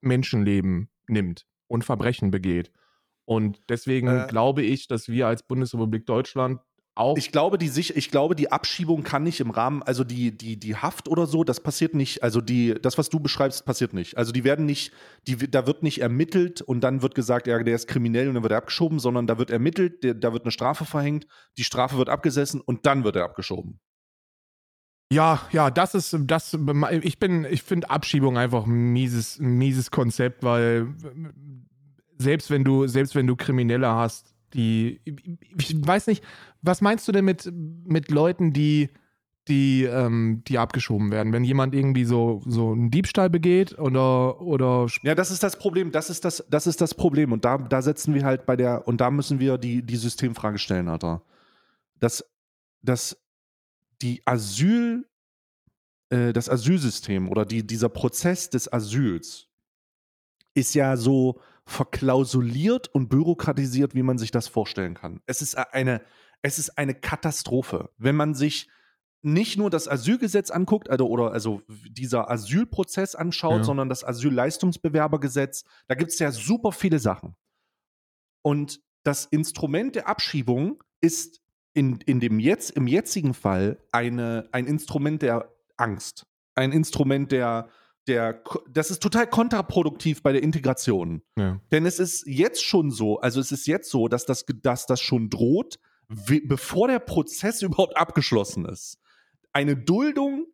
Menschenleben 0.00 0.88
nimmt 1.08 1.46
und 1.68 1.84
Verbrechen 1.84 2.30
begeht. 2.30 2.70
Und 3.24 3.60
deswegen 3.68 4.08
Äh. 4.08 4.26
glaube 4.28 4.62
ich, 4.62 4.88
dass 4.88 5.08
wir 5.08 5.26
als 5.26 5.42
Bundesrepublik 5.42 6.06
Deutschland 6.06 6.60
auch 6.96 7.16
Ich 7.16 7.30
glaube, 7.30 7.58
die 7.58 7.68
sich, 7.68 7.96
ich 7.96 8.10
glaube, 8.10 8.34
die 8.34 8.50
Abschiebung 8.50 9.02
kann 9.02 9.22
nicht 9.22 9.40
im 9.40 9.50
Rahmen, 9.50 9.82
also 9.82 10.02
die, 10.02 10.36
die, 10.36 10.58
die 10.58 10.76
Haft 10.76 11.08
oder 11.08 11.26
so, 11.26 11.44
das 11.44 11.60
passiert 11.60 11.94
nicht. 11.94 12.22
Also 12.22 12.40
die, 12.40 12.74
das, 12.80 12.96
was 12.98 13.10
du 13.10 13.20
beschreibst, 13.20 13.64
passiert 13.66 13.92
nicht. 13.92 14.16
Also 14.16 14.32
die 14.32 14.44
werden 14.44 14.64
nicht, 14.66 14.92
die, 15.26 15.36
da 15.36 15.66
wird 15.66 15.82
nicht 15.82 16.00
ermittelt 16.00 16.62
und 16.62 16.80
dann 16.80 17.02
wird 17.02 17.14
gesagt, 17.14 17.46
ja, 17.46 17.62
der 17.62 17.74
ist 17.74 17.86
kriminell 17.86 18.28
und 18.28 18.34
dann 18.34 18.42
wird 18.42 18.52
er 18.52 18.58
abgeschoben, 18.58 18.98
sondern 18.98 19.26
da 19.26 19.38
wird 19.38 19.50
ermittelt, 19.50 20.02
der, 20.02 20.14
da 20.14 20.32
wird 20.32 20.44
eine 20.44 20.52
Strafe 20.52 20.84
verhängt, 20.84 21.26
die 21.58 21.64
Strafe 21.64 21.98
wird 21.98 22.08
abgesessen 22.08 22.60
und 22.60 22.86
dann 22.86 23.04
wird 23.04 23.16
er 23.16 23.24
abgeschoben. 23.24 23.78
Ja, 25.12 25.42
ja, 25.52 25.70
das 25.70 25.94
ist, 25.94 26.16
das, 26.22 26.58
ich 27.02 27.18
bin, 27.18 27.46
ich 27.48 27.62
finde 27.62 27.90
Abschiebung 27.90 28.38
einfach 28.38 28.66
ein 28.66 28.92
mieses, 28.92 29.38
ein 29.38 29.56
mieses 29.56 29.90
Konzept, 29.90 30.42
weil 30.42 30.88
selbst 32.18 32.50
wenn 32.50 32.64
du, 32.64 32.86
selbst 32.88 33.14
wenn 33.14 33.26
du 33.26 33.36
Kriminelle 33.36 33.88
hast, 33.88 34.35
die, 34.54 35.00
ich 35.58 35.86
weiß 35.86 36.06
nicht, 36.06 36.24
was 36.62 36.80
meinst 36.80 37.06
du 37.06 37.12
denn 37.12 37.24
mit, 37.24 37.50
mit 37.52 38.10
Leuten, 38.10 38.52
die, 38.52 38.88
die, 39.48 39.84
ähm, 39.84 40.42
die 40.46 40.58
abgeschoben 40.58 41.10
werden? 41.10 41.32
Wenn 41.32 41.44
jemand 41.44 41.74
irgendwie 41.74 42.04
so, 42.04 42.42
so 42.46 42.72
einen 42.72 42.90
Diebstahl 42.90 43.30
begeht 43.30 43.78
oder, 43.78 44.40
oder 44.40 44.86
Ja, 45.02 45.14
das 45.14 45.30
ist 45.30 45.42
das 45.42 45.58
Problem, 45.58 45.92
das 45.92 46.10
ist 46.10 46.24
das, 46.24 46.44
das 46.48 46.66
ist 46.66 46.80
das 46.80 46.94
Problem. 46.94 47.32
Und 47.32 47.44
da, 47.44 47.58
da 47.58 47.82
setzen 47.82 48.14
wir 48.14 48.24
halt 48.24 48.46
bei 48.46 48.56
der, 48.56 48.86
und 48.86 49.00
da 49.00 49.10
müssen 49.10 49.40
wir 49.40 49.58
die, 49.58 49.82
die 49.82 49.96
Systemfrage 49.96 50.58
stellen, 50.58 50.88
Alter. 50.88 51.22
Dass, 51.98 52.24
dass 52.82 53.16
die 54.02 54.22
Asyl, 54.24 55.06
äh, 56.10 56.32
das 56.32 56.48
Asylsystem 56.48 57.28
oder 57.28 57.44
die, 57.44 57.66
dieser 57.66 57.88
Prozess 57.88 58.50
des 58.50 58.72
Asyls 58.72 59.48
ist 60.54 60.74
ja 60.74 60.96
so 60.96 61.40
verklausuliert 61.66 62.88
und 62.88 63.08
bürokratisiert, 63.08 63.94
wie 63.94 64.02
man 64.02 64.18
sich 64.18 64.30
das 64.30 64.48
vorstellen 64.48 64.94
kann. 64.94 65.20
Es 65.26 65.42
ist 65.42 65.56
eine, 65.56 66.00
es 66.42 66.58
ist 66.58 66.78
eine 66.78 66.94
Katastrophe. 66.94 67.90
Wenn 67.98 68.16
man 68.16 68.34
sich 68.34 68.68
nicht 69.22 69.58
nur 69.58 69.70
das 69.70 69.88
Asylgesetz 69.88 70.50
anguckt, 70.50 70.88
also, 70.88 71.08
oder 71.08 71.32
also 71.32 71.62
dieser 71.68 72.30
Asylprozess 72.30 73.16
anschaut, 73.16 73.58
Ja. 73.58 73.64
sondern 73.64 73.88
das 73.88 74.04
Asylleistungsbewerbergesetz, 74.04 75.64
da 75.88 75.96
gibt 75.96 76.12
es 76.12 76.18
ja 76.20 76.30
super 76.30 76.70
viele 76.70 77.00
Sachen. 77.00 77.34
Und 78.42 78.80
das 79.02 79.24
Instrument 79.24 79.96
der 79.96 80.08
Abschiebung 80.08 80.82
ist 81.00 81.40
in, 81.74 81.98
in 82.06 82.20
dem 82.20 82.38
jetzt, 82.38 82.70
im 82.70 82.86
jetzigen 82.86 83.34
Fall 83.34 83.82
eine, 83.90 84.48
ein 84.52 84.66
Instrument 84.66 85.22
der 85.22 85.52
Angst. 85.76 86.26
Ein 86.54 86.70
Instrument 86.72 87.32
der, 87.32 87.68
der, 88.08 88.42
das 88.70 88.90
ist 88.90 89.02
total 89.02 89.26
kontraproduktiv 89.26 90.22
bei 90.22 90.32
der 90.32 90.42
Integration. 90.42 91.22
ja. 91.38 91.60
Denn 91.72 91.86
es 91.86 91.98
ist 91.98 92.26
jetzt 92.26 92.64
schon 92.64 92.90
so, 92.90 93.18
also 93.20 93.40
es 93.40 93.52
ist 93.52 93.66
jetzt 93.66 93.90
so, 93.90 94.08
dass 94.08 94.24
das, 94.26 94.44
dass 94.62 94.86
das 94.86 95.00
schon 95.00 95.28
droht, 95.30 95.78
bevor 96.46 96.88
der 96.88 97.00
Prozess 97.00 97.62
überhaupt 97.62 97.96
abgeschlossen 97.96 98.64
ist. 98.66 98.98
Eine 99.52 99.76
Duldung, 99.76 100.46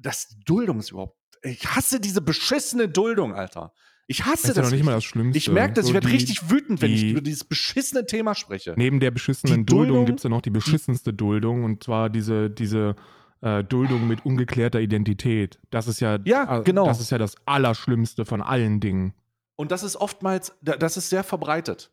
das 0.00 0.36
Duldung 0.44 0.78
ist 0.78 0.90
überhaupt, 0.90 1.16
ich 1.42 1.66
hasse 1.66 1.98
diese 1.98 2.20
beschissene 2.20 2.88
Duldung, 2.88 3.34
Alter. 3.34 3.72
Ich 4.06 4.24
hasse 4.24 4.48
Das 4.48 4.50
ist 4.50 4.56
ja 4.56 4.62
noch 4.64 4.70
nicht 4.72 4.84
mal 4.84 4.92
das. 4.94 5.04
Schlimmste. 5.04 5.38
ich 5.38 5.48
merke 5.48 5.74
das, 5.74 5.84
ich 5.86 5.88
So 5.88 5.94
werde 5.94 6.06
die- 6.08 6.12
richtig 6.14 6.50
wütend, 6.50 6.82
wenn 6.82 6.92
ich 6.92 7.04
über 7.04 7.20
dieses 7.20 7.44
beschissene 7.44 8.04
Thema 8.04 8.34
spreche. 8.34 8.74
Neben 8.76 9.00
der 9.00 9.10
beschissenen 9.10 9.60
Die 9.60 9.66
Duldung, 9.66 9.86
Duldung- 9.88 10.06
gibt 10.06 10.18
es 10.20 10.24
ja 10.24 10.30
noch 10.30 10.42
die 10.42 10.50
beschissenste 10.50 11.12
Duldung 11.14 11.64
und 11.64 11.82
zwar 11.82 12.10
diese, 12.10 12.50
diese 12.50 12.94
äh, 13.42 13.62
Duldung 13.62 14.08
mit 14.08 14.24
ungeklärter 14.24 14.80
Identität. 14.80 15.60
Das 15.70 15.86
ist 15.88 16.00
ja, 16.00 16.18
Ja, 16.24 16.60
äh, 16.60 16.62
genau. 16.62 16.86
das 16.86 17.00
ist 17.00 17.10
ja 17.10 17.18
das 17.18 17.34
Allerschlimmste 17.44 18.24
von 18.24 18.40
allen 18.40 18.80
Dingen. 18.80 19.12
Und 19.56 19.70
das 19.70 19.82
ist 19.82 19.96
oftmals, 19.96 20.56
da- 20.62 20.76
das 20.76 20.96
ist 20.96 21.10
sehr 21.10 21.22
verbreitet. 21.24 21.90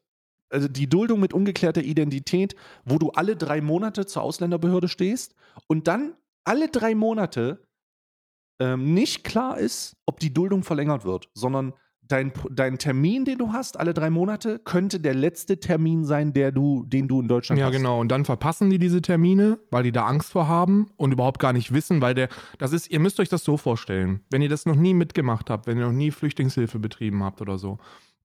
Also 0.52 0.68
die 0.68 0.88
Duldung 0.90 1.20
mit 1.20 1.34
ungeklärter 1.34 1.84
Identität, 1.84 2.56
wo 2.86 2.98
du 2.98 3.12
alle 3.12 3.36
drei 3.36 3.62
Monate 3.62 4.06
zur 4.08 4.24
Ausländerbehörde 4.24 4.88
stehst 4.88 5.36
und 5.68 5.88
dann 5.88 6.14
alle 6.44 6.70
drei 6.70 6.96
Monate 6.96 7.62
ähm, 8.60 8.94
nicht 8.94 9.24
klar 9.24 9.58
ist, 9.60 9.96
ob 10.06 10.20
die 10.20 10.34
Duldung 10.34 10.64
verlängert 10.64 11.06
wird, 11.06 11.30
sondern 11.34 11.74
dein, 12.10 12.34
dein 12.52 12.78
Termin, 12.78 13.24
den 13.24 13.38
du 13.38 13.54
hast, 13.54 13.80
alle 13.80 13.94
drei 13.94 14.10
Monate, 14.10 14.60
könnte 14.60 15.00
der 15.00 15.14
letzte 15.14 15.60
Termin 15.60 16.04
sein, 16.04 16.34
der 16.34 16.52
du, 16.52 16.84
den 16.86 17.08
du 17.08 17.22
in 17.22 17.28
Deutschland 17.30 17.60
Ja, 17.60 17.68
hast. 17.68 17.74
genau. 17.74 18.00
Und 18.02 18.10
dann 18.10 18.26
verpassen 18.26 18.70
die 18.70 18.80
diese 18.80 19.02
Termine, 19.02 19.60
weil 19.72 19.84
die 19.84 19.92
da 19.94 20.06
Angst 20.06 20.32
vor 20.32 20.48
haben 20.48 20.88
und 20.98 21.14
überhaupt 21.14 21.40
gar 21.40 21.54
nicht 21.54 21.72
wissen, 21.72 22.02
weil 22.02 22.16
der, 22.16 22.28
das 22.58 22.74
ist, 22.74 22.90
ihr 22.92 23.00
müsst 23.00 23.20
euch 23.20 23.30
das 23.30 23.44
so 23.44 23.56
vorstellen. 23.56 24.22
Wenn 24.32 24.42
ihr 24.42 24.50
das 24.50 24.66
noch 24.66 24.76
nie 24.76 24.94
mitgemacht 24.94 25.50
habt, 25.50 25.68
wenn 25.68 25.78
ihr 25.78 25.86
noch 25.86 25.94
nie 25.94 26.12
Flüchtlingshilfe 26.12 26.80
betrieben 26.80 27.24
habt 27.24 27.42
oder 27.42 27.58
so, 27.58 27.78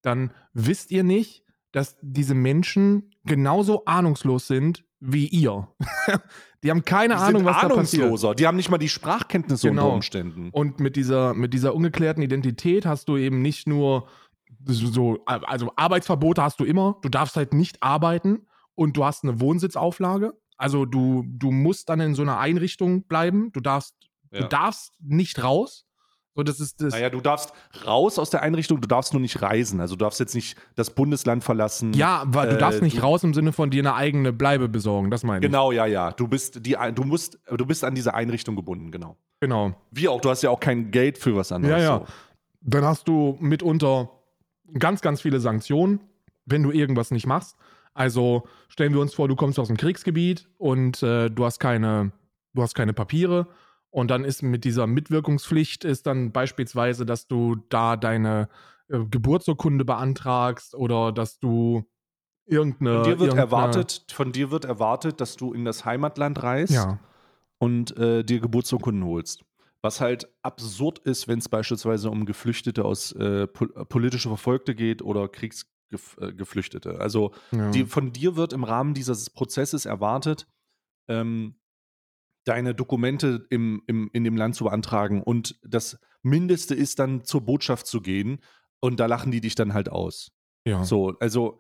dann 0.03 0.33
wisst 0.55 0.91
ihr 0.91 1.05
nicht, 1.05 1.45
dass 1.73 1.97
diese 2.01 2.35
Menschen 2.35 3.11
genauso 3.25 3.85
ahnungslos 3.85 4.47
sind 4.47 4.85
wie 5.07 5.27
ihr. 5.27 5.69
die 6.63 6.71
haben 6.71 6.85
keine 6.85 7.15
Die 7.15 7.21
Ahnung, 7.21 7.45
was 7.45 7.61
da 7.61 7.69
passiert. 7.69 8.03
ahnungsloser. 8.05 8.35
Die 8.35 8.47
haben 8.47 8.57
nicht 8.57 8.71
mal 8.71 8.79
die 8.79 8.89
Sprachkenntnisse 8.89 9.69
Genau. 9.69 9.85
unter 9.85 9.95
Umständen. 9.97 10.49
Und 10.51 10.81
mit 10.81 10.97
dieser, 10.97 11.35
mit 11.35 11.53
dieser 11.53 11.75
ungeklärten 11.75 12.23
Identität 12.23 12.87
hast 12.87 13.09
du 13.09 13.17
eben 13.17 13.43
nicht 13.43 13.67
nur 13.67 14.09
so, 14.67 15.19
also 15.27 15.71
Arbeitsverbote 15.77 16.43
hast 16.43 16.59
du 16.61 16.65
immer, 16.65 16.97
du 17.03 17.09
darfst 17.11 17.37
halt 17.37 17.53
nicht 17.53 17.83
arbeiten 17.83 18.47
und 18.75 18.97
du 18.97 19.05
hast 19.05 19.23
eine 19.25 19.41
Wohnsitzauflage. 19.41 20.33
Also 20.57 20.87
du, 20.87 21.25
du 21.27 21.51
musst 21.51 21.89
dann 21.91 22.01
in 22.01 22.15
so 22.15 22.23
einer 22.23 22.39
Einrichtung 22.39 23.03
bleiben, 23.05 23.51
du 23.53 23.61
darfst, 23.61 23.95
Ja. 24.33 24.41
du 24.41 24.49
darfst 24.49 24.93
nicht 25.01 25.43
raus. 25.43 25.85
So, 26.37 26.43
das 26.43 26.59
ist 26.59 26.81
das. 26.83 26.93
Naja, 26.93 27.11
du 27.11 27.21
darfst 27.21 27.53
raus 27.87 28.19
aus 28.19 28.31
der 28.31 28.43
Einrichtung, 28.43 28.81
du 28.81 28.89
darfst 28.89 29.13
nur 29.13 29.21
nicht 29.21 29.41
reisen. 29.41 29.81
Also 29.81 29.95
du 29.95 30.05
darfst 30.05 30.19
jetzt 30.19 30.35
nicht 30.35 30.57
das 30.75 30.91
Bundesland 30.91 31.45
verlassen. 31.45 31.93
ja, 31.93 32.25
weil 32.27 32.49
du 32.49 32.57
äh, 32.57 32.59
darfst 32.59 32.83
nicht 32.83 32.99
du- 32.99 33.03
raus 33.03 33.23
im 33.23 33.35
Sinne 33.35 33.53
von 33.53 33.71
dir 33.71 33.83
eine 33.83 33.95
eigene 33.95 34.33
Bleibe 34.33 34.69
besorgen, 34.69 35.11
das 35.11 35.23
meine 35.23 35.41
Genau, 35.41 35.71
ja, 35.71 35.87
ja. 35.87 36.11
Du 36.13 36.27
bist 36.27 36.67
die, 36.67 36.77
du 36.95 37.05
musst, 37.05 37.39
du 37.49 37.65
bist 37.67 37.85
an 37.85 37.95
diese 37.95 38.15
Einrichtung 38.15 38.57
gebunden, 38.57 38.91
genau. 38.91 39.17
ich. 39.35 39.41
Genau. 39.41 39.75
Wie 39.91 40.09
auch, 40.09 40.21
du 40.21 40.31
hast 40.31 40.43
ja 40.43 40.51
auch 40.51 40.61
kein 40.61 40.91
Geld 40.91 41.19
für 41.19 41.37
was 41.37 41.53
anderes. 41.53 41.81
Ja, 41.83 41.85
ja. 41.85 41.99
So. 41.99 42.07
Dann 42.63 42.85
hast 42.85 43.07
du 43.07 43.37
mitunter 43.41 44.11
ganz, 44.79 45.03
ganz 45.03 45.21
viele 45.21 45.39
Sanktionen, 45.39 46.01
wenn 46.47 46.63
du 46.63 46.71
irgendwas 46.73 47.11
nicht 47.11 47.27
machst. 47.27 47.57
Also 47.93 48.43
stellen 48.69 48.93
wir 48.93 49.01
uns 49.01 49.15
vor, 49.15 49.29
du 49.29 49.37
kommst 49.37 49.59
aus 49.61 49.69
dem 49.69 49.77
Kriegsgebiet 49.77 50.49
und 50.59 51.01
äh, 51.03 51.29
du 51.31 51.45
hast 51.45 51.61
keine, 51.61 52.11
du 52.55 52.63
hast 52.63 52.75
keine 52.75 52.93
Papiere. 52.93 53.47
Und 53.95 54.11
dann 54.11 54.25
ist 54.25 54.43
mit 54.43 54.65
dieser 54.65 54.89
Mitwirkungspflicht 54.89 55.85
ist 55.85 56.09
dann 56.09 56.33
beispielsweise, 56.33 57.07
dass 57.07 57.29
du 57.29 57.55
da 57.69 57.97
deine 57.97 58.49
äh, 58.89 58.99
Geburtsurkunde 59.09 59.85
beantragst 59.85 60.75
oder 60.75 61.13
dass 61.13 61.39
du 61.39 61.85
irgendeine. 62.45 63.05
Von 63.05 63.05
dir 63.05 63.21
wird 63.21 63.35
erwartet, 63.35 64.05
von 64.11 64.33
dir 64.33 64.51
wird 64.51 64.65
erwartet, 64.65 65.21
dass 65.21 65.37
du 65.37 65.53
in 65.53 65.65
das 65.65 65.85
Heimatland 65.85 66.43
reist 66.43 66.73
Ja, 66.73 66.99
und 67.59 67.97
äh, 67.97 68.25
dir 68.25 68.41
Geburtsurkunden 68.41 69.05
holst. 69.05 69.45
Was 69.81 70.01
halt 70.01 70.29
absurd 70.43 70.99
ist, 70.99 71.29
wenn 71.29 71.39
es 71.39 71.49
beispielsweise 71.49 72.11
um 72.11 72.27
Geflüchtete 72.27 72.85
aus 72.85 73.13
äh, 73.13 73.47
pol 73.47 73.69
politische 73.69 74.27
Verfolgte 74.27 74.75
geht 74.75 75.03
oder 75.03 75.29
Kriegsgeflüchtete. 75.29 76.99
Also 76.99 77.31
ja. 77.53 77.71
die, 77.71 77.85
von 77.85 78.11
dir 78.11 78.35
wird 78.35 78.55
im 78.55 78.65
Rahmen 78.65 78.93
dieses 78.93 79.31
Prozesses 79.31 79.87
erwartet, 79.87 80.49
ähm, 81.07 81.55
deine 82.45 82.75
Dokumente 82.75 83.47
im, 83.51 83.83
im, 83.87 84.11
in 84.13 84.25
dem 84.25 84.37
Land 84.37 84.55
zu 84.55 84.65
beantragen. 84.65 85.23
Und 85.23 85.59
das 85.63 85.99
Mindeste 86.23 86.75
ist 86.75 86.99
dann 86.99 87.25
zur 87.25 87.43
Botschaft 87.43 87.87
zu 87.87 88.01
gehen 88.01 88.39
und 88.81 89.01
da 89.01 89.07
lachen 89.07 89.33
die 89.33 89.41
dich 89.41 89.55
dann 89.55 89.75
halt 89.75 89.89
aus. 89.89 90.33
ja. 90.65 90.85
So, 90.85 91.17
also 91.21 91.59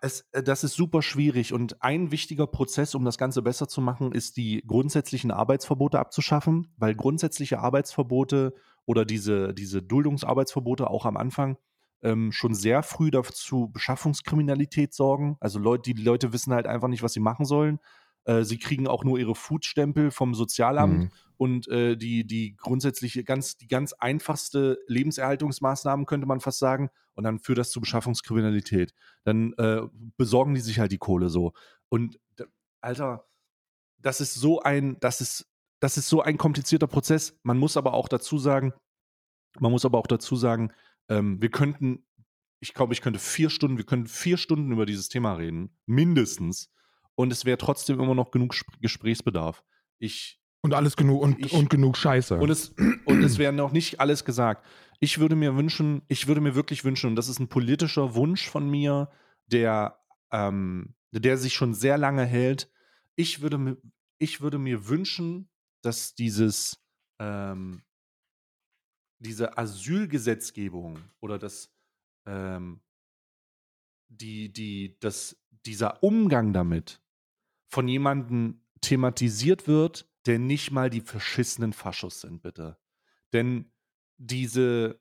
es, 0.00 0.26
äh, 0.32 0.42
das 0.42 0.64
ist 0.64 0.74
super 0.74 1.02
schwierig 1.02 1.52
und 1.52 1.82
ein 1.82 2.10
wichtiger 2.10 2.46
Prozess, 2.46 2.94
um 2.94 3.04
das 3.04 3.18
Ganze 3.18 3.42
besser 3.42 3.68
zu 3.68 3.80
machen, 3.80 4.12
ist 4.12 4.36
die 4.36 4.62
grundsätzlichen 4.66 5.30
Arbeitsverbote 5.30 5.98
abzuschaffen, 5.98 6.72
weil 6.76 6.94
grundsätzliche 6.94 7.58
Arbeitsverbote 7.58 8.54
oder 8.84 9.04
diese, 9.04 9.54
diese 9.54 9.82
Duldungsarbeitsverbote 9.82 10.88
auch 10.88 11.06
am 11.06 11.16
Anfang 11.16 11.56
ähm, 12.02 12.30
schon 12.32 12.54
sehr 12.54 12.82
früh 12.82 13.10
dazu 13.10 13.68
Beschaffungskriminalität 13.72 14.94
sorgen. 14.94 15.36
Also 15.40 15.58
Leute, 15.58 15.94
die 15.94 16.00
Leute 16.00 16.32
wissen 16.32 16.52
halt 16.52 16.66
einfach 16.66 16.88
nicht, 16.88 17.02
was 17.02 17.12
sie 17.12 17.20
machen 17.20 17.44
sollen. 17.44 17.80
Äh, 18.28 18.44
sie 18.44 18.58
kriegen 18.58 18.86
auch 18.86 19.04
nur 19.04 19.18
ihre 19.18 19.34
Foodstempel 19.34 20.10
vom 20.10 20.34
Sozialamt 20.34 20.98
Mhm. 20.98 21.10
und 21.38 21.68
äh, 21.68 21.96
die, 21.96 22.26
die 22.26 22.56
grundsätzliche, 22.56 23.24
ganz, 23.24 23.56
die 23.56 23.68
ganz 23.68 23.94
einfachste 23.94 24.78
Lebenserhaltungsmaßnahmen, 24.86 26.04
könnte 26.04 26.26
man 26.26 26.40
fast 26.40 26.58
sagen. 26.58 26.90
Und 27.14 27.24
dann 27.24 27.38
führt 27.38 27.56
das 27.56 27.70
zu 27.70 27.80
Beschaffungskriminalität. 27.80 28.92
Dann 29.24 29.54
äh, 29.54 29.80
besorgen 30.18 30.54
die 30.54 30.60
sich 30.60 30.78
halt 30.78 30.92
die 30.92 30.98
Kohle 30.98 31.30
so. 31.30 31.54
Und 31.88 32.20
Alter, 32.82 33.24
das 33.96 34.20
ist 34.20 34.34
so 34.34 34.60
ein, 34.60 34.98
das 35.00 35.22
ist, 35.22 35.50
das 35.80 35.96
ist 35.96 36.10
so 36.10 36.20
ein 36.20 36.36
komplizierter 36.36 36.86
Prozess. 36.86 37.38
Man 37.42 37.56
muss 37.56 37.78
aber 37.78 37.94
auch 37.94 38.08
dazu 38.08 38.38
sagen, 38.38 38.74
man 39.58 39.72
muss 39.72 39.86
aber 39.86 39.98
auch 39.98 40.06
dazu 40.06 40.36
sagen, 40.36 40.70
ähm, 41.08 41.40
wir 41.40 41.50
könnten, 41.50 42.04
ich 42.60 42.74
glaube, 42.74 42.92
ich 42.92 43.00
könnte 43.00 43.18
vier 43.20 43.48
Stunden, 43.48 43.78
wir 43.78 43.86
könnten 43.86 44.06
vier 44.06 44.36
Stunden 44.36 44.70
über 44.70 44.84
dieses 44.84 45.08
Thema 45.08 45.32
reden, 45.32 45.70
mindestens. 45.86 46.70
Und 47.18 47.32
es 47.32 47.44
wäre 47.44 47.58
trotzdem 47.58 47.98
immer 47.98 48.14
noch 48.14 48.30
genug 48.30 48.54
Sp 48.54 48.70
Gesprächsbedarf. 48.80 49.64
Ich, 49.98 50.40
Und 50.62 50.72
alles 50.72 50.94
genug 50.94 51.20
und, 51.20 51.40
Ich- 51.40 51.52
und 51.52 51.68
genug 51.68 51.96
Scheiße. 51.96 52.38
und 52.38 52.48
es, 52.48 52.76
und 53.06 53.24
es 53.24 53.38
wäre 53.38 53.52
noch 53.52 53.72
nicht 53.72 53.98
alles 53.98 54.24
gesagt. 54.24 54.64
Ich 55.00 55.18
würde 55.18 55.34
mir 55.34 55.56
wünschen, 55.56 56.02
ich 56.06 56.28
würde 56.28 56.40
mir 56.40 56.54
wirklich 56.54 56.84
wünschen, 56.84 57.10
und 57.10 57.16
das 57.16 57.28
ist 57.28 57.40
ein 57.40 57.48
politischer 57.48 58.14
Wunsch 58.14 58.48
von 58.48 58.70
mir, 58.70 59.10
der, 59.46 59.98
ähm, 60.30 60.94
der 61.10 61.38
sich 61.38 61.54
schon 61.54 61.74
sehr 61.74 61.98
lange 61.98 62.24
hält. 62.24 62.70
Ich 63.16 63.40
würde 63.40 63.58
mir, 63.58 63.76
ich 64.20 64.40
würde 64.40 64.58
mir 64.58 64.86
wünschen, 64.86 65.50
dass 65.82 66.14
dieses, 66.14 66.80
ähm, 67.18 67.82
diese 69.18 69.58
Asylgesetzgebung 69.58 71.00
oder 71.18 71.40
das, 71.40 71.74
ähm, 72.26 72.80
die, 74.08 74.52
die, 74.52 74.96
das, 75.00 75.36
dieser 75.66 76.00
Umgang 76.04 76.52
damit 76.52 77.02
von 77.68 77.86
jemandem 77.88 78.62
thematisiert 78.80 79.66
wird, 79.68 80.08
der 80.26 80.38
nicht 80.38 80.70
mal 80.70 80.90
die 80.90 81.00
verschissenen 81.00 81.72
Faschos 81.72 82.20
sind, 82.20 82.42
bitte. 82.42 82.78
Denn 83.32 83.70
diese, 84.16 85.00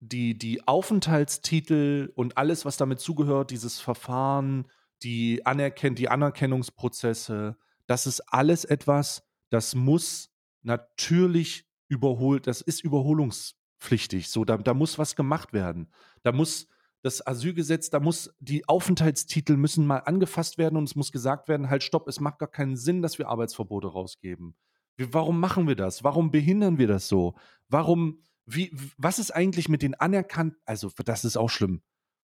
die, 0.00 0.36
die 0.36 0.66
Aufenthaltstitel 0.66 2.12
und 2.14 2.36
alles, 2.36 2.64
was 2.64 2.76
damit 2.76 3.00
zugehört, 3.00 3.50
dieses 3.50 3.80
Verfahren, 3.80 4.68
die, 5.02 5.44
Anerkenn 5.46 5.94
die 5.94 6.08
Anerkennungsprozesse, 6.08 7.56
das 7.86 8.06
ist 8.06 8.20
alles 8.20 8.64
etwas, 8.64 9.22
das 9.50 9.74
muss 9.74 10.30
natürlich 10.62 11.68
überholt, 11.88 12.46
das 12.46 12.62
ist 12.62 12.82
überholungspflichtig. 12.82 14.30
So, 14.30 14.44
da, 14.44 14.56
da 14.56 14.74
muss 14.74 14.98
was 14.98 15.16
gemacht 15.16 15.52
werden. 15.52 15.92
Da 16.22 16.32
muss 16.32 16.68
das 17.02 17.26
Asylgesetz, 17.26 17.90
da 17.90 18.00
muss 18.00 18.34
die 18.38 18.68
Aufenthaltstitel 18.68 19.56
müssen 19.56 19.86
mal 19.86 19.98
angefasst 19.98 20.56
werden 20.56 20.76
und 20.76 20.84
es 20.84 20.94
muss 20.94 21.12
gesagt 21.12 21.48
werden, 21.48 21.68
halt 21.68 21.82
stopp, 21.82 22.08
es 22.08 22.20
macht 22.20 22.38
gar 22.38 22.50
keinen 22.50 22.76
Sinn, 22.76 23.02
dass 23.02 23.18
wir 23.18 23.28
Arbeitsverbote 23.28 23.88
rausgeben. 23.88 24.54
Warum 24.96 25.40
machen 25.40 25.66
wir 25.66 25.74
das? 25.74 26.04
Warum 26.04 26.30
behindern 26.30 26.78
wir 26.78 26.86
das 26.86 27.08
so? 27.08 27.34
Warum, 27.68 28.22
wie, 28.46 28.70
was 28.96 29.18
ist 29.18 29.32
eigentlich 29.32 29.68
mit 29.68 29.82
den 29.82 29.94
anerkannten, 29.94 30.60
also 30.64 30.90
das 31.04 31.24
ist 31.24 31.36
auch 31.36 31.50
schlimm, 31.50 31.82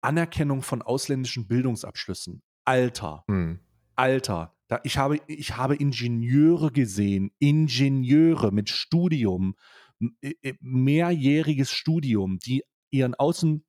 Anerkennung 0.01 0.63
von 0.63 0.83
ausländischen 0.83 1.47
Bildungsabschlüssen. 1.47 2.43
Alter, 2.65 3.25
Hm. 3.29 3.61
Alter, 3.97 4.55
da, 4.69 4.81
ich, 4.83 4.97
habe, 4.99 5.21
ich 5.27 5.57
habe 5.57 5.77
Ingenieure 5.77 6.73
gesehen, 6.73 7.33
Ingenieure 7.39 8.51
mit 8.51 8.71
Studium, 8.71 9.57
äh, 10.21 10.35
äh, 10.43 10.55
mehrjähriges 10.61 11.71
Studium, 11.71 12.39
die 12.39 12.65
ihren 12.91 13.15
Außen, 13.15 13.65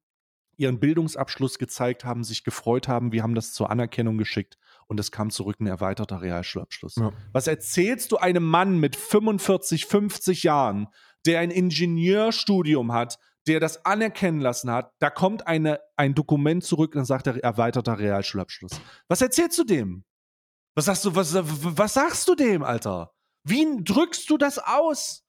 ihren 0.58 0.80
Bildungsabschluss 0.80 1.60
gezeigt 1.60 2.06
haben, 2.06 2.24
sich 2.24 2.44
gefreut 2.44 2.88
haben, 2.88 3.12
wir 3.12 3.24
haben 3.24 3.36
das 3.36 3.54
zur 3.54 3.70
Anerkennung 3.70 4.18
geschickt 4.18 4.58
und 4.88 5.00
es 5.00 5.12
kam 5.12 5.30
zurück 5.30 5.60
ein 5.60 5.68
erweiterter 5.68 6.22
Realschulabschluss. 6.22 6.96
Ja. 6.96 7.12
Was 7.32 7.48
erzählst 7.48 8.12
du 8.12 8.18
einem 8.18 8.44
Mann 8.44 8.80
mit 8.80 8.96
45, 8.96 9.86
50 9.86 10.44
Jahren, 10.44 10.88
der 11.26 11.40
ein 11.40 11.52
Ingenieurstudium 11.52 12.92
hat, 12.94 13.18
der 13.48 13.60
das 13.60 13.86
anerkennen 13.86 14.40
lassen 14.40 14.72
hat, 14.72 14.92
da 15.00 15.10
kommt 15.10 15.48
eine, 15.48 15.80
ein 15.96 16.16
Dokument 16.16 16.64
zurück 16.64 16.94
und 16.94 17.00
dann 17.00 17.06
sagt 17.06 17.28
er 17.28 17.44
erweiterter 17.44 18.00
Realschulabschluss. 18.00 18.80
Was 19.08 19.22
erzählst 19.22 19.58
du 19.58 19.64
dem? 19.64 20.04
Was 20.76 20.86
sagst 20.86 21.06
du, 21.06 21.16
was, 21.16 21.34
was 21.34 21.94
sagst 21.94 22.28
du 22.28 22.36
dem, 22.36 22.64
Alter? 22.64 23.14
Wie 23.44 23.66
drückst 23.84 24.30
du 24.30 24.38
das 24.38 24.58
aus? 24.58 25.24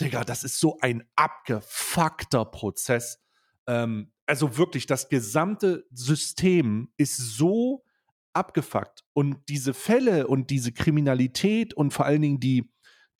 Digga, 0.00 0.24
das 0.24 0.44
ist 0.44 0.58
so 0.58 0.78
ein 0.80 1.08
abgefuckter 1.14 2.44
Prozess. 2.44 3.18
Ähm, 3.66 4.12
also 4.30 4.56
wirklich, 4.56 4.86
das 4.86 5.08
gesamte 5.08 5.84
System 5.90 6.92
ist 6.96 7.16
so 7.16 7.82
abgefuckt. 8.32 9.02
Und 9.12 9.38
diese 9.48 9.74
Fälle 9.74 10.28
und 10.28 10.50
diese 10.50 10.70
Kriminalität 10.70 11.74
und 11.74 11.92
vor 11.92 12.06
allen 12.06 12.22
Dingen 12.22 12.38
die, 12.38 12.70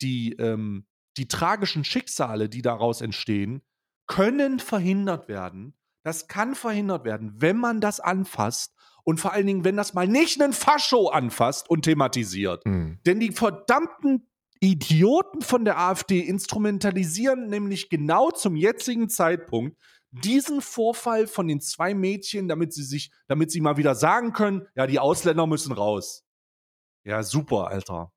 die, 0.01 0.31
ähm, 0.39 0.85
die 1.17 1.27
tragischen 1.27 1.83
Schicksale, 1.83 2.47
die 2.47 2.61
daraus 2.61 3.01
entstehen, 3.01 3.61
können 4.07 4.59
verhindert 4.59 5.27
werden. 5.27 5.73
Das 6.03 6.29
kann 6.29 6.55
verhindert 6.55 7.03
werden, 7.03 7.33
wenn 7.35 7.57
man 7.57 7.81
das 7.81 7.99
anfasst 7.99 8.73
und 9.03 9.19
vor 9.19 9.33
allen 9.33 9.47
Dingen, 9.47 9.65
wenn 9.65 9.75
das 9.75 9.93
mal 9.93 10.07
nicht 10.07 10.41
einen 10.41 10.53
Fascho 10.53 11.09
anfasst 11.09 11.69
und 11.69 11.81
thematisiert. 11.81 12.63
Hm. 12.63 12.99
Denn 13.05 13.19
die 13.19 13.33
verdammten 13.33 14.29
Idioten 14.61 15.41
von 15.41 15.65
der 15.65 15.77
AfD 15.77 16.21
instrumentalisieren 16.21 17.47
nämlich 17.47 17.89
genau 17.89 18.31
zum 18.31 18.55
jetzigen 18.55 19.09
Zeitpunkt 19.09 19.75
diesen 20.11 20.61
Vorfall 20.61 21.27
von 21.27 21.47
den 21.47 21.61
zwei 21.61 21.93
Mädchen, 21.93 22.47
damit 22.47 22.73
sie 22.73 22.83
sich, 22.83 23.11
damit 23.27 23.51
sie 23.51 23.61
mal 23.61 23.77
wieder 23.77 23.95
sagen 23.95 24.33
können, 24.33 24.67
ja, 24.75 24.87
die 24.87 24.99
Ausländer 24.99 25.47
müssen 25.47 25.71
raus. 25.71 26.25
Ja, 27.03 27.23
super, 27.23 27.67
Alter. 27.67 28.11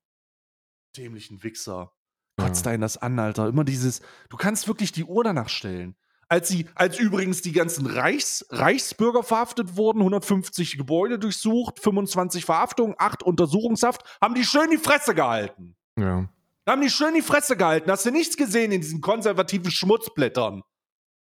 Dämlichen 0.97 1.43
Wichser. 1.43 1.91
Kotzt 2.37 2.65
Ja. 2.65 2.73
einen 2.73 2.81
das 2.81 2.97
an, 2.97 3.17
Alter. 3.17 3.47
Immer 3.47 3.63
dieses, 3.63 4.01
du 4.29 4.37
kannst 4.37 4.67
wirklich 4.67 4.91
die 4.91 5.05
Uhr 5.05 5.23
danach 5.23 5.49
stellen. 5.49 5.95
Als 6.27 6.47
sie, 6.47 6.67
als 6.73 6.97
übrigens 6.99 7.41
die 7.43 7.51
ganzen 7.51 7.85
Reichs, 7.85 8.45
Reichsbürger 8.49 9.21
verhaftet 9.23 9.77
wurden, 9.77 9.99
150 9.99 10.75
Gebäude 10.77 11.19
durchsucht, 11.19 11.79
25 11.79 12.45
Verhaftungen, 12.45 12.95
8 12.97 13.21
Untersuchungshaft, 13.21 14.01
haben 14.19 14.33
die 14.33 14.43
schön 14.43 14.71
die 14.71 14.77
Fresse 14.77 15.13
gehalten. 15.13 15.75
Ja. 15.97 16.27
Haben 16.67 16.81
die 16.81 16.89
schön 16.89 17.13
die 17.13 17.21
Fresse 17.21 17.55
gehalten. 17.55 17.91
Hast 17.91 18.07
du 18.07 18.11
nichts 18.11 18.37
gesehen 18.37 18.71
in 18.71 18.81
diesen 18.81 19.01
konservativen 19.01 19.69
Schmutzblättern? 19.69 20.63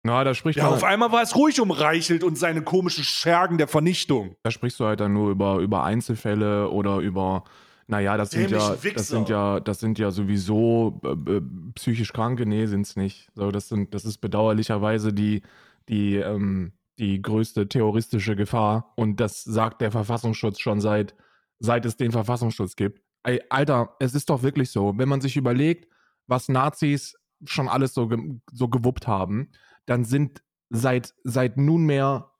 Na, 0.05 0.23
da 0.23 0.35
spricht 0.35 0.59
Ja, 0.59 0.65
man, 0.65 0.73
auf 0.73 0.83
einmal 0.83 1.11
war 1.11 1.23
es 1.23 1.35
ruhig 1.35 1.59
um 1.59 1.71
Reichelt 1.71 2.23
und 2.23 2.37
seine 2.37 2.61
komischen 2.61 3.03
Schergen 3.03 3.57
der 3.57 3.67
Vernichtung. 3.67 4.35
da 4.43 4.51
sprichst 4.51 4.79
du 4.79 4.85
halt 4.85 4.99
dann 4.99 5.13
nur 5.13 5.31
über, 5.31 5.57
über 5.57 5.83
Einzelfälle 5.83 6.69
oder 6.69 6.99
über, 6.99 7.43
naja, 7.87 8.15
das 8.15 8.29
sind 8.29 8.51
ja, 8.51 8.83
Wichser. 8.83 8.93
das 8.97 9.07
sind 9.07 9.29
ja, 9.29 9.59
das 9.59 9.79
sind 9.79 9.97
ja 9.97 10.11
sowieso 10.11 11.01
äh, 11.03 11.37
äh, 11.37 11.41
psychisch 11.73 12.13
Kranke, 12.13 12.45
nee, 12.45 12.67
sind's 12.67 12.95
nicht. 12.95 13.29
So, 13.33 13.49
das 13.49 13.67
sind, 13.67 13.95
das 13.95 14.05
ist 14.05 14.19
bedauerlicherweise 14.19 15.11
die, 15.11 15.41
die, 15.89 16.17
ähm, 16.17 16.73
die 16.99 17.19
größte 17.19 17.67
terroristische 17.67 18.35
Gefahr. 18.35 18.93
Und 18.95 19.19
das 19.19 19.43
sagt 19.43 19.81
der 19.81 19.91
Verfassungsschutz 19.91 20.59
schon 20.59 20.81
seit, 20.81 21.15
seit 21.57 21.83
es 21.83 21.97
den 21.97 22.11
Verfassungsschutz 22.11 22.75
gibt. 22.75 23.01
Ey, 23.23 23.41
Alter, 23.49 23.95
es 23.99 24.13
ist 24.13 24.29
doch 24.29 24.43
wirklich 24.43 24.69
so, 24.69 24.93
wenn 24.97 25.09
man 25.09 25.21
sich 25.21 25.35
überlegt, 25.35 25.87
was 26.27 26.47
Nazis 26.47 27.15
schon 27.43 27.67
alles 27.67 27.95
so, 27.95 28.07
ge 28.07 28.19
so 28.51 28.67
gewuppt 28.69 29.07
haben, 29.07 29.49
dann 29.85 30.05
sind 30.05 30.43
seit, 30.69 31.13
seit 31.23 31.57
nunmehr 31.57 32.31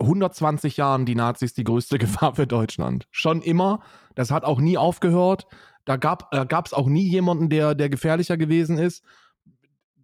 120 0.00 0.76
Jahren 0.76 1.06
die 1.06 1.14
Nazis 1.14 1.54
die 1.54 1.64
größte 1.64 1.98
Gefahr 1.98 2.34
für 2.34 2.46
Deutschland. 2.46 3.06
Schon 3.10 3.42
immer. 3.42 3.80
Das 4.14 4.30
hat 4.30 4.44
auch 4.44 4.60
nie 4.60 4.76
aufgehört. 4.76 5.46
Da 5.84 5.96
gab 5.96 6.30
es 6.32 6.72
auch 6.72 6.86
nie 6.86 7.08
jemanden, 7.08 7.48
der, 7.48 7.74
der 7.74 7.88
gefährlicher 7.88 8.36
gewesen 8.36 8.78
ist. 8.78 9.02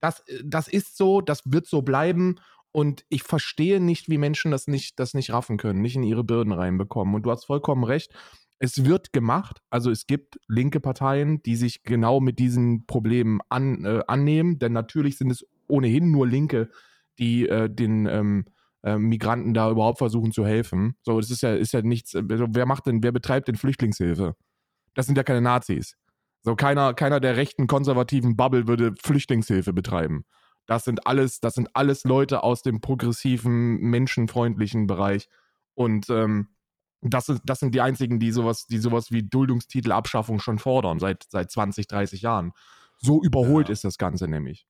Das, 0.01 0.25
das 0.45 0.67
ist 0.69 0.97
so, 0.97 1.21
das 1.21 1.43
wird 1.45 1.67
so 1.67 1.83
bleiben. 1.83 2.41
Und 2.73 3.05
ich 3.09 3.23
verstehe 3.23 3.81
nicht, 3.81 4.09
wie 4.09 4.19
Menschen 4.19 4.51
das 4.51 4.67
nicht, 4.67 4.99
das 4.99 5.15
nicht 5.15 5.33
raffen 5.33 5.57
können, 5.57 5.81
nicht 5.81 5.97
in 5.97 6.03
ihre 6.03 6.25
Birnen 6.25 6.53
reinbekommen. 6.53 7.15
Und 7.15 7.23
du 7.23 7.31
hast 7.31 7.45
vollkommen 7.45 7.85
recht. 7.85 8.13
Es 8.59 8.85
wird 8.85 9.13
gemacht. 9.13 9.63
Also 9.71 9.91
es 9.91 10.07
gibt 10.07 10.41
linke 10.49 10.81
Parteien, 10.81 11.43
die 11.45 11.57
sich 11.57 11.85
genau 11.85 12.21
mit 12.21 12.39
diesen 12.39 12.87
Problemen 12.87 13.41
an, 13.49 13.85
äh, 13.85 14.03
annehmen. 14.09 14.59
Denn 14.59 14.73
natürlich 14.73 15.17
sind 15.17 15.31
es 15.31 15.47
ohnehin 15.69 16.11
nur 16.11 16.27
Linke, 16.27 16.71
die 17.19 17.49
äh, 17.49 17.69
den 17.69 18.07
ähm, 18.07 18.45
äh, 18.83 18.97
Migranten 18.97 19.55
da 19.55 19.71
überhaupt 19.71 19.99
versuchen 19.99 20.33
zu 20.33 20.47
helfen. 20.47 20.97
So, 21.03 21.21
das 21.21 21.31
ist 21.31 21.43
ja, 21.43 21.55
ist 21.55 21.73
ja 21.73 21.83
nichts. 21.83 22.15
äh, 22.15 22.23
Wer 22.27 22.67
macht 22.67 22.87
denn, 22.87 23.03
wer 23.03 23.13
betreibt 23.13 23.49
denn 23.49 23.57
Flüchtlingshilfe? 23.57 24.35
Das 24.95 25.07
sind 25.07 25.17
ja 25.17 25.25
keine 25.25 25.41
Nazis. 25.41 25.97
So, 26.43 26.57
keiner, 26.57 26.95
keiner 26.95 27.21
der 27.21 27.37
rechten 27.37 27.67
konservativen 27.67 28.37
Bubble 28.37 28.69
würde 28.69 28.95
Flüchtlingshilfe 29.03 29.73
betreiben. 29.73 30.25
Das 30.67 30.85
sind 30.85 31.07
alles, 31.07 31.41
das 31.41 31.55
sind 31.55 31.69
alles 31.75 32.05
Leute 32.05 32.43
aus 32.43 32.63
dem 32.63 32.81
progressiven, 32.81 33.79
menschenfreundlichen 33.81 34.87
Bereich. 34.87 35.29
Und 35.75 36.09
ähm, 36.11 36.49
das, 37.01 37.29
ist, 37.29 37.43
das 37.45 37.61
sind 37.61 37.75
die 37.75 37.81
einzigen, 37.81 38.21
die 38.21 38.31
sowas, 38.33 38.67
die 38.67 38.79
sowas 38.79 39.11
wie 39.11 39.23
Duldungstitelabschaffung 39.23 40.41
schon 40.41 40.59
fordern, 40.59 40.99
seit, 40.99 41.25
seit 41.31 41.51
20, 41.51 41.87
30 41.87 42.23
Jahren. 42.23 42.53
So 42.99 43.23
überholt 43.23 43.69
Ja. 43.69 43.73
ist 43.73 43.85
das 43.85 43.99
Ganze 43.99 44.29
nämlich. 44.29 44.67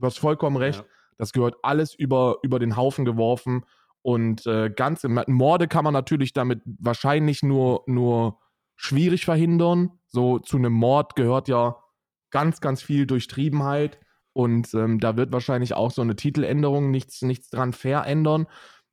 Du 0.00 0.06
hast 0.06 0.18
vollkommen 0.18 0.56
recht. 0.56 0.80
Ja. 0.80 0.86
Das 1.18 1.32
gehört 1.32 1.56
alles 1.62 1.94
über, 1.94 2.38
über 2.42 2.58
den 2.58 2.76
Haufen 2.76 3.04
geworfen. 3.04 3.64
Und 4.02 4.46
äh, 4.46 4.70
ganze 4.70 5.08
Morde 5.08 5.68
kann 5.68 5.84
man 5.84 5.92
natürlich 5.92 6.32
damit 6.32 6.62
wahrscheinlich 6.64 7.42
nur, 7.42 7.82
nur 7.86 8.38
schwierig 8.76 9.26
verhindern. 9.26 9.90
So 10.08 10.38
zu 10.38 10.56
einem 10.56 10.72
Mord 10.72 11.16
gehört 11.16 11.48
ja 11.48 11.76
ganz, 12.30 12.62
ganz 12.62 12.82
viel 12.82 13.06
Durchtriebenheit. 13.06 14.00
Und 14.32 14.72
ähm, 14.74 15.00
da 15.00 15.16
wird 15.16 15.32
wahrscheinlich 15.32 15.74
auch 15.74 15.90
so 15.90 16.00
eine 16.02 16.16
Titeländerung 16.16 16.90
nichts, 16.90 17.20
nichts 17.20 17.50
dran 17.50 17.72
verändern. 17.74 18.46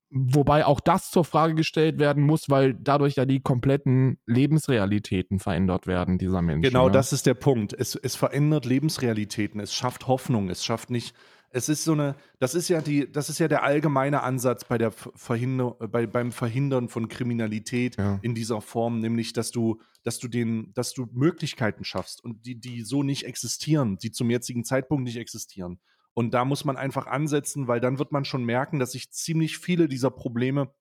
Wobei 0.10 0.66
auch 0.66 0.80
das 0.80 1.12
zur 1.12 1.26
Frage 1.26 1.54
gestellt 1.56 2.00
werden 2.00 2.24
muss, 2.24 2.50
weil 2.50 2.74
dadurch 2.74 3.16
ja 3.16 3.26
die 3.26 3.42
kompletten 3.42 4.18
Lebensrealitäten 4.26 5.40
verändert 5.40 5.86
werden 5.86 6.18
dieser 6.18 6.42
Menschen. 6.42 6.62
Genau, 6.62 6.86
ne? 6.86 6.94
das 6.94 7.12
ist 7.12 7.26
der 7.26 7.34
Punkt. 7.34 7.74
Es, 7.74 7.96
es 7.96 8.16
verändert 8.16 8.66
Lebensrealitäten, 8.66 9.60
es 9.60 9.74
schafft 9.74 10.08
Hoffnung, 10.08 10.50
es 10.50 10.64
schafft 10.64 10.90
nicht. 10.90 11.14
Es 11.50 11.68
ist 11.68 11.84
so 11.84 11.94
eine, 11.94 12.16
das 12.40 12.56
ist 12.56 12.70
ja 12.70 12.82
die, 12.82 13.12
das 13.12 13.30
ist 13.30 13.40
ja 13.40 13.48
der 13.50 13.64
allgemeine 13.64 14.24
Ansatz 14.24 14.66
bei 14.66 14.78
der 14.78 14.92
Verhinder, 14.92 15.72
bei, 15.72 16.06
beim 16.08 16.32
Verhindern 16.32 16.88
von 16.88 17.10
Kriminalität 17.10 17.98
Ja. 17.98 18.20
in 18.22 18.34
dieser 18.34 18.62
Form, 18.62 19.00
nämlich 19.00 19.34
dass 19.34 19.52
du, 19.52 19.82
dass 20.04 20.20
du 20.20 20.30
den, 20.30 20.72
dass 20.74 20.94
du 20.94 21.08
Möglichkeiten 21.12 21.84
schaffst 21.84 22.24
und 22.24 22.46
die, 22.46 22.60
die 22.60 22.84
so 22.84 23.04
nicht 23.04 23.26
existieren, 23.26 23.98
die 23.98 24.12
zum 24.12 24.30
jetzigen 24.30 24.64
Zeitpunkt 24.64 25.04
nicht 25.04 25.18
existieren. 25.18 25.80
Und 26.18 26.34
da 26.34 26.46
muss 26.46 26.66
man 26.66 26.78
einfach 26.78 27.06
ansetzen, 27.06 27.68
weil 27.68 27.80
dann 27.80 28.00
wird 28.00 28.12
man 28.12 28.26
schon 28.26 28.44
merken, 28.44 28.80
dass 28.80 28.94
sich 28.94 29.12
ziemlich 29.12 29.60
viele 29.60 29.88
dieser 29.88 30.10
Probleme 30.10 30.74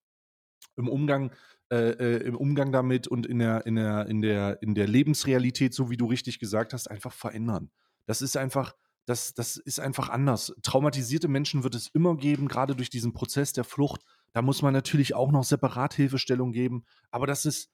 im 0.75 0.89
Umgang, 0.89 1.31
äh, 1.69 1.91
äh, 1.91 2.23
im 2.23 2.35
Umgang 2.35 2.71
damit 2.71 3.07
und 3.07 3.27
in 3.27 3.37
der, 3.37 3.63
in, 3.67 3.75
der, 3.75 4.07
in, 4.07 4.23
der, 4.23 4.59
in 4.63 4.73
der 4.73 4.87
Lebensrealität, 4.87 5.75
so 5.75 5.91
wie 5.91 5.95
du 5.95 6.07
richtig 6.07 6.39
gesagt 6.39 6.73
hast, 6.73 6.89
einfach 6.89 7.13
verändern. 7.13 7.69
Das 8.07 8.23
ist 8.23 8.35
einfach, 8.35 8.73
das, 9.05 9.35
das 9.35 9.57
ist 9.57 9.79
einfach 9.79 10.09
anders. 10.09 10.55
Traumatisierte 10.63 11.27
Menschen 11.27 11.63
wird 11.63 11.75
es 11.75 11.89
immer 11.89 12.17
geben, 12.17 12.47
gerade 12.47 12.75
durch 12.75 12.89
diesen 12.89 13.13
Prozess 13.13 13.53
der 13.53 13.63
Flucht. 13.63 14.01
Da 14.33 14.41
muss 14.41 14.63
man 14.63 14.73
natürlich 14.73 15.13
auch 15.13 15.31
noch 15.31 15.43
separat 15.43 15.93
Hilfestellung 15.93 16.51
geben. 16.51 16.83
Aber 17.11 17.27
das 17.27 17.45
ist 17.45 17.69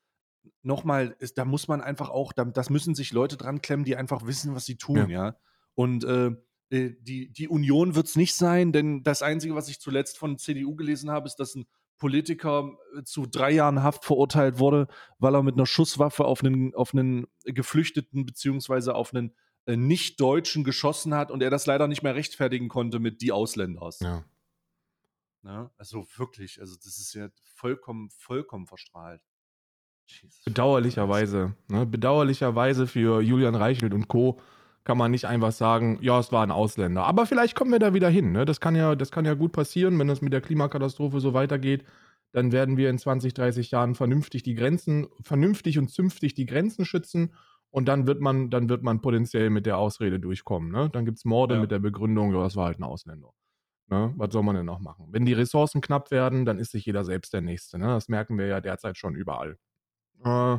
nochmal, 0.63 1.15
da 1.37 1.45
muss 1.45 1.69
man 1.69 1.79
einfach 1.79 2.09
auch, 2.09 2.33
da, 2.33 2.43
das 2.43 2.69
müssen 2.69 2.93
sich 2.93 3.13
Leute 3.13 3.37
dran 3.37 3.61
klemmen, 3.61 3.85
die 3.85 3.95
einfach 3.95 4.25
wissen, 4.25 4.53
was 4.53 4.65
sie 4.65 4.75
tun, 4.75 4.97
ja. 4.97 5.07
ja? 5.07 5.35
Und 5.75 6.03
äh, 6.03 6.31
die, 6.71 7.31
die 7.31 7.47
Union 7.47 7.95
wird 7.95 8.07
es 8.07 8.15
nicht 8.15 8.35
sein, 8.35 8.71
denn 8.71 9.03
das 9.03 9.21
Einzige, 9.21 9.55
was 9.55 9.69
ich 9.69 9.79
zuletzt 9.79 10.17
von 10.17 10.37
CDU 10.37 10.75
gelesen 10.75 11.11
habe, 11.11 11.27
ist, 11.27 11.35
dass 11.35 11.55
ein 11.55 11.65
Politiker 11.97 12.77
äh, 12.97 13.03
zu 13.03 13.25
drei 13.25 13.51
Jahren 13.51 13.83
Haft 13.83 14.05
verurteilt 14.05 14.59
wurde, 14.59 14.87
weil 15.19 15.35
er 15.35 15.43
mit 15.43 15.55
einer 15.55 15.65
Schusswaffe 15.65 16.25
auf 16.25 16.43
einen, 16.43 16.73
auf 16.75 16.93
einen 16.93 17.27
Geflüchteten 17.45 18.25
beziehungsweise 18.25 18.95
auf 18.95 19.13
einen 19.13 19.33
äh, 19.65 19.77
Nicht-Deutschen 19.77 20.63
geschossen 20.63 21.13
hat 21.13 21.31
und 21.31 21.41
er 21.41 21.49
das 21.49 21.65
leider 21.65 21.87
nicht 21.87 22.03
mehr 22.03 22.15
rechtfertigen 22.15 22.67
konnte 22.67 22.99
mit 22.99 23.21
die 23.21 23.31
Ausländers. 23.31 23.99
Ja. 24.01 24.25
Ja, 25.45 25.71
also 25.77 26.05
wirklich, 26.15 26.61
also 26.61 26.75
das 26.75 26.99
ist 26.99 27.13
ja 27.13 27.27
vollkommen, 27.43 28.09
vollkommen 28.09 28.65
verstrahlt. 28.65 29.21
Jesus. 30.05 30.43
Bedauerlicherweise, 30.43 31.55
ne? 31.67 31.85
bedauerlicherweise 31.85 32.87
für 32.87 33.21
Julian 33.21 33.55
Reichelt 33.55 33.93
und 33.93 34.07
Co 34.07 34.39
kann 34.83 34.97
man 34.97 35.11
nicht 35.11 35.25
einfach 35.25 35.51
sagen, 35.51 35.97
ja, 36.01 36.19
es 36.19 36.31
war 36.31 36.43
ein 36.43 36.51
Ausländer. 36.51 37.05
Aber 37.05 37.25
vielleicht 37.25 37.55
kommen 37.55 37.71
wir 37.71 37.79
da 37.79 37.93
wieder 37.93 38.09
hin. 38.09 38.31
Ne? 38.31 38.45
Das, 38.45 38.59
kann 38.59 38.75
ja, 38.75 38.95
das 38.95 39.11
kann 39.11 39.25
ja 39.25 39.33
gut 39.33 39.53
passieren, 39.53 39.97
wenn 39.97 40.09
es 40.09 40.21
mit 40.21 40.33
der 40.33 40.41
Klimakatastrophe 40.41 41.19
so 41.19 41.33
weitergeht. 41.33 41.85
Dann 42.31 42.51
werden 42.51 42.77
wir 42.77 42.89
in 42.89 42.97
20, 42.97 43.33
30 43.33 43.71
Jahren 43.71 43.95
vernünftig 43.95 44.43
die 44.43 44.55
Grenzen, 44.55 45.07
vernünftig 45.21 45.79
und 45.79 45.89
zünftig 45.89 46.33
die 46.33 46.45
Grenzen 46.45 46.83
schützen. 46.83 47.33
Und 47.69 47.87
dann 47.87 48.07
wird 48.07 48.21
man, 48.21 48.49
dann 48.49 48.69
wird 48.69 48.83
man 48.83 49.01
potenziell 49.01 49.49
mit 49.49 49.65
der 49.65 49.77
Ausrede 49.77 50.19
durchkommen. 50.19 50.71
Ne? 50.71 50.89
Dann 50.91 51.05
gibt 51.05 51.17
es 51.17 51.25
Morde 51.25 51.55
ja. 51.55 51.61
mit 51.61 51.71
der 51.71 51.79
Begründung, 51.79 52.33
ja, 52.33 52.43
das 52.43 52.55
war 52.55 52.65
halt 52.65 52.79
ein 52.79 52.83
Ausländer. 52.83 53.31
Ne? 53.87 54.13
Was 54.17 54.33
soll 54.33 54.43
man 54.43 54.55
denn 54.55 54.65
noch 54.65 54.79
machen? 54.79 55.07
Wenn 55.11 55.25
die 55.25 55.33
Ressourcen 55.33 55.81
knapp 55.81 56.11
werden, 56.11 56.45
dann 56.45 56.59
ist 56.59 56.71
sich 56.71 56.85
jeder 56.85 57.03
selbst 57.03 57.33
der 57.33 57.41
Nächste. 57.41 57.77
Ne? 57.77 57.87
Das 57.87 58.09
merken 58.09 58.37
wir 58.37 58.47
ja 58.47 58.61
derzeit 58.61 58.97
schon 58.97 59.15
überall. 59.15 59.57
Äh, 60.23 60.57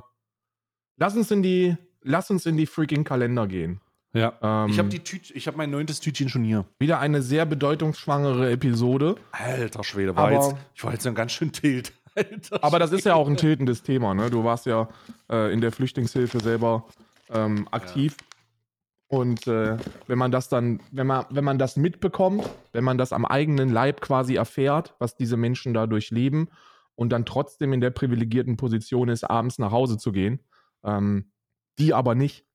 lass 0.97 1.17
uns 1.17 1.31
in 1.31 1.43
die, 1.43 1.77
lass 2.03 2.31
uns 2.31 2.47
in 2.47 2.57
die 2.57 2.67
freaking 2.67 3.05
Kalender 3.05 3.47
gehen. 3.47 3.81
Ja. 4.15 4.33
Ähm, 4.41 4.71
ich 4.71 4.79
habe 4.79 4.89
die 4.89 5.57
mein 5.57 5.71
neuntes 5.71 6.01
Tütchen 6.01 6.29
schon 6.29 6.45
hier. 6.45 6.65
Wieder 6.79 7.01
eine 7.01 7.21
sehr 7.21 7.45
bedeutungsschwangere 7.45 8.51
Episode. 8.51 9.17
Alter 9.33 9.83
Schwede, 9.85 10.17
war 10.17 10.33
jetzt, 10.33 10.55
ich 10.75 10.85
war 10.85 10.93
jetzt 10.93 11.07
ein 11.07 11.15
ganz 11.15 11.33
schön 11.33 11.53
tilt. 11.53 11.93
Alter 12.15 12.63
aber 12.63 12.79
das 12.79 12.93
ist 12.93 13.05
ja 13.05 13.15
auch 13.15 13.29
ein 13.29 13.37
tiltendes 13.37 13.83
Thema, 13.83 14.15
ne? 14.15 14.31
Du 14.31 14.45
warst 14.45 14.67
ja 14.67 14.89
äh, 15.31 15.53
in 15.53 15.61
der 15.61 15.73
Flüchtlingshilfe 15.73 16.39
selber 16.41 16.87
ähm, 17.29 17.67
aktiv. 17.73 18.17
Ja. 18.21 19.19
Und 19.19 19.47
äh, 19.49 19.77
wenn 20.07 20.19
man 20.19 20.31
das 20.31 20.49
dann, 20.49 20.81
wenn 20.93 21.09
man, 21.09 21.27
wenn 21.31 21.45
man 21.45 21.59
das 21.59 21.77
mitbekommt, 21.77 22.49
wenn 22.73 22.85
man 22.85 22.99
das 22.99 23.13
am 23.13 23.25
eigenen 23.25 23.69
Leib 23.69 24.01
quasi 24.01 24.37
erfährt, 24.37 24.95
was 24.99 25.17
diese 25.17 25.37
Menschen 25.37 25.75
da 25.75 25.87
durchleben 25.87 26.49
und 26.95 27.11
dann 27.11 27.27
trotzdem 27.27 27.73
in 27.73 27.81
der 27.81 27.91
privilegierten 27.91 28.57
Position 28.57 29.09
ist, 29.09 29.25
abends 29.25 29.59
nach 29.59 29.73
Hause 29.73 29.99
zu 29.99 30.13
gehen, 30.13 30.41
ähm, 30.85 31.33
die 31.79 31.93
aber 31.93 32.15
nicht, 32.15 32.47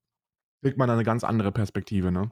kriegt 0.61 0.77
man 0.77 0.89
eine 0.89 1.03
ganz 1.03 1.23
andere 1.23 1.51
Perspektive, 1.51 2.11
ne? 2.11 2.31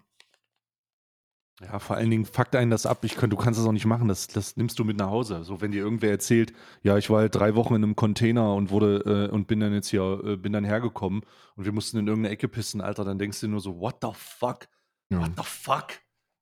Ja, 1.62 1.80
vor 1.80 1.96
allen 1.96 2.12
Dingen 2.12 2.26
fuckt 2.26 2.56
einen 2.56 2.70
das 2.70 2.86
ab. 2.86 3.04
Ich 3.04 3.16
kann, 3.16 3.32
du 3.32 3.36
kannst 3.36 3.60
das 3.60 3.66
auch 3.66 3.72
nicht 3.72 3.86
machen. 3.86 4.08
Das, 4.08 4.28
das 4.28 4.58
nimmst 4.58 4.78
du 4.78 4.84
mit 4.84 4.98
nach 4.98 5.10
Hause. 5.10 5.44
So, 5.44 5.60
wenn 5.60 5.72
dir 5.72 5.82
irgendwer 5.82 6.12
erzählt, 6.12 6.54
ja, 6.84 6.98
ich 6.98 7.10
war 7.10 7.22
halt 7.22 7.34
drei 7.34 7.56
Wochen 7.56 7.74
in 7.74 7.84
einem 7.84 7.96
Container 7.96 8.54
und 8.54 8.70
wurde 8.70 9.30
äh, 9.30 9.34
und 9.34 9.48
bin 9.48 9.60
dann 9.60 9.74
jetzt 9.74 9.90
hier, 9.90 10.22
äh, 10.24 10.38
bin 10.38 10.54
dann 10.54 10.64
hergekommen 10.64 11.24
und 11.56 11.66
wir 11.66 11.72
mussten 11.72 11.98
in 11.98 12.08
irgendeine 12.08 12.34
Ecke 12.34 12.48
pissen, 12.48 12.80
Alter, 12.80 13.06
dann 13.06 13.18
denkst 13.18 13.40
du 13.40 13.48
dir 13.48 13.52
nur 13.52 13.62
so, 13.62 13.80
what 13.80 13.98
the 14.04 14.10
fuck? 14.14 14.68
Ja. 15.10 15.22
What 15.22 15.32
the 15.36 15.44
fuck? 15.44 15.88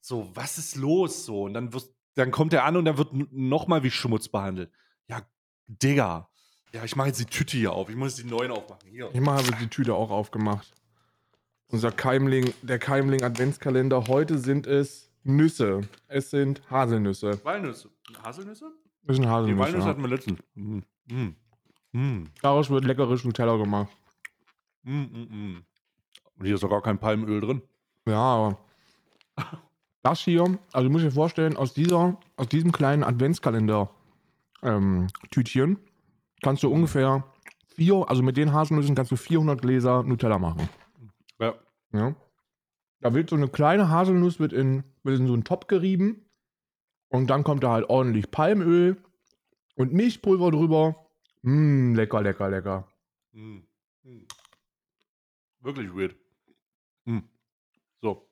So, 0.02 0.30
was 0.34 0.58
ist 0.58 0.76
los? 0.76 1.26
So, 1.26 1.44
und 1.44 1.54
dann 1.54 1.72
wirst, 1.72 1.96
dann 2.16 2.32
kommt 2.32 2.54
er 2.54 2.66
an 2.66 2.76
und 2.76 2.84
dann 2.84 2.98
wird 2.98 3.14
nochmal 3.32 3.84
wie 3.84 3.92
Schmutz 3.92 4.28
behandelt. 4.28 4.70
Ja, 5.08 5.22
Digga. 5.68 6.30
Ja, 6.74 6.84
ich 6.84 6.98
mache 6.98 7.08
jetzt 7.08 7.22
die 7.22 7.26
Tüte 7.26 7.56
hier 7.56 7.72
auf. 7.72 7.90
Ich 7.90 7.96
muss 7.96 8.16
die 8.16 8.26
neuen 8.26 8.52
aufmachen. 8.52 8.90
Hier. 8.90 9.10
Ich 9.14 9.26
habe 9.26 9.56
die 9.62 9.70
Tüte 9.70 9.94
auch 9.94 10.12
aufgemacht. 10.12 10.74
Unser 11.72 11.92
Keimling, 11.92 12.54
der 12.62 12.80
Keimling 12.80 13.24
Adventskalender. 13.24 14.08
Heute 14.08 14.38
sind 14.38 14.68
es 14.68 15.12
Nüsse. 15.24 15.82
Es 16.08 16.30
sind 16.30 16.62
Haselnüsse. 16.70 17.44
Walnüsse. 17.44 17.90
Haselnüsse? 18.24 18.72
Das 19.04 19.16
sind 19.16 19.28
Haselnüsse. 19.28 19.56
Die 19.56 19.60
Walnüsse 19.60 19.80
ja. 19.80 19.86
hatten 19.86 20.02
wir 20.02 20.10
letztens. 20.10 20.40
Mm. 20.54 20.80
Mm. 21.08 21.36
Mm. 21.92 22.24
Daraus 22.42 22.70
wird 22.70 22.86
leckeres 22.86 23.24
Nutella 23.24 23.58
gemacht. 23.58 23.90
Mm, 24.84 25.02
mm. 25.02 25.66
Und 26.36 26.46
hier 26.46 26.56
ist 26.56 26.64
doch 26.64 26.70
gar 26.70 26.82
kein 26.82 27.00
Palmöl 27.00 27.42
drin. 27.42 27.62
Ja, 28.06 28.20
aber 28.20 28.58
das 30.04 30.20
hier, 30.20 30.60
also 30.72 30.88
du 30.88 30.92
musst 30.92 31.06
dir 31.06 31.12
vorstellen, 31.12 31.58
aus 31.58 31.74
dieser, 31.74 32.18
aus 32.38 32.48
diesem 32.48 32.72
kleinen 32.72 33.04
Adventskalender 33.04 33.90
ähm, 34.62 35.08
kannst 36.44 36.62
du 36.62 36.72
ungefähr 36.72 37.24
vier, 37.76 38.06
also 38.08 38.22
mit 38.22 38.38
den 38.38 38.54
Haselnüssen 38.54 38.94
kannst 38.94 39.12
du 39.12 39.16
400 39.16 39.62
Gläser 39.62 40.04
Nutella 40.04 40.38
machen. 40.38 40.70
Ja. 41.94 42.16
Da 43.00 43.14
wird 43.14 43.30
so 43.30 43.36
eine 43.36 43.50
kleine 43.50 43.90
Haselnuss 43.90 44.40
wird 44.40 44.54
in, 44.54 44.84
wird 45.04 45.20
in 45.20 45.28
so 45.28 45.34
einen 45.34 45.44
Topf 45.44 45.68
gerieben 45.68 46.30
und 47.10 47.28
dann 47.30 47.44
kommt 47.44 47.64
da 47.64 47.72
halt 47.72 47.90
ordentlich 47.90 48.32
Palmöl 48.32 49.02
und 49.76 49.94
Milchpulver 49.94 50.52
drüber. 50.52 51.08
Mmm, 51.42 51.96
lecker, 51.96 52.22
lecker, 52.22 52.50
lecker. 52.50 52.88
Mm. 53.32 53.60
Mm. 54.04 54.28
Wirklich 55.60 55.94
weird. 55.94 56.16
So. 58.02 58.30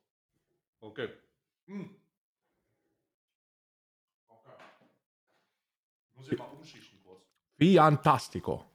Okay. 0.82 1.10
Okay. 4.28 4.52
Ich 6.12 6.16
muss 6.16 6.30
hier 6.30 6.38
mal 6.38 6.46
umschichten 6.46 7.00
kurz. 7.04 7.24
Fantastico. 7.58 8.66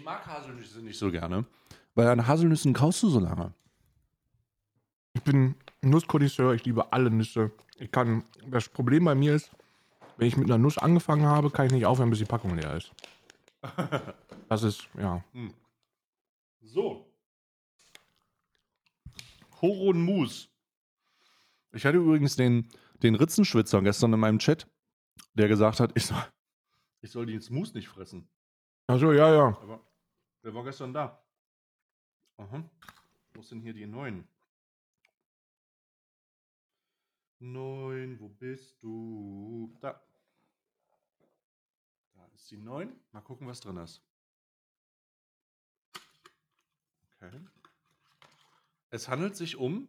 Ich 0.00 0.06
mag 0.06 0.26
Haselnüsse 0.26 0.80
nicht 0.80 0.98
so 0.98 1.10
gerne, 1.10 1.44
weil 1.94 2.06
an 2.06 2.26
Haselnüssen 2.26 2.72
kaust 2.72 3.02
du 3.02 3.10
so 3.10 3.20
lange. 3.20 3.52
Ich 5.12 5.22
bin 5.22 5.54
Nusskonisseur, 5.82 6.54
ich 6.54 6.64
liebe 6.64 6.90
alle 6.90 7.10
Nüsse. 7.10 7.50
Ich 7.76 7.92
kann, 7.92 8.24
das 8.46 8.70
Problem 8.70 9.04
bei 9.04 9.14
mir 9.14 9.34
ist, 9.34 9.50
wenn 10.16 10.26
ich 10.26 10.38
mit 10.38 10.46
einer 10.46 10.56
Nuss 10.56 10.78
angefangen 10.78 11.26
habe, 11.26 11.50
kann 11.50 11.66
ich 11.66 11.72
nicht 11.72 11.84
aufhören, 11.84 12.08
bis 12.08 12.18
die 12.18 12.24
Packung 12.24 12.56
leer 12.56 12.76
ist. 12.76 12.92
Das 14.48 14.62
ist, 14.62 14.88
ja. 14.98 15.22
Hm. 15.32 15.52
So. 16.62 17.06
Horon. 19.60 20.30
Ich 21.72 21.84
hatte 21.84 21.98
übrigens 21.98 22.36
den, 22.36 22.66
den 23.02 23.16
Ritzenschwitzer 23.16 23.82
gestern 23.82 24.14
in 24.14 24.20
meinem 24.20 24.38
Chat, 24.38 24.66
der 25.34 25.46
gesagt 25.46 25.78
hat, 25.78 25.92
ich 25.94 26.06
soll, 26.06 26.24
ich 27.02 27.10
soll 27.10 27.26
den 27.26 27.42
Mus 27.50 27.74
nicht 27.74 27.88
fressen. 27.88 28.26
Achso, 28.86 29.12
ja, 29.12 29.32
ja. 29.32 29.46
Aber 29.62 29.89
wer 30.42 30.54
war 30.54 30.64
gestern 30.64 30.92
da? 30.92 31.22
Aha. 32.36 32.64
Wo 33.34 33.42
sind 33.42 33.60
hier 33.60 33.74
die 33.74 33.86
neuen? 33.86 34.26
Neun, 37.38 38.20
wo 38.20 38.28
bist 38.28 38.82
du? 38.82 39.74
Da. 39.80 40.02
Da 42.14 42.26
ist 42.34 42.50
die 42.50 42.58
neun. 42.58 42.98
Mal 43.12 43.22
gucken, 43.22 43.46
was 43.46 43.60
drin 43.60 43.78
ist. 43.78 44.02
Okay. 47.16 47.40
Es 48.90 49.08
handelt 49.08 49.36
sich 49.36 49.56
um 49.56 49.88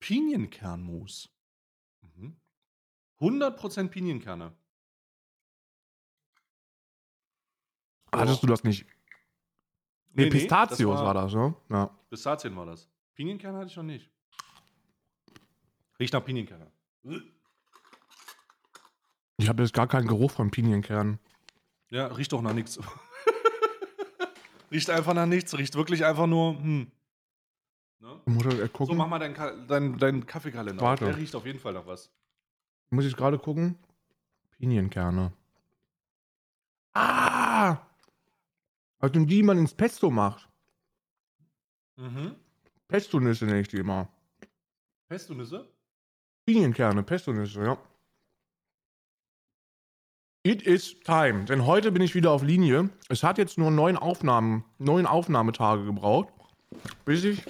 Pinienkernmus. 0.00 1.28
Mhm. 2.02 2.36
100% 3.20 3.88
Pinienkerne. 3.88 4.54
Hattest 8.12 8.42
du 8.42 8.46
das 8.46 8.64
nicht? 8.64 8.86
Nee, 10.16 10.24
nee 10.24 10.30
Pistazios 10.30 10.78
das 10.78 11.04
war, 11.04 11.14
war, 11.14 11.22
das, 11.22 11.34
ne? 11.34 11.54
Ja. 11.68 11.90
Pistazien 12.08 12.56
war 12.56 12.64
das. 12.64 12.88
Pinienkerne 13.14 13.58
hatte 13.58 13.68
ich 13.68 13.76
noch 13.76 13.82
nicht. 13.82 14.10
Riecht 16.00 16.14
nach 16.14 16.24
Pinienkerne. 16.24 16.70
Ich 19.36 19.48
habe 19.48 19.62
jetzt 19.62 19.74
gar 19.74 19.86
keinen 19.86 20.06
Geruch 20.08 20.30
von 20.30 20.50
Pinienkernen. 20.50 21.18
Ja, 21.90 22.06
riecht 22.06 22.32
doch 22.32 22.40
nach 22.40 22.54
nichts. 22.54 22.78
riecht 24.70 24.88
einfach 24.88 25.12
nach 25.12 25.26
nichts. 25.26 25.56
Riecht 25.56 25.74
wirklich 25.74 26.04
einfach 26.04 26.26
nur, 26.26 26.58
hm. 26.58 26.90
Ne? 28.00 28.20
Muss 28.24 28.46
ich 28.46 28.72
gucken. 28.72 28.86
So, 28.86 28.94
mach 28.94 29.08
mal 29.08 29.18
deinen 29.18 29.66
dein, 29.66 29.98
dein 29.98 30.26
Kaffeekalender. 30.26 30.82
Warte. 30.82 31.04
Der 31.04 31.16
riecht 31.16 31.34
auf 31.34 31.44
jeden 31.44 31.58
Fall 31.58 31.74
nach 31.74 31.86
was. 31.86 32.10
Muss 32.90 33.04
ich 33.04 33.16
gerade 33.16 33.38
gucken? 33.38 33.76
Pinienkerne. 34.58 35.32
Ah! 36.94 37.78
Also 39.06 39.24
die 39.24 39.44
man 39.44 39.56
ins 39.56 39.72
Pesto 39.72 40.10
macht. 40.10 40.48
Mhm. 41.94 42.34
Pestonüsse 42.88 43.46
nenne 43.46 43.60
ich 43.60 43.68
die 43.68 43.76
immer. 43.76 44.08
Pestonüsse? 45.08 45.68
Pinienkerne, 46.44 47.04
Pestonüsse, 47.04 47.62
ja. 47.62 47.78
It 50.42 50.62
is 50.62 50.98
time, 51.00 51.44
denn 51.44 51.66
heute 51.66 51.92
bin 51.92 52.02
ich 52.02 52.16
wieder 52.16 52.32
auf 52.32 52.42
Linie. 52.42 52.90
Es 53.08 53.22
hat 53.22 53.38
jetzt 53.38 53.58
nur 53.58 53.70
neun 53.70 53.96
Aufnahmen, 53.96 54.64
neun 54.78 55.06
Aufnahmetage 55.06 55.84
gebraucht, 55.84 56.32
bis 57.04 57.22
ich 57.22 57.44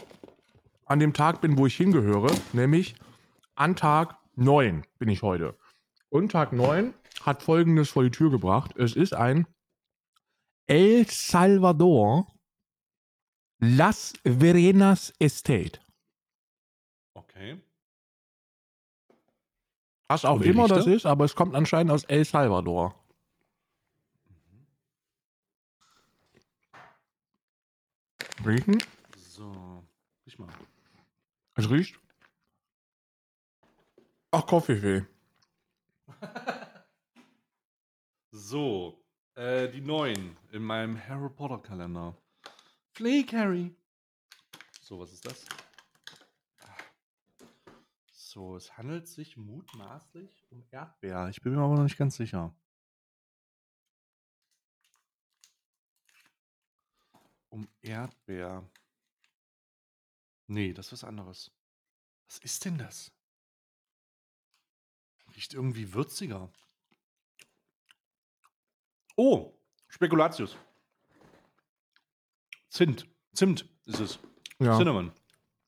an 0.84 0.98
dem 0.98 1.14
Tag 1.14 1.40
bin, 1.40 1.57
wo 1.57 1.64
ich 1.64 1.76
hingehöre, 1.76 2.30
nämlich 2.52 2.96
an 3.54 3.76
Tag 3.76 4.18
9 4.34 4.84
bin 4.98 5.09
ich 5.09 5.22
heute. 5.22 5.57
Und 6.11 6.32
Tag 6.32 6.52
9 6.52 6.92
hat 7.22 7.42
folgendes 7.42 7.88
vor 7.88 8.02
die 8.02 8.11
Tür 8.11 8.30
gebracht. 8.30 8.76
Es 8.76 8.94
ist 8.94 9.14
ein 9.14 9.46
El 10.66 11.06
Salvador 11.06 12.26
Las 13.58 14.12
Verenas 14.24 15.12
Estate. 15.18 15.80
Okay. 17.14 17.60
Was 20.08 20.24
auch 20.24 20.40
immer 20.40 20.68
das 20.68 20.86
ist, 20.86 21.06
aber 21.06 21.24
es 21.24 21.34
kommt 21.34 21.54
anscheinend 21.54 21.90
aus 21.90 22.04
El 22.04 22.24
Salvador. 22.24 22.94
Riechen? 28.44 28.82
So. 29.16 29.82
Ich 30.24 30.38
mal. 30.38 30.48
Es 31.54 31.68
riecht. 31.68 31.98
Ach, 34.30 34.46
Koffeefee. 34.46 35.06
So. 38.32 39.05
Äh, 39.37 39.68
die 39.68 39.82
neun 39.82 40.34
in 40.51 40.62
meinem 40.62 40.97
Harry 41.09 41.28
Potter 41.28 41.59
Kalender. 41.59 42.16
Flake 42.93 43.37
Harry. 43.37 43.76
So, 44.80 44.99
was 44.99 45.12
ist 45.12 45.26
das? 45.26 45.45
So, 48.12 48.57
es 48.57 48.74
handelt 48.78 49.09
sich 49.09 49.37
mutmaßlich 49.37 50.47
um 50.51 50.64
Erdbeer. 50.70 51.28
Ich 51.28 51.43
bin 51.43 51.55
mir 51.55 51.61
aber 51.61 51.74
noch 51.74 51.82
nicht 51.82 51.99
ganz 51.99 52.16
sicher. 52.16 52.55
Um 57.51 57.68
Erdbeer. 57.82 58.66
Nee, 60.47 60.72
das 60.72 60.87
ist 60.87 60.93
was 60.93 61.05
anderes. 61.05 61.51
Was 62.26 62.39
ist 62.39 62.64
denn 62.64 62.78
das? 62.78 63.12
Riecht 65.34 65.53
irgendwie 65.53 65.93
würziger. 65.93 66.51
Oh, 69.16 69.58
Spekulatius. 69.88 70.56
Zimt. 72.68 73.08
Zimt 73.32 73.68
ist 73.86 74.00
es. 74.00 74.18
Ja. 74.58 74.76
Cinnamon. 74.76 75.10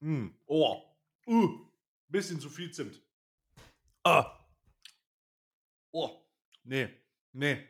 Mm. 0.00 0.28
Oh. 0.46 0.82
Uh. 1.26 1.66
Bisschen 2.08 2.40
zu 2.40 2.50
viel 2.50 2.70
Zimt. 2.70 3.00
Ah. 4.04 4.38
Oh. 5.92 6.10
Nee. 6.64 6.88
Nee. 7.32 7.66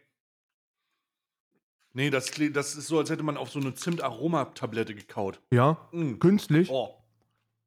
Nee, 1.93 2.11
das, 2.11 2.31
das 2.31 2.75
ist 2.77 2.87
so, 2.87 2.99
als 2.99 3.11
hätte 3.11 3.23
man 3.23 3.37
auf 3.37 3.51
so 3.51 3.59
eine 3.61 3.75
Zimt-Aromatablette 3.75 4.95
gekaut. 4.95 5.41
Ja. 5.53 5.89
Mm. 5.93 6.19
Künstlich. 6.19 6.71
Oh. 6.71 6.95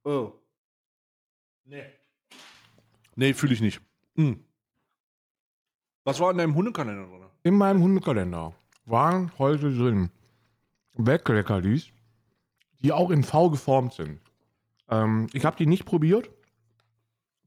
Oh. 0.04 0.34
Nee. 1.64 1.86
Nee, 3.16 3.34
fühle 3.34 3.54
ich 3.54 3.62
nicht. 3.62 3.82
Mm. 4.16 4.34
Was 6.04 6.20
war 6.20 6.32
in 6.32 6.38
deinem 6.38 6.56
Hundekalender 6.56 7.06
drin? 7.08 7.26
In 7.44 7.56
meinem 7.58 7.82
Hundekalender 7.82 8.54
waren 8.86 9.32
heute 9.38 9.76
drin 9.76 10.10
Wegleckerlis, 10.96 11.90
die 12.82 12.92
auch 12.92 13.12
in 13.12 13.24
V 13.24 13.50
geformt 13.52 13.94
sind. 13.94 14.20
Ähm, 14.90 15.28
ich 15.34 15.46
habe 15.46 15.56
die 15.58 15.66
nicht 15.68 15.86
probiert, 15.86 16.30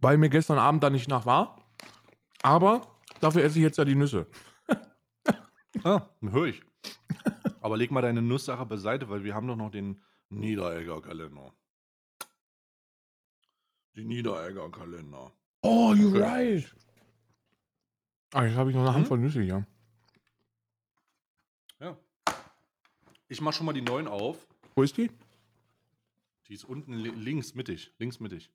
weil 0.00 0.16
mir 0.18 0.28
gestern 0.30 0.58
Abend 0.58 0.82
da 0.82 0.90
nicht 0.90 1.08
nach 1.08 1.26
war. 1.26 1.60
Aber 2.42 2.82
dafür 3.20 3.42
esse 3.44 3.58
ich 3.58 3.62
jetzt 3.64 3.78
ja 3.78 3.84
die 3.84 3.94
Nüsse. 3.96 4.26
Ah, 5.82 6.08
höre 6.22 6.46
ich. 6.46 6.62
Aber 7.60 7.76
leg 7.76 7.90
mal 7.90 8.00
deine 8.00 8.22
Nusssache 8.22 8.64
beiseite, 8.64 9.10
weil 9.10 9.24
wir 9.24 9.34
haben 9.34 9.48
doch 9.48 9.56
noch 9.56 9.70
den 9.72 10.00
Niederegger 10.30 11.00
Kalender. 11.02 11.52
Die 13.96 14.04
Niederegger 14.04 14.70
Kalender. 14.70 15.32
Oh, 15.62 15.92
you're 15.92 16.10
Okay. 16.10 16.20
right. 16.22 16.74
Ah, 18.34 18.44
jetzt 18.46 18.56
habe 18.56 18.70
ich 18.70 18.74
noch 18.76 18.82
eine 18.82 18.90
Mhm. 18.90 18.94
Handvoll 18.96 19.18
Nüsse 19.18 19.40
hier. 19.42 19.64
Ja. 21.80 21.96
Ich 23.28 23.40
mach 23.40 23.52
schon 23.52 23.64
mal 23.66 23.72
die 23.72 23.80
neuen 23.80 24.08
auf. 24.08 24.36
Wo 24.74 24.82
ist 24.82 24.96
die? 24.96 25.08
Die 26.48 26.54
ist 26.54 26.64
unten 26.64 26.94
li 26.94 27.10
links 27.10 27.54
mittig. 27.54 27.92
Links 27.98 28.18
mittig. 28.18 28.50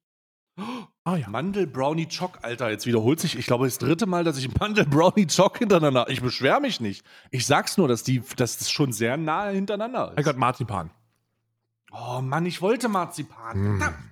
Ah 1.05 1.15
ja. 1.15 1.29
Mandel 1.29 1.65
Brownie 1.65 2.07
Choc, 2.07 2.39
Alter, 2.41 2.69
jetzt 2.69 2.85
wiederholt 2.85 3.21
sich, 3.21 3.37
ich 3.37 3.45
glaube, 3.45 3.65
das 3.65 3.77
dritte 3.77 4.05
Mal, 4.05 4.25
dass 4.25 4.37
ich 4.37 4.53
Mandel 4.59 4.85
Brownie 4.85 5.25
Choc 5.27 5.57
hintereinander. 5.59 6.09
Ich 6.09 6.21
beschwere 6.21 6.59
mich 6.59 6.81
nicht. 6.81 7.05
Ich 7.31 7.45
sag's 7.47 7.77
nur, 7.77 7.87
dass 7.87 8.03
die, 8.03 8.19
dass 8.35 8.57
das 8.57 8.69
schon 8.69 8.91
sehr 8.91 9.15
nahe 9.15 9.53
hintereinander 9.53 10.11
Ich 10.15 10.19
ist. 10.19 10.27
hat 10.27 10.35
Marzipan. 10.35 10.91
Oh 11.93 12.19
Mann, 12.21 12.45
ich 12.45 12.61
wollte 12.61 12.89
Marzipan. 12.89 13.57
Mm. 13.57 13.77
Mann, 13.79 14.11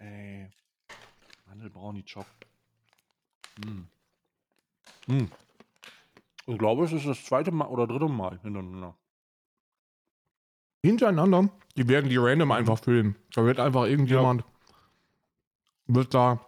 ey. 0.00 0.50
Mandel 1.46 1.70
Brownie 1.70 2.04
Mm. 5.06 5.26
Ich 6.46 6.58
glaube, 6.58 6.84
es 6.84 6.92
ist 6.92 7.06
das 7.06 7.24
zweite 7.24 7.50
Mal 7.50 7.66
oder 7.66 7.86
dritte 7.86 8.08
Mal 8.08 8.38
hintereinander. 8.42 8.96
Hintereinander, 10.82 11.50
die 11.76 11.88
werden 11.88 12.08
die 12.08 12.16
random 12.16 12.52
einfach 12.52 12.78
filmen. 12.78 13.16
Da 13.34 13.44
wird 13.44 13.60
einfach 13.60 13.84
irgendjemand, 13.84 14.44
wird 15.86 16.14
da, 16.14 16.40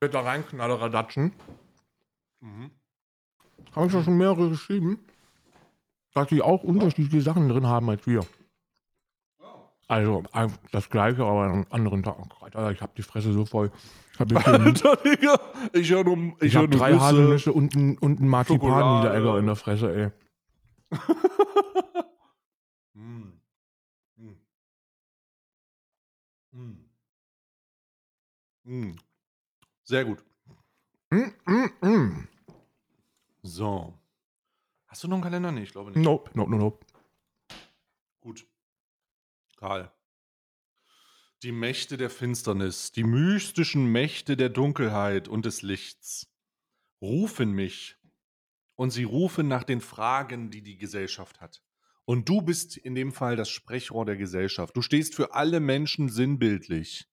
wird 0.00 0.14
da 0.14 0.20
reinknalleradatschen. 0.20 1.32
Mhm. 2.40 2.70
Habe 3.74 3.86
ich 3.86 3.92
schon 3.92 4.16
mehrere 4.16 4.48
geschrieben, 4.48 4.98
dass 6.14 6.28
die 6.28 6.40
auch 6.40 6.64
unterschiedliche 6.64 7.22
Sachen 7.22 7.48
drin 7.48 7.66
haben 7.66 7.90
als 7.90 8.06
wir. 8.06 8.24
Also 9.88 10.22
das 10.70 10.90
gleiche, 10.90 11.24
aber 11.24 11.44
an 11.44 11.50
einem 11.52 11.66
anderen 11.70 12.02
Tag. 12.02 12.16
Alter, 12.40 12.70
ich 12.70 12.82
habe 12.82 12.92
die 12.96 13.02
Fresse 13.02 13.32
so 13.32 13.44
voll. 13.44 13.70
Ich 14.14 14.20
habe 14.20 14.44
Alter, 14.44 14.96
Digga. 14.96 15.38
Ich 15.72 15.88
höre 15.92 16.02
nur, 16.02 16.16
ich 16.40 16.48
ich 16.48 16.56
hab 16.56 16.68
drei 16.72 16.90
Nüsse. 16.90 17.04
Haselnüsse 17.04 17.52
und 17.52 17.76
ein, 17.76 17.96
und 17.98 18.18
ein 18.18 18.26
Marzipan 18.26 18.58
Schokolade. 18.68 18.98
Niederegger 18.98 19.38
in 19.38 19.46
der 19.46 19.54
Fresse, 19.54 20.12
ey. 20.90 20.98
Mm. 22.94 24.34
Mm. 26.50 26.78
Mm. 28.64 28.96
Sehr 29.84 30.04
gut. 30.04 30.24
So. 33.42 33.94
Hast 34.88 35.04
du 35.04 35.08
noch 35.08 35.14
einen 35.16 35.22
Kalender? 35.22 35.52
Nee, 35.52 35.62
ich 35.62 35.70
glaube 35.70 35.92
nicht. 35.92 36.02
Nope, 36.02 36.30
nope, 36.34 36.50
nope, 36.50 36.62
nope. 36.64 36.86
Gut. 38.20 38.46
Karl. 39.58 39.92
Die 41.42 41.52
Mächte 41.52 41.96
der 41.96 42.10
Finsternis, 42.10 42.92
die 42.92 43.04
mystischen 43.04 43.86
Mächte 43.90 44.36
der 44.36 44.48
Dunkelheit 44.48 45.28
und 45.28 45.44
des 45.44 45.62
Lichts 45.62 46.32
rufen 47.00 47.52
mich. 47.52 47.96
Und 48.76 48.90
sie 48.90 49.04
rufen 49.04 49.48
nach 49.48 49.64
den 49.64 49.80
Fragen, 49.80 50.50
die 50.50 50.62
die 50.62 50.78
Gesellschaft 50.78 51.40
hat. 51.40 51.62
Und 52.04 52.28
du 52.28 52.40
bist 52.42 52.76
in 52.76 52.94
dem 52.94 53.12
Fall 53.12 53.34
das 53.36 53.50
Sprechrohr 53.50 54.06
der 54.06 54.16
Gesellschaft. 54.16 54.76
Du 54.76 54.82
stehst 54.82 55.14
für 55.14 55.34
alle 55.34 55.58
Menschen 55.60 56.08
sinnbildlich 56.08 57.08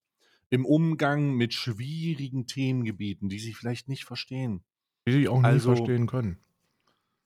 im 0.51 0.65
Umgang 0.65 1.33
mit 1.33 1.53
schwierigen 1.53 2.45
Themengebieten, 2.45 3.27
die 3.27 3.39
sie 3.39 3.53
vielleicht 3.53 3.89
nicht 3.89 4.05
verstehen. 4.05 4.63
Die 5.07 5.11
sich 5.13 5.27
auch 5.27 5.39
nie 5.39 5.45
Also- 5.47 5.75
verstehen 5.75 6.05
können. 6.07 6.39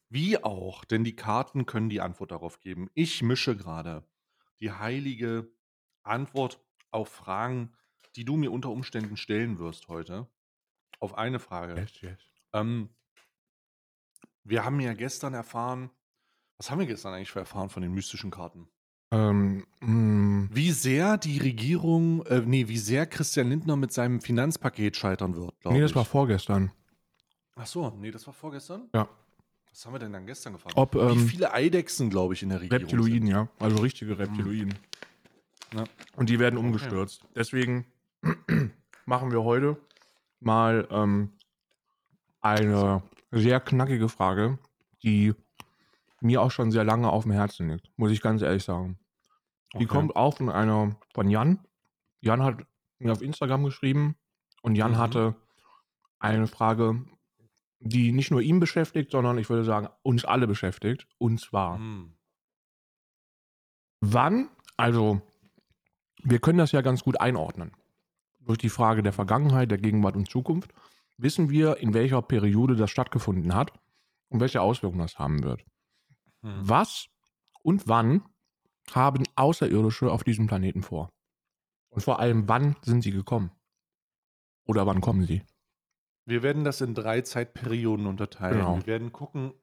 Wie 0.09 0.41
auch, 0.41 0.85
denn 0.85 1.03
die 1.03 1.15
Karten 1.15 1.65
können 1.65 1.89
die 1.89 2.01
Antwort 2.01 2.31
darauf 2.31 2.59
geben. 2.61 2.89
Ich 2.95 3.21
mische 3.21 3.55
gerade 3.55 4.03
die 4.59 4.71
heilige 4.71 5.47
Antwort 6.03 6.59
auf 6.91 7.09
Fragen, 7.09 7.73
die 8.15 8.25
du 8.25 8.35
mir 8.35 8.51
unter 8.51 8.69
Umständen 8.69 9.17
stellen 9.17 9.59
wirst 9.59 9.87
heute. 9.87 10.27
Auf 10.99 11.17
eine 11.17 11.39
Frage. 11.39 11.79
Yes, 11.79 12.01
yes. 12.01 12.19
Ähm, 12.53 12.89
wir 14.43 14.65
haben 14.65 14.79
ja 14.79 14.93
gestern 14.93 15.33
erfahren, 15.33 15.89
was 16.57 16.69
haben 16.69 16.79
wir 16.79 16.87
gestern 16.87 17.13
eigentlich 17.13 17.31
für 17.31 17.39
erfahren 17.39 17.69
von 17.69 17.81
den 17.81 17.93
mystischen 17.93 18.31
Karten? 18.31 18.67
Ähm, 19.11 19.65
mm, 19.79 20.49
Wie 20.51 20.71
sehr 20.71 21.17
die 21.17 21.39
Regierung, 21.39 22.25
äh, 22.25 22.41
nee, 22.41 22.67
wie 22.67 22.77
sehr 22.77 23.07
Christian 23.07 23.49
Lindner 23.49 23.75
mit 23.75 23.93
seinem 23.93 24.21
Finanzpaket 24.21 24.95
scheitern 24.97 25.35
wird, 25.35 25.59
glaube 25.61 25.77
nee, 25.77 25.83
ich. 25.83 25.89
das 25.89 25.95
war 25.95 26.05
vorgestern. 26.05 26.71
Ach 27.55 27.65
so, 27.65 27.89
nee, 27.91 28.11
das 28.11 28.25
war 28.27 28.33
vorgestern? 28.33 28.89
Ja. 28.93 29.07
Was 29.71 29.85
haben 29.85 29.93
wir 29.93 29.99
denn 29.99 30.13
dann 30.13 30.25
gestern 30.25 30.53
gefahren? 30.53 30.73
Ob, 30.75 30.95
Wie 30.95 30.99
ähm, 30.99 31.27
viele 31.27 31.53
Eidechsen, 31.53 32.09
glaube 32.09 32.33
ich, 32.33 32.43
in 32.43 32.49
der 32.49 32.59
Regierung 32.61 32.81
Reptiloiden, 32.81 33.27
sind. 33.27 33.27
ja. 33.27 33.47
Also 33.59 33.77
richtige 33.81 34.17
Reptiloiden. 34.17 34.73
Ja. 35.73 35.83
Und 36.15 36.29
die 36.29 36.39
werden 36.39 36.57
umgestürzt. 36.57 37.23
Deswegen 37.35 37.85
machen 39.05 39.31
wir 39.31 39.43
heute 39.43 39.77
mal 40.39 40.87
ähm, 40.91 41.31
eine 42.41 43.03
sehr 43.31 43.59
knackige 43.59 44.09
Frage, 44.09 44.57
die 45.03 45.33
mir 46.21 46.41
auch 46.41 46.51
schon 46.51 46.71
sehr 46.71 46.83
lange 46.83 47.09
auf 47.09 47.23
dem 47.23 47.31
Herzen 47.31 47.69
liegt, 47.69 47.89
muss 47.97 48.11
ich 48.11 48.21
ganz 48.21 48.41
ehrlich 48.41 48.63
sagen. 48.63 48.97
Die 49.73 49.77
Okay. 49.77 49.85
kommt 49.85 50.15
auch 50.15 50.37
von 50.37 50.49
einer, 50.49 50.95
von 51.13 51.29
Jan. 51.29 51.59
Jan 52.21 52.43
hat 52.43 52.65
mir 52.97 53.11
auf 53.11 53.21
Instagram 53.21 53.63
geschrieben 53.65 54.15
und 54.61 54.75
Jan 54.75 54.91
Mhm. 54.93 54.97
hatte 54.97 55.35
eine 56.19 56.47
Frage, 56.47 57.05
die 57.79 58.11
nicht 58.11 58.31
nur 58.31 58.41
ihn 58.41 58.59
beschäftigt, 58.59 59.11
sondern 59.11 59.37
ich 59.37 59.49
würde 59.49 59.63
sagen, 59.63 59.87
uns 60.03 60.25
alle 60.25 60.47
beschäftigt. 60.47 61.07
Und 61.17 61.39
zwar, 61.39 61.77
Hm. 61.77 62.13
wann, 64.01 64.49
also 64.77 65.21
wir 66.23 66.39
können 66.39 66.57
das 66.57 66.71
ja 66.71 66.81
ganz 66.81 67.03
gut 67.03 67.19
einordnen. 67.19 67.71
Durch 68.39 68.57
die 68.57 68.69
Frage 68.69 69.03
der 69.03 69.13
Vergangenheit, 69.13 69.71
der 69.71 69.77
Gegenwart 69.77 70.15
und 70.15 70.29
Zukunft 70.29 70.73
wissen 71.17 71.49
wir, 71.49 71.77
in 71.77 71.93
welcher 71.93 72.21
Periode 72.21 72.75
das 72.75 72.89
stattgefunden 72.91 73.53
hat 73.53 73.73
und 74.29 74.39
welche 74.39 74.61
Auswirkungen 74.61 75.01
das 75.01 75.19
haben 75.19 75.43
wird. 75.43 75.63
Hm. 76.41 76.59
Was 76.61 77.07
und 77.61 77.87
wann 77.87 78.23
haben 78.91 79.23
Außerirdische 79.35 80.11
auf 80.11 80.23
diesem 80.23 80.47
Planeten 80.47 80.83
vor? 80.83 81.09
Und 81.89 82.01
vor 82.01 82.19
allem, 82.19 82.47
wann 82.47 82.75
sind 82.81 83.01
sie 83.01 83.11
gekommen? 83.11 83.51
Oder 84.65 84.85
wann 84.85 85.01
kommen 85.01 85.25
sie? 85.25 85.43
Wir 86.29 86.43
werden 86.43 86.63
das 86.63 86.81
in 86.81 86.93
drei 86.93 87.21
Zeitperioden 87.21 88.05
unterteilen. 88.05 88.59
Genau. 88.59 88.77
Wir 88.77 88.85
werden 88.85 89.11
gucken, 89.11 89.53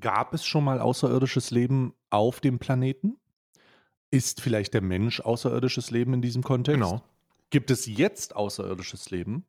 gab 0.00 0.32
es 0.32 0.46
schon 0.46 0.64
mal 0.64 0.80
außerirdisches 0.80 1.50
Leben 1.50 1.94
auf 2.08 2.40
dem 2.40 2.58
Planeten? 2.58 3.18
Ist 4.10 4.40
vielleicht 4.40 4.72
der 4.72 4.80
Mensch 4.80 5.20
außerirdisches 5.20 5.90
Leben 5.90 6.14
in 6.14 6.22
diesem 6.22 6.42
Kontext? 6.42 6.80
Genau. 6.80 7.02
Gibt 7.50 7.70
es 7.70 7.84
jetzt 7.84 8.34
außerirdisches 8.34 9.10
Leben? 9.10 9.44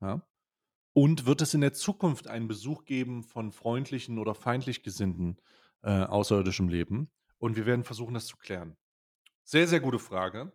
Ja. 0.00 0.22
Und 0.92 1.26
wird 1.26 1.42
es 1.42 1.54
in 1.54 1.60
der 1.60 1.72
Zukunft 1.72 2.28
einen 2.28 2.46
Besuch 2.46 2.84
geben 2.84 3.24
von 3.24 3.50
freundlichen 3.50 4.18
oder 4.18 4.34
feindlich 4.34 4.84
gesinnten 4.84 5.38
äh, 5.82 6.04
außerirdischem 6.04 6.68
Leben? 6.68 7.10
Und 7.38 7.56
wir 7.56 7.66
werden 7.66 7.84
versuchen, 7.84 8.14
das 8.14 8.26
zu 8.26 8.36
klären. 8.36 8.76
Sehr, 9.42 9.66
sehr 9.66 9.80
gute 9.80 9.98
Frage. 9.98 10.52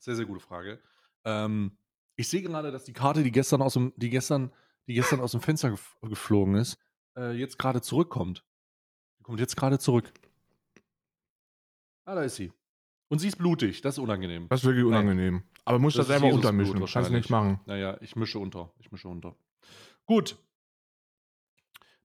Sehr, 0.00 0.16
sehr 0.16 0.26
gute 0.26 0.40
Frage. 0.40 0.80
Ähm, 1.24 1.78
ich 2.18 2.28
sehe 2.28 2.42
gerade, 2.42 2.72
dass 2.72 2.82
die 2.84 2.92
Karte, 2.92 3.22
die 3.22 3.30
gestern 3.30 3.62
aus 3.62 3.74
dem, 3.74 3.92
die 3.96 4.10
gestern, 4.10 4.52
die 4.88 4.94
gestern 4.94 5.20
aus 5.20 5.30
dem 5.30 5.40
Fenster 5.40 5.70
gef 5.70 5.96
geflogen 6.02 6.56
ist, 6.56 6.76
äh, 7.16 7.30
jetzt 7.32 7.58
gerade 7.58 7.80
zurückkommt. 7.80 8.44
Die 9.20 9.22
kommt 9.22 9.38
jetzt 9.38 9.56
gerade 9.56 9.78
zurück. 9.78 10.12
Ah, 12.04 12.16
da 12.16 12.22
ist 12.22 12.34
sie. 12.34 12.52
Und 13.06 13.20
sie 13.20 13.28
ist 13.28 13.38
blutig, 13.38 13.82
das 13.82 13.94
ist 13.94 13.98
unangenehm. 14.00 14.48
Das 14.48 14.60
ist 14.60 14.66
wirklich 14.66 14.84
Nein. 14.84 15.04
unangenehm. 15.04 15.44
Aber 15.64 15.78
musst 15.78 15.96
Das 15.96 16.08
das, 16.08 16.18
selber 16.18 16.34
untermischen. 16.34 16.84
Kannst 16.84 17.08
du 17.08 17.14
nicht 17.14 17.30
machen. 17.30 17.60
Naja, 17.66 17.96
ich 18.00 18.16
mische 18.16 18.40
unter. 18.40 18.72
Ich 18.80 18.90
mische 18.90 19.08
unter. 19.08 19.36
Gut. 20.04 20.36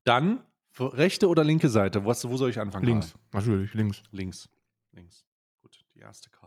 Dann 0.03 0.45
rechte 0.77 1.27
oder 1.27 1.43
linke 1.43 1.69
Seite. 1.69 2.05
Was, 2.05 2.27
wo 2.29 2.37
soll 2.37 2.51
ich 2.51 2.59
anfangen? 2.59 2.85
Links. 2.85 3.15
Natürlich, 3.31 3.73
links. 3.73 4.03
Links. 4.11 4.47
Links. 4.91 5.25
Gut, 5.61 5.83
die 5.95 5.99
erste 6.01 6.29
Karte. 6.29 6.42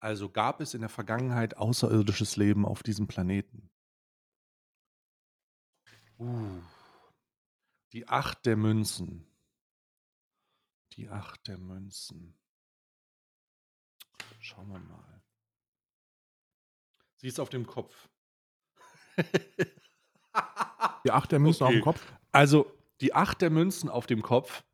Also 0.00 0.28
gab 0.28 0.60
es 0.60 0.74
in 0.74 0.80
der 0.80 0.90
Vergangenheit 0.90 1.56
außerirdisches 1.56 2.36
Leben 2.36 2.64
auf 2.66 2.82
diesem 2.82 3.06
Planeten? 3.06 3.70
Uh. 6.18 6.60
Die 7.92 8.08
Acht 8.08 8.44
der 8.46 8.56
Münzen. 8.56 9.26
Die 10.92 11.08
Acht 11.08 11.46
der 11.48 11.58
Münzen. 11.58 12.38
Schauen 14.40 14.68
wir 14.68 14.78
mal. 14.78 15.22
Sie 17.16 17.28
ist 17.28 17.40
auf 17.40 17.48
dem 17.48 17.66
Kopf. 17.66 18.08
Die 21.04 21.10
acht 21.10 21.32
der 21.32 21.38
Münzen 21.38 21.62
auf 21.64 21.68
Okay. 21.70 21.78
dem 21.78 21.84
Kopf. 21.84 22.12
Also 22.32 22.70
die 23.00 23.14
Acht 23.14 23.40
der 23.40 23.48
Münzen 23.50 23.88
auf 23.88 24.06
dem 24.06 24.22
Kopf. 24.22 24.64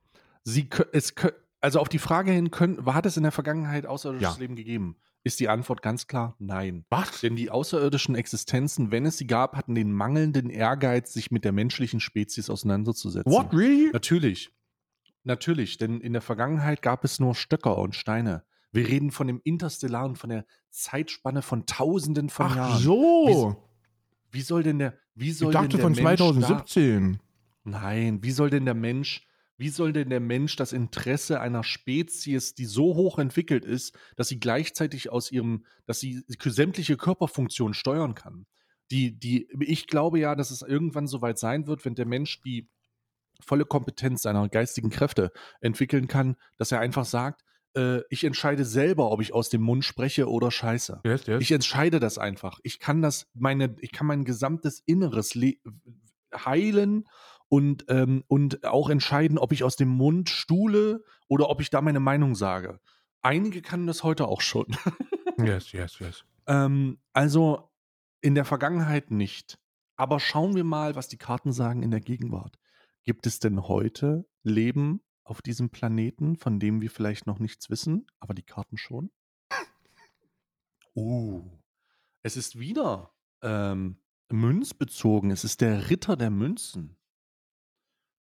Sie, 0.44 0.68
es, 0.92 1.14
also 1.60 1.78
auf 1.78 1.88
die 1.88 1.98
Frage 2.00 2.32
hin, 2.32 2.50
können, 2.50 2.84
hat 2.86 3.06
es 3.06 3.16
in 3.16 3.22
der 3.22 3.30
Vergangenheit 3.32 3.86
außerirdisches 3.86 4.34
Ja. 4.34 4.40
Leben 4.40 4.56
gegeben? 4.56 4.96
Ist 5.24 5.38
die 5.38 5.48
Antwort 5.48 5.82
ganz 5.82 6.06
klar 6.08 6.34
nein. 6.40 6.84
Was? 6.90 7.20
Denn 7.20 7.36
die 7.36 7.50
außerirdischen 7.50 8.14
Existenzen, 8.16 8.90
wenn 8.90 9.06
es 9.06 9.18
sie 9.18 9.26
gab, 9.26 9.56
hatten 9.56 9.74
den 9.74 9.92
mangelnden 9.92 10.50
Ehrgeiz, 10.50 11.12
sich 11.12 11.30
mit 11.30 11.44
der 11.44 11.52
menschlichen 11.52 12.00
Spezies 12.00 12.50
auseinanderzusetzen. 12.50 13.32
What, 13.32 13.52
really? 13.52 13.90
Natürlich. 13.92 14.50
Natürlich, 15.24 15.78
denn 15.78 16.00
in 16.00 16.12
der 16.12 16.22
Vergangenheit 16.22 16.82
gab 16.82 17.04
es 17.04 17.20
nur 17.20 17.34
Stöcker 17.36 17.78
und 17.78 17.94
Steine. 17.94 18.42
Wir 18.72 18.88
reden 18.88 19.10
von 19.12 19.26
dem 19.28 19.40
Interstellaren, 19.44 20.16
von 20.16 20.30
der 20.30 20.44
Zeitspanne 20.70 21.42
von 21.42 21.66
Tausenden 21.66 22.28
von 22.30 22.46
Ach 22.46 22.56
Jahren. 22.56 22.80
so. 22.82 23.56
Wie 24.32 24.40
soll 24.40 24.62
denn 24.64 24.78
der, 24.80 24.94
wie 25.14 25.30
soll 25.30 25.50
Ich 25.50 25.52
dachte 25.52 25.68
denn 25.76 25.76
der 25.78 25.84
von 25.84 25.92
Mensch 25.92 26.18
da- 26.18 26.24
2017. 26.32 27.18
Nein, 27.64 28.18
wie 28.24 28.30
soll 28.32 28.50
denn 28.50 28.64
der 28.64 28.74
Mensch, 28.74 29.24
wie 29.58 29.68
soll 29.68 29.92
denn 29.92 30.10
der 30.10 30.20
Mensch 30.20 30.56
das 30.56 30.72
Interesse 30.72 31.40
einer 31.40 31.62
Spezies, 31.62 32.54
die 32.54 32.64
so 32.64 32.94
hoch 32.94 33.18
entwickelt 33.18 33.64
ist, 33.64 33.96
dass 34.16 34.28
sie 34.28 34.40
gleichzeitig 34.40 35.10
aus 35.10 35.30
ihrem, 35.30 35.64
dass 35.86 36.00
sie 36.00 36.24
sämtliche 36.28 36.96
Körperfunktionen 36.96 37.74
steuern 37.74 38.14
kann? 38.14 38.46
Die, 38.90 39.18
die, 39.18 39.48
ich 39.60 39.86
glaube 39.86 40.18
ja, 40.18 40.34
dass 40.34 40.50
es 40.50 40.62
irgendwann 40.62 41.06
soweit 41.06 41.38
sein 41.38 41.66
wird, 41.66 41.84
wenn 41.84 41.94
der 41.94 42.06
Mensch 42.06 42.40
die 42.42 42.68
volle 43.40 43.64
Kompetenz 43.64 44.22
seiner 44.22 44.48
geistigen 44.48 44.90
Kräfte 44.90 45.32
entwickeln 45.60 46.08
kann, 46.08 46.36
dass 46.58 46.72
er 46.72 46.80
einfach 46.80 47.04
sagt, 47.04 47.42
äh, 47.74 48.00
ich 48.10 48.24
entscheide 48.24 48.64
selber, 48.64 49.10
ob 49.10 49.20
ich 49.20 49.32
aus 49.32 49.48
dem 49.48 49.62
Mund 49.62 49.84
spreche 49.84 50.28
oder 50.28 50.50
scheiße. 50.50 51.00
Yes, 51.04 51.26
yes. 51.26 51.40
Ich 51.40 51.52
entscheide 51.52 52.00
das 52.00 52.18
einfach. 52.18 52.60
Ich 52.62 52.78
kann 52.78 53.02
das, 53.02 53.30
meine, 53.34 53.76
ich 53.80 53.92
kann 53.92 54.06
mein 54.06 54.24
gesamtes 54.24 54.82
Inneres 54.86 55.34
le- 55.34 55.56
heilen 56.34 57.04
und, 57.52 57.84
ähm, 57.88 58.24
und 58.28 58.64
auch 58.64 58.88
entscheiden, 58.88 59.36
ob 59.36 59.52
ich 59.52 59.62
aus 59.62 59.76
dem 59.76 59.90
Mund 59.90 60.30
stuhle 60.30 61.04
oder 61.28 61.50
ob 61.50 61.60
ich 61.60 61.68
da 61.68 61.82
meine 61.82 62.00
Meinung 62.00 62.34
sage. 62.34 62.80
Einige 63.20 63.60
kann 63.60 63.86
das 63.86 64.02
heute 64.02 64.26
auch 64.26 64.40
schon. 64.40 64.68
yes, 65.38 65.70
yes, 65.72 65.98
yes. 65.98 66.24
ähm, 66.46 66.98
also 67.12 67.70
in 68.22 68.34
der 68.34 68.46
Vergangenheit 68.46 69.10
nicht. 69.10 69.58
Aber 69.96 70.18
schauen 70.18 70.54
wir 70.54 70.64
mal, 70.64 70.96
was 70.96 71.08
die 71.08 71.18
Karten 71.18 71.52
sagen 71.52 71.82
in 71.82 71.90
der 71.90 72.00
Gegenwart. 72.00 72.58
Gibt 73.04 73.26
es 73.26 73.38
denn 73.38 73.68
heute 73.68 74.26
Leben 74.42 75.02
auf 75.22 75.42
diesem 75.42 75.68
Planeten, 75.68 76.36
von 76.36 76.58
dem 76.58 76.80
wir 76.80 76.90
vielleicht 76.90 77.26
noch 77.26 77.38
nichts 77.38 77.68
wissen, 77.68 78.06
aber 78.18 78.32
die 78.32 78.44
Karten 78.44 78.78
schon? 78.78 79.10
Uh, 80.96 81.42
es 82.22 82.38
ist 82.38 82.58
wieder 82.58 83.12
ähm, 83.42 83.98
münzbezogen. 84.30 85.30
Es 85.30 85.44
ist 85.44 85.60
der 85.60 85.90
Ritter 85.90 86.16
der 86.16 86.30
Münzen. 86.30 86.96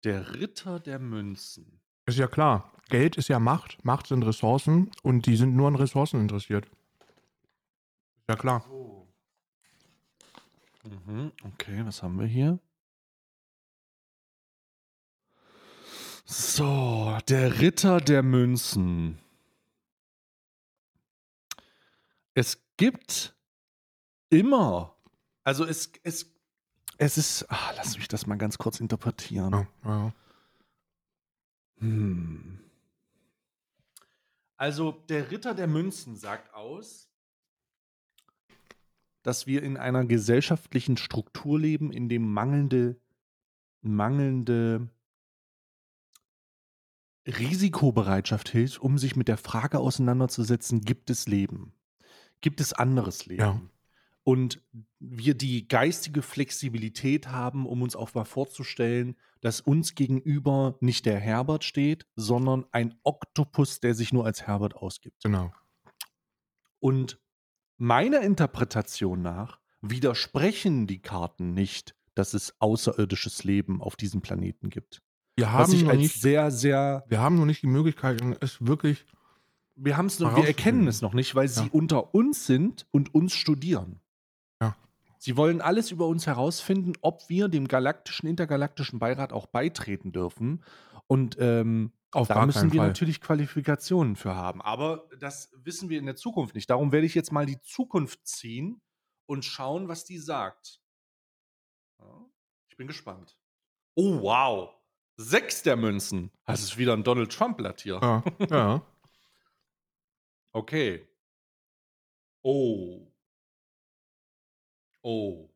Der 0.04 0.34
Ritter 0.36 0.80
der 0.80 1.00
Münzen. 1.00 1.80
Ist 2.06 2.18
ja 2.18 2.28
klar. 2.28 2.72
Geld 2.90 3.18
ist 3.18 3.28
ja 3.28 3.40
Macht. 3.40 3.84
Macht 3.84 4.08
sind 4.08 4.24
Ressourcen 4.24 4.92
und 5.04 5.26
die 5.26 5.36
sind 5.36 5.56
nur 5.56 5.68
an 5.68 5.76
Ressourcen 5.76 6.22
interessiert. 6.22 6.66
Ist 6.66 8.30
ja 8.30 8.36
klar. 8.36 8.64
So. 8.68 9.08
Mhm, 10.84 11.32
okay, 11.44 11.86
was 11.86 12.02
haben 12.02 12.20
wir 12.20 12.28
hier? 12.28 12.60
So, 16.26 17.18
der 17.30 17.60
Ritter 17.60 18.00
der 18.02 18.22
Münzen. 18.22 19.20
Es 22.34 22.62
gibt 22.78 23.36
immer, 24.30 24.96
also 25.44 25.66
es, 25.66 25.92
es, 26.04 26.37
es 26.98 27.18
ist, 27.18 27.46
ah, 27.50 27.74
lass 27.76 27.98
mich 27.98 28.08
das 28.08 28.28
mal 28.28 28.38
ganz 28.38 28.58
kurz 28.58 28.80
interpretieren. 28.80 29.52
Ja, 29.52 29.68
ja. 29.86 30.14
Hm. 31.80 32.60
Also 34.58 34.92
der 35.10 35.30
Ritter 35.30 35.54
der 35.54 35.68
Münzen 35.68 36.16
sagt 36.16 36.54
aus, 36.54 37.10
dass 39.22 39.46
wir 39.46 39.62
in 39.62 39.78
einer 39.78 40.06
gesellschaftlichen 40.06 40.98
Struktur 40.98 41.60
leben, 41.60 41.92
in 41.92 42.10
dem 42.10 42.32
mangelnde, 42.32 43.00
mangelnde 43.82 44.90
Risikobereitschaft 47.28 48.50
hilft, 48.50 48.80
um 48.80 48.98
sich 48.98 49.16
mit 49.16 49.28
der 49.28 49.38
Frage 49.38 49.80
auseinanderzusetzen, 49.80 50.82
gibt 50.82 51.10
es 51.10 51.28
Leben? 51.28 51.74
Gibt 52.42 52.62
es 52.62 52.74
anderes 52.74 53.26
Leben? 53.26 53.42
Ja. 53.42 53.62
Und 54.28 54.62
wir 55.00 55.36
die 55.36 55.70
geistige 55.70 56.22
Flexibilität 56.22 57.30
haben, 57.30 57.66
um 57.66 57.82
uns 57.82 57.96
auch 57.96 58.14
mal 58.14 58.26
vorzustellen, 58.26 59.16
dass 59.40 59.62
uns 59.62 59.96
gegenüber 59.96 60.76
nicht 60.82 61.06
der 61.06 61.18
Herbert 61.18 61.64
steht, 61.64 62.06
sondern 62.18 62.66
ein 62.74 63.00
Oktopus, 63.04 63.80
der 63.80 63.94
sich 63.94 64.12
nur 64.12 64.26
als 64.26 64.46
Herbert 64.46 64.76
ausgibt. 64.76 65.24
Genau. 65.24 65.54
Und 66.80 67.22
meiner 67.78 68.20
Interpretation 68.20 69.22
nach 69.22 69.62
widersprechen 69.82 70.88
die 70.88 71.02
Karten 71.02 71.54
nicht, 71.54 71.96
dass 72.14 72.34
es 72.34 72.54
außerirdisches 72.60 73.46
Leben 73.46 73.82
auf 73.82 73.96
diesem 73.96 74.20
Planeten 74.20 74.70
gibt. 74.70 75.02
Wir 75.38 75.54
haben, 75.54 75.72
noch 75.86 75.94
nicht, 75.94 76.20
sehr, 76.20 76.52
sehr 76.52 77.06
wir 77.08 77.22
haben 77.22 77.38
noch 77.38 77.46
nicht 77.46 77.62
die 77.62 77.68
Möglichkeit, 77.68 78.22
es 78.42 78.58
wirklich. 78.60 79.06
wir 79.78 79.96
haben 79.96 80.08
es 80.08 80.20
noch, 80.20 80.36
wir 80.36 80.46
erkennen 80.46 80.86
es 80.90 81.02
noch 81.02 81.14
nicht, 81.14 81.34
weil 81.34 81.48
sie 81.48 81.64
Ja. 81.68 81.70
unter 81.72 82.14
uns 82.14 82.46
sind 82.46 82.86
und 82.92 83.16
uns 83.16 83.34
studieren. 83.34 84.02
Sie 85.18 85.38
wollen 85.38 85.62
alles 85.62 85.92
über 85.92 86.08
uns 86.08 86.28
herausfinden, 86.28 86.94
ob 87.02 87.28
wir 87.30 87.48
dem 87.48 87.68
galaktischen, 87.68 88.28
intergalaktischen 88.28 89.00
Beirat 89.00 89.34
auch 89.34 89.48
beitreten 89.48 90.12
dürfen 90.12 90.64
Und 91.08 91.38
ähm, 91.40 91.92
Auf 92.12 92.28
da 92.28 92.46
müssen 92.46 92.72
wir 92.74 92.82
Fall. 92.82 92.88
natürlich 92.88 93.22
Qualifikationen 93.22 94.16
für 94.16 94.36
haben. 94.36 94.62
Aber 94.62 95.10
das 95.20 95.52
wissen 95.56 95.90
wir 95.90 96.00
in 96.00 96.06
der 96.06 96.16
Zukunft 96.16 96.56
nicht. 96.56 96.70
Darum 96.70 96.92
werde 96.92 97.06
ich 97.06 97.16
jetzt 97.16 97.32
mal 97.32 97.46
die 97.46 97.60
Zukunft 97.62 98.28
ziehen 98.28 98.82
und 99.26 99.44
schauen, 99.46 99.88
was 99.88 100.06
die 100.06 100.18
sagt. 100.18 100.82
Ich 102.70 102.78
bin 102.78 102.88
gespannt. 102.88 103.38
Oh, 103.96 104.22
wow. 104.22 104.70
Sechs 105.18 105.64
der 105.64 105.76
Münzen. 105.78 106.32
Das 106.46 106.62
ist 106.62 106.78
wieder 106.78 106.94
ein 106.94 107.04
Donald 107.04 107.32
Trump-Blatt 107.32 107.82
hier. 107.82 108.00
Ja, 108.02 108.24
ja. 108.50 108.82
Okay. 110.54 111.08
Oh. 112.42 113.07
Oh. 115.10 115.50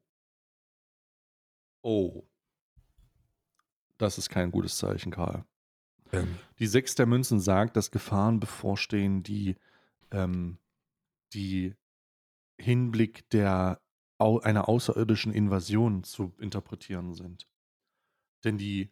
Oh. 1.84 2.24
Das 3.98 4.18
ist 4.18 4.30
kein 4.30 4.50
gutes 4.50 4.78
Zeichen, 4.78 5.12
Karl. 5.12 5.44
Ähm, 6.14 6.40
Die 6.60 6.68
Sechs 6.68 6.96
der 6.96 7.06
Münzen 7.06 7.42
sagt, 7.42 7.76
dass 7.76 7.92
Gefahren 7.92 8.40
bevorstehen, 8.40 9.24
die, 9.24 9.58
ähm, 10.12 10.58
die 11.34 11.76
Hinblick 12.58 13.30
der, 13.32 13.82
einer 14.20 14.70
außerirdischen 14.70 15.34
Invasion 15.34 16.06
zu 16.06 16.34
interpretieren 16.40 17.14
sind. 17.14 17.46
Denn 18.46 18.58
die 18.58 18.90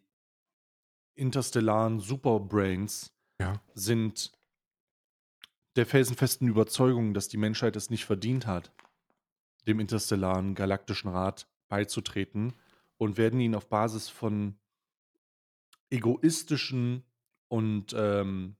interstellaren 1.14 2.00
Superbrains 2.00 3.14
Ja. 3.40 3.62
sind 3.72 4.30
der 5.76 5.86
felsenfesten 5.86 6.48
Überzeugung, 6.48 7.14
dass 7.14 7.28
die 7.28 7.38
Menschheit 7.38 7.76
es 7.76 7.88
nicht 7.88 8.04
verdient 8.04 8.46
hat, 8.46 8.74
dem 9.66 9.80
interstellaren 9.80 10.54
galaktischen 10.54 11.10
Rat 11.10 11.48
beizutreten 11.68 12.54
und 12.98 13.16
werden 13.16 13.40
ihn 13.40 13.54
auf 13.54 13.68
Basis 13.68 14.08
von 14.08 14.58
egoistischen 15.90 17.04
und 17.48 17.94
ähm, 17.96 18.56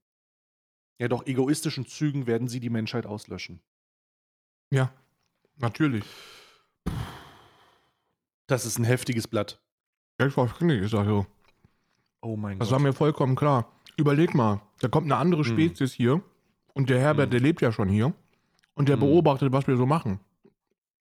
ja 0.99 1.07
doch 1.07 1.25
egoistischen 1.25 1.85
Zügen 1.87 2.27
werden 2.27 2.47
sie 2.47 2.59
die 2.59 2.69
Menschheit 2.69 3.05
auslöschen. 3.05 3.61
ja, 4.71 4.91
natürlich. 5.57 6.05
Das 8.47 8.65
ist 8.65 8.77
ein 8.77 8.83
heftiges 8.83 9.27
Blatt. 9.27 9.61
Selbstverständlich 10.19 10.81
ist 10.81 10.93
das 10.93 11.05
so. 11.07 11.25
Oh 12.21 12.35
mein 12.35 12.59
Das 12.59 12.67
Gott. 12.67 12.73
war 12.73 12.79
mir 12.79 12.93
vollkommen 12.93 13.35
klar. 13.35 13.71
Überleg 13.97 14.33
mal, 14.35 14.61
da 14.79 14.87
kommt 14.89 15.05
eine 15.05 15.15
andere 15.15 15.43
Hm. 15.43 15.51
Spezies 15.53 15.93
hier 15.93 16.21
und 16.73 16.89
der 16.89 16.99
Herbert, 16.99 17.25
Hm. 17.27 17.31
der 17.31 17.39
lebt 17.39 17.61
ja 17.61 17.71
schon 17.71 17.87
hier 17.87 18.13
und 18.73 18.89
der 18.89 18.95
Hm. 18.97 19.01
beobachtet, 19.01 19.51
was 19.53 19.67
wir 19.67 19.77
so 19.77 19.85
machen 19.85 20.19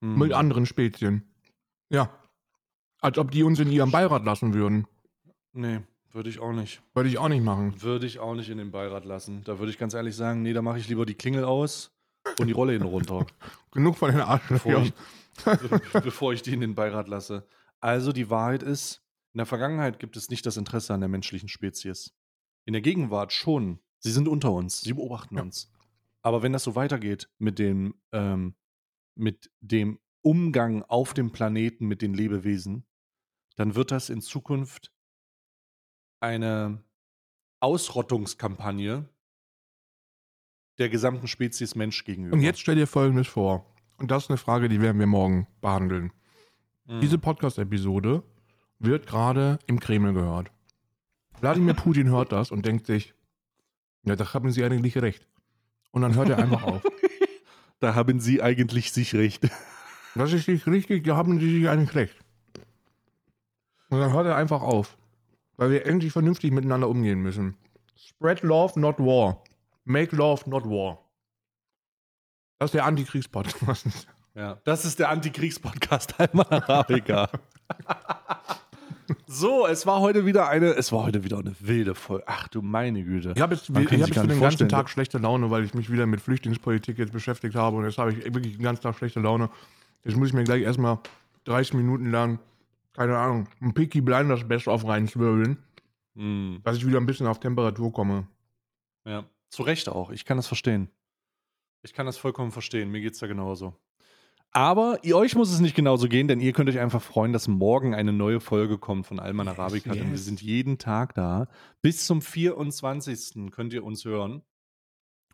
Hm. 0.02 0.18
mit 0.18 0.32
anderen 0.32 0.66
Spezien. 0.66 1.24
Ja. 1.90 2.10
Als 3.00 3.18
ob 3.18 3.30
die 3.30 3.42
uns 3.42 3.58
in 3.60 3.70
ihrem 3.70 3.90
Beirat 3.90 4.24
lassen 4.24 4.54
würden. 4.54 4.86
Nee, 5.52 5.80
würde 6.12 6.28
ich 6.30 6.38
auch 6.38 6.52
nicht. 6.52 6.82
Würde 6.94 7.08
ich 7.08 7.18
auch 7.18 7.28
nicht 7.28 7.42
machen. 7.42 7.80
Würde 7.82 8.06
ich 8.06 8.18
auch 8.18 8.34
nicht 8.34 8.48
in 8.50 8.58
den 8.58 8.70
Beirat 8.70 9.04
lassen. 9.04 9.42
Da 9.44 9.58
würde 9.58 9.70
ich 9.72 9.78
ganz 9.78 9.94
ehrlich 9.94 10.16
sagen, 10.16 10.42
nee, 10.42 10.52
da 10.52 10.62
mache 10.62 10.78
ich 10.78 10.88
lieber 10.88 11.06
die 11.06 11.14
Klingel 11.14 11.44
aus 11.44 11.92
und 12.38 12.46
die 12.46 12.52
Rolle 12.52 12.72
hin 12.72 12.82
runter, 12.82 13.26
Genug 13.72 13.96
von 13.96 14.10
den 14.10 14.18
bevor 14.18 14.30
Arschlöchern. 14.30 14.84
ich, 14.84 15.92
bevor 16.04 16.32
ich 16.32 16.42
die 16.42 16.52
in 16.52 16.60
den 16.60 16.74
Beirat 16.74 17.08
lasse. 17.08 17.46
Also 17.80 18.12
die 18.12 18.28
Wahrheit 18.30 18.62
ist, 18.62 19.02
in 19.32 19.38
der 19.38 19.46
Vergangenheit 19.46 19.98
gibt 19.98 20.16
es 20.16 20.28
nicht 20.28 20.44
das 20.44 20.56
Interesse 20.56 20.92
an 20.92 21.00
der 21.00 21.08
menschlichen 21.08 21.48
Spezies. 21.48 22.12
In 22.66 22.72
der 22.74 22.82
Gegenwart 22.82 23.32
schon. 23.32 23.78
Sie 23.98 24.12
sind 24.12 24.28
unter 24.28 24.52
uns, 24.52 24.80
sie 24.80 24.92
beobachten 24.92 25.36
Ja. 25.36 25.42
uns. 25.42 25.70
Aber 26.22 26.42
wenn 26.42 26.52
das 26.52 26.64
so 26.64 26.74
weitergeht 26.74 27.28
mit 27.38 27.58
dem, 27.58 27.94
ähm, 28.12 28.54
mit 29.20 29.50
dem 29.60 29.98
Umgang 30.22 30.82
auf 30.82 31.14
dem 31.14 31.30
Planeten 31.30 31.86
mit 31.86 32.02
den 32.02 32.14
Lebewesen, 32.14 32.84
dann 33.56 33.74
wird 33.74 33.90
das 33.90 34.10
in 34.10 34.20
Zukunft 34.20 34.92
eine 36.20 36.82
Ausrottungskampagne 37.60 39.08
der 40.78 40.88
gesamten 40.88 41.26
Spezies 41.26 41.74
Mensch 41.74 42.04
gegenüber. 42.04 42.34
Und 42.34 42.42
jetzt 42.42 42.60
stell 42.60 42.74
dir 42.74 42.86
Folgendes 42.86 43.28
vor. 43.28 43.66
Und 43.98 44.10
das 44.10 44.24
ist 44.24 44.30
eine 44.30 44.38
Frage, 44.38 44.68
die 44.68 44.80
werden 44.80 44.98
wir 44.98 45.06
morgen 45.06 45.46
behandeln. 45.60 46.12
Mhm. 46.86 47.00
Diese 47.00 47.18
Podcast-Episode 47.18 48.22
wird 48.78 49.06
gerade 49.06 49.58
im 49.66 49.78
Kreml 49.78 50.14
gehört. 50.14 50.50
Wladimir 51.40 51.74
Putin 51.74 52.08
hört 52.08 52.32
das 52.32 52.50
und 52.50 52.64
denkt 52.64 52.86
sich, 52.86 53.14
ja, 54.04 54.16
da 54.16 54.32
haben 54.32 54.50
sie 54.50 54.64
eigentlich 54.64 54.96
recht. 54.96 55.26
Und 55.90 56.02
dann 56.02 56.14
hört 56.14 56.30
er 56.30 56.38
einfach 56.38 56.62
auf. 56.64 56.82
Da 57.80 57.94
haben 57.94 58.20
Sie 58.20 58.42
eigentlich 58.42 58.92
sich 58.92 59.14
recht. 59.14 59.48
Das 60.16 60.32
ist 60.32 60.48
nicht 60.48 60.66
richtig, 60.66 61.04
da 61.04 61.16
haben 61.16 61.38
sie 61.38 61.60
sich 61.60 61.68
eigentlich 61.68 61.94
recht. 61.94 62.16
Und 63.90 64.00
dann 64.00 64.12
hört 64.12 64.26
er 64.26 64.34
einfach 64.34 64.60
auf. 64.60 64.98
Weil 65.56 65.70
wir 65.70 65.86
endlich 65.86 66.12
vernünftig 66.12 66.50
miteinander 66.50 66.88
umgehen 66.88 67.20
müssen. 67.20 67.56
Spread 67.94 68.42
love, 68.42 68.78
not 68.78 68.98
war. 68.98 69.44
Make 69.84 70.16
love, 70.16 70.50
not 70.50 70.64
war. 70.64 70.98
Das 72.58 72.70
ist 72.70 72.74
der 72.74 72.86
Antikriegspodcast. 72.86 74.08
Ja, 74.34 74.60
das 74.64 74.84
ist 74.84 74.98
der 74.98 75.10
Antikriegspodcast 75.10 76.18
Alman 76.18 76.46
Arabica. 76.46 77.28
so, 79.32 79.66
es 79.66 79.86
war 79.86 80.00
heute 80.00 80.26
wieder 80.26 80.48
eine, 80.48 80.70
es 80.74 80.90
war 80.90 81.04
heute 81.04 81.22
wieder 81.22 81.38
eine 81.38 81.54
wilde 81.60 81.94
Folge. 81.94 82.24
Ach 82.26 82.48
du 82.48 82.62
meine 82.62 83.04
Güte. 83.04 83.32
Ich 83.36 83.40
habe 83.40 83.54
jetzt, 83.54 83.70
ich 83.70 83.76
hab 83.76 83.92
jetzt 83.92 84.18
für 84.18 84.26
den 84.26 84.40
ganzen. 84.40 84.68
Tag 84.68 84.90
schlechte 84.90 85.18
Laune, 85.18 85.50
weil 85.50 85.64
ich 85.64 85.72
mich 85.72 85.90
wieder 85.90 86.04
mit 86.06 86.20
Flüchtlingspolitik 86.20 86.98
jetzt 86.98 87.12
beschäftigt 87.12 87.54
habe 87.54 87.76
und 87.76 87.84
jetzt 87.84 87.96
habe 87.96 88.12
ich 88.12 88.24
wirklich 88.24 88.56
den 88.56 88.64
ganzen 88.64 88.82
Tag 88.82 88.96
schlechte 88.96 89.20
Laune. 89.20 89.48
Jetzt 90.04 90.16
muss 90.16 90.28
ich 90.28 90.34
mir 90.34 90.42
gleich 90.42 90.62
erstmal 90.62 90.98
30 91.44 91.74
Minuten 91.74 92.10
lang, 92.10 92.40
keine 92.92 93.16
Ahnung, 93.16 93.46
ein 93.60 93.72
Peaky 93.72 94.00
Blinders 94.00 94.46
Best 94.48 94.66
of 94.66 94.86
reinzwirbeln, 94.86 95.58
Hm, 96.16 96.60
dass 96.64 96.76
ich 96.76 96.84
wieder 96.86 96.98
ein 96.98 97.06
bisschen 97.06 97.28
auf 97.28 97.38
Temperatur 97.38 97.92
komme. 97.92 98.26
ja, 99.06 99.24
zu 99.48 99.62
Recht 99.62 99.88
auch. 99.88 100.10
Ich 100.10 100.24
kann 100.24 100.38
das 100.38 100.48
verstehen. 100.48 100.90
Ich 101.82 101.94
kann 101.94 102.04
das 102.06 102.18
vollkommen 102.18 102.50
verstehen. 102.50 102.90
Mir 102.90 103.00
geht 103.00 103.12
es 103.14 103.20
da 103.20 103.28
genauso. 103.28 103.74
Aber 104.52 104.98
ihr, 105.02 105.16
euch 105.16 105.36
muss 105.36 105.52
es 105.52 105.60
nicht 105.60 105.76
genauso 105.76 106.08
gehen, 106.08 106.26
denn 106.26 106.40
ihr 106.40 106.52
könnt 106.52 106.68
euch 106.68 106.80
einfach 106.80 107.02
freuen, 107.02 107.32
dass 107.32 107.46
morgen 107.46 107.94
eine 107.94 108.12
neue 108.12 108.40
Folge 108.40 108.78
kommt 108.78 109.06
von 109.06 109.20
Alman 109.20 109.46
Arabica. 109.46 109.92
Denn 109.92 110.06
wir 110.06 110.12
yes. 110.12 110.24
sind 110.24 110.42
jeden 110.42 110.78
Tag 110.78 111.14
da. 111.14 111.48
Bis 111.82 112.04
zum 112.04 112.20
24. 112.20 113.50
könnt 113.52 113.72
ihr 113.72 113.84
uns 113.84 114.04
hören. 114.04 114.42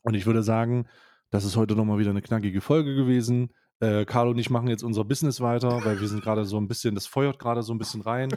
Und 0.02 0.14
ich 0.14 0.26
würde 0.26 0.42
sagen, 0.42 0.86
das 1.30 1.44
ist 1.44 1.56
heute 1.56 1.74
nochmal 1.74 1.98
wieder 1.98 2.10
eine 2.10 2.22
knackige 2.22 2.60
Folge 2.60 2.94
gewesen. 2.94 3.52
Äh, 3.80 4.04
Carlo 4.04 4.30
und 4.30 4.38
ich 4.38 4.50
machen 4.50 4.68
jetzt 4.68 4.82
unser 4.82 5.04
Business 5.04 5.40
weiter, 5.40 5.84
weil 5.84 6.00
wir 6.00 6.08
sind 6.08 6.22
gerade 6.22 6.44
so 6.44 6.58
ein 6.58 6.68
bisschen, 6.68 6.94
das 6.94 7.06
feuert 7.06 7.38
gerade 7.38 7.62
so 7.62 7.74
ein 7.74 7.78
bisschen 7.78 8.02
rein. 8.02 8.30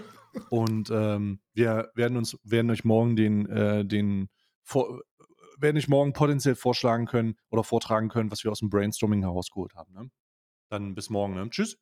Und 0.50 0.90
ähm, 0.92 1.42
wir 1.54 1.92
werden 1.96 2.18
uns, 2.18 2.38
werden 2.44 2.72
euch 2.72 2.86
morgen 2.86 3.16
den, 3.16 3.46
äh, 3.48 3.86
den 3.86 4.30
vor, 4.64 5.02
werden 5.60 5.78
euch 5.78 5.90
morgen 5.90 6.14
potenziell 6.14 6.56
vorschlagen 6.56 7.06
können 7.06 7.36
oder 7.50 7.64
vortragen 7.64 8.10
können, 8.10 8.32
was 8.32 8.44
wir 8.44 8.52
aus 8.52 8.60
dem 8.60 8.70
Brainstorming 8.70 9.22
herausgeholt 9.22 9.76
haben. 9.76 9.94
Ne? 9.94 10.10
Dann 10.70 10.96
bis 10.96 11.10
morgen. 11.10 11.36
Ne? 11.36 11.50
Tschüss. 11.50 11.78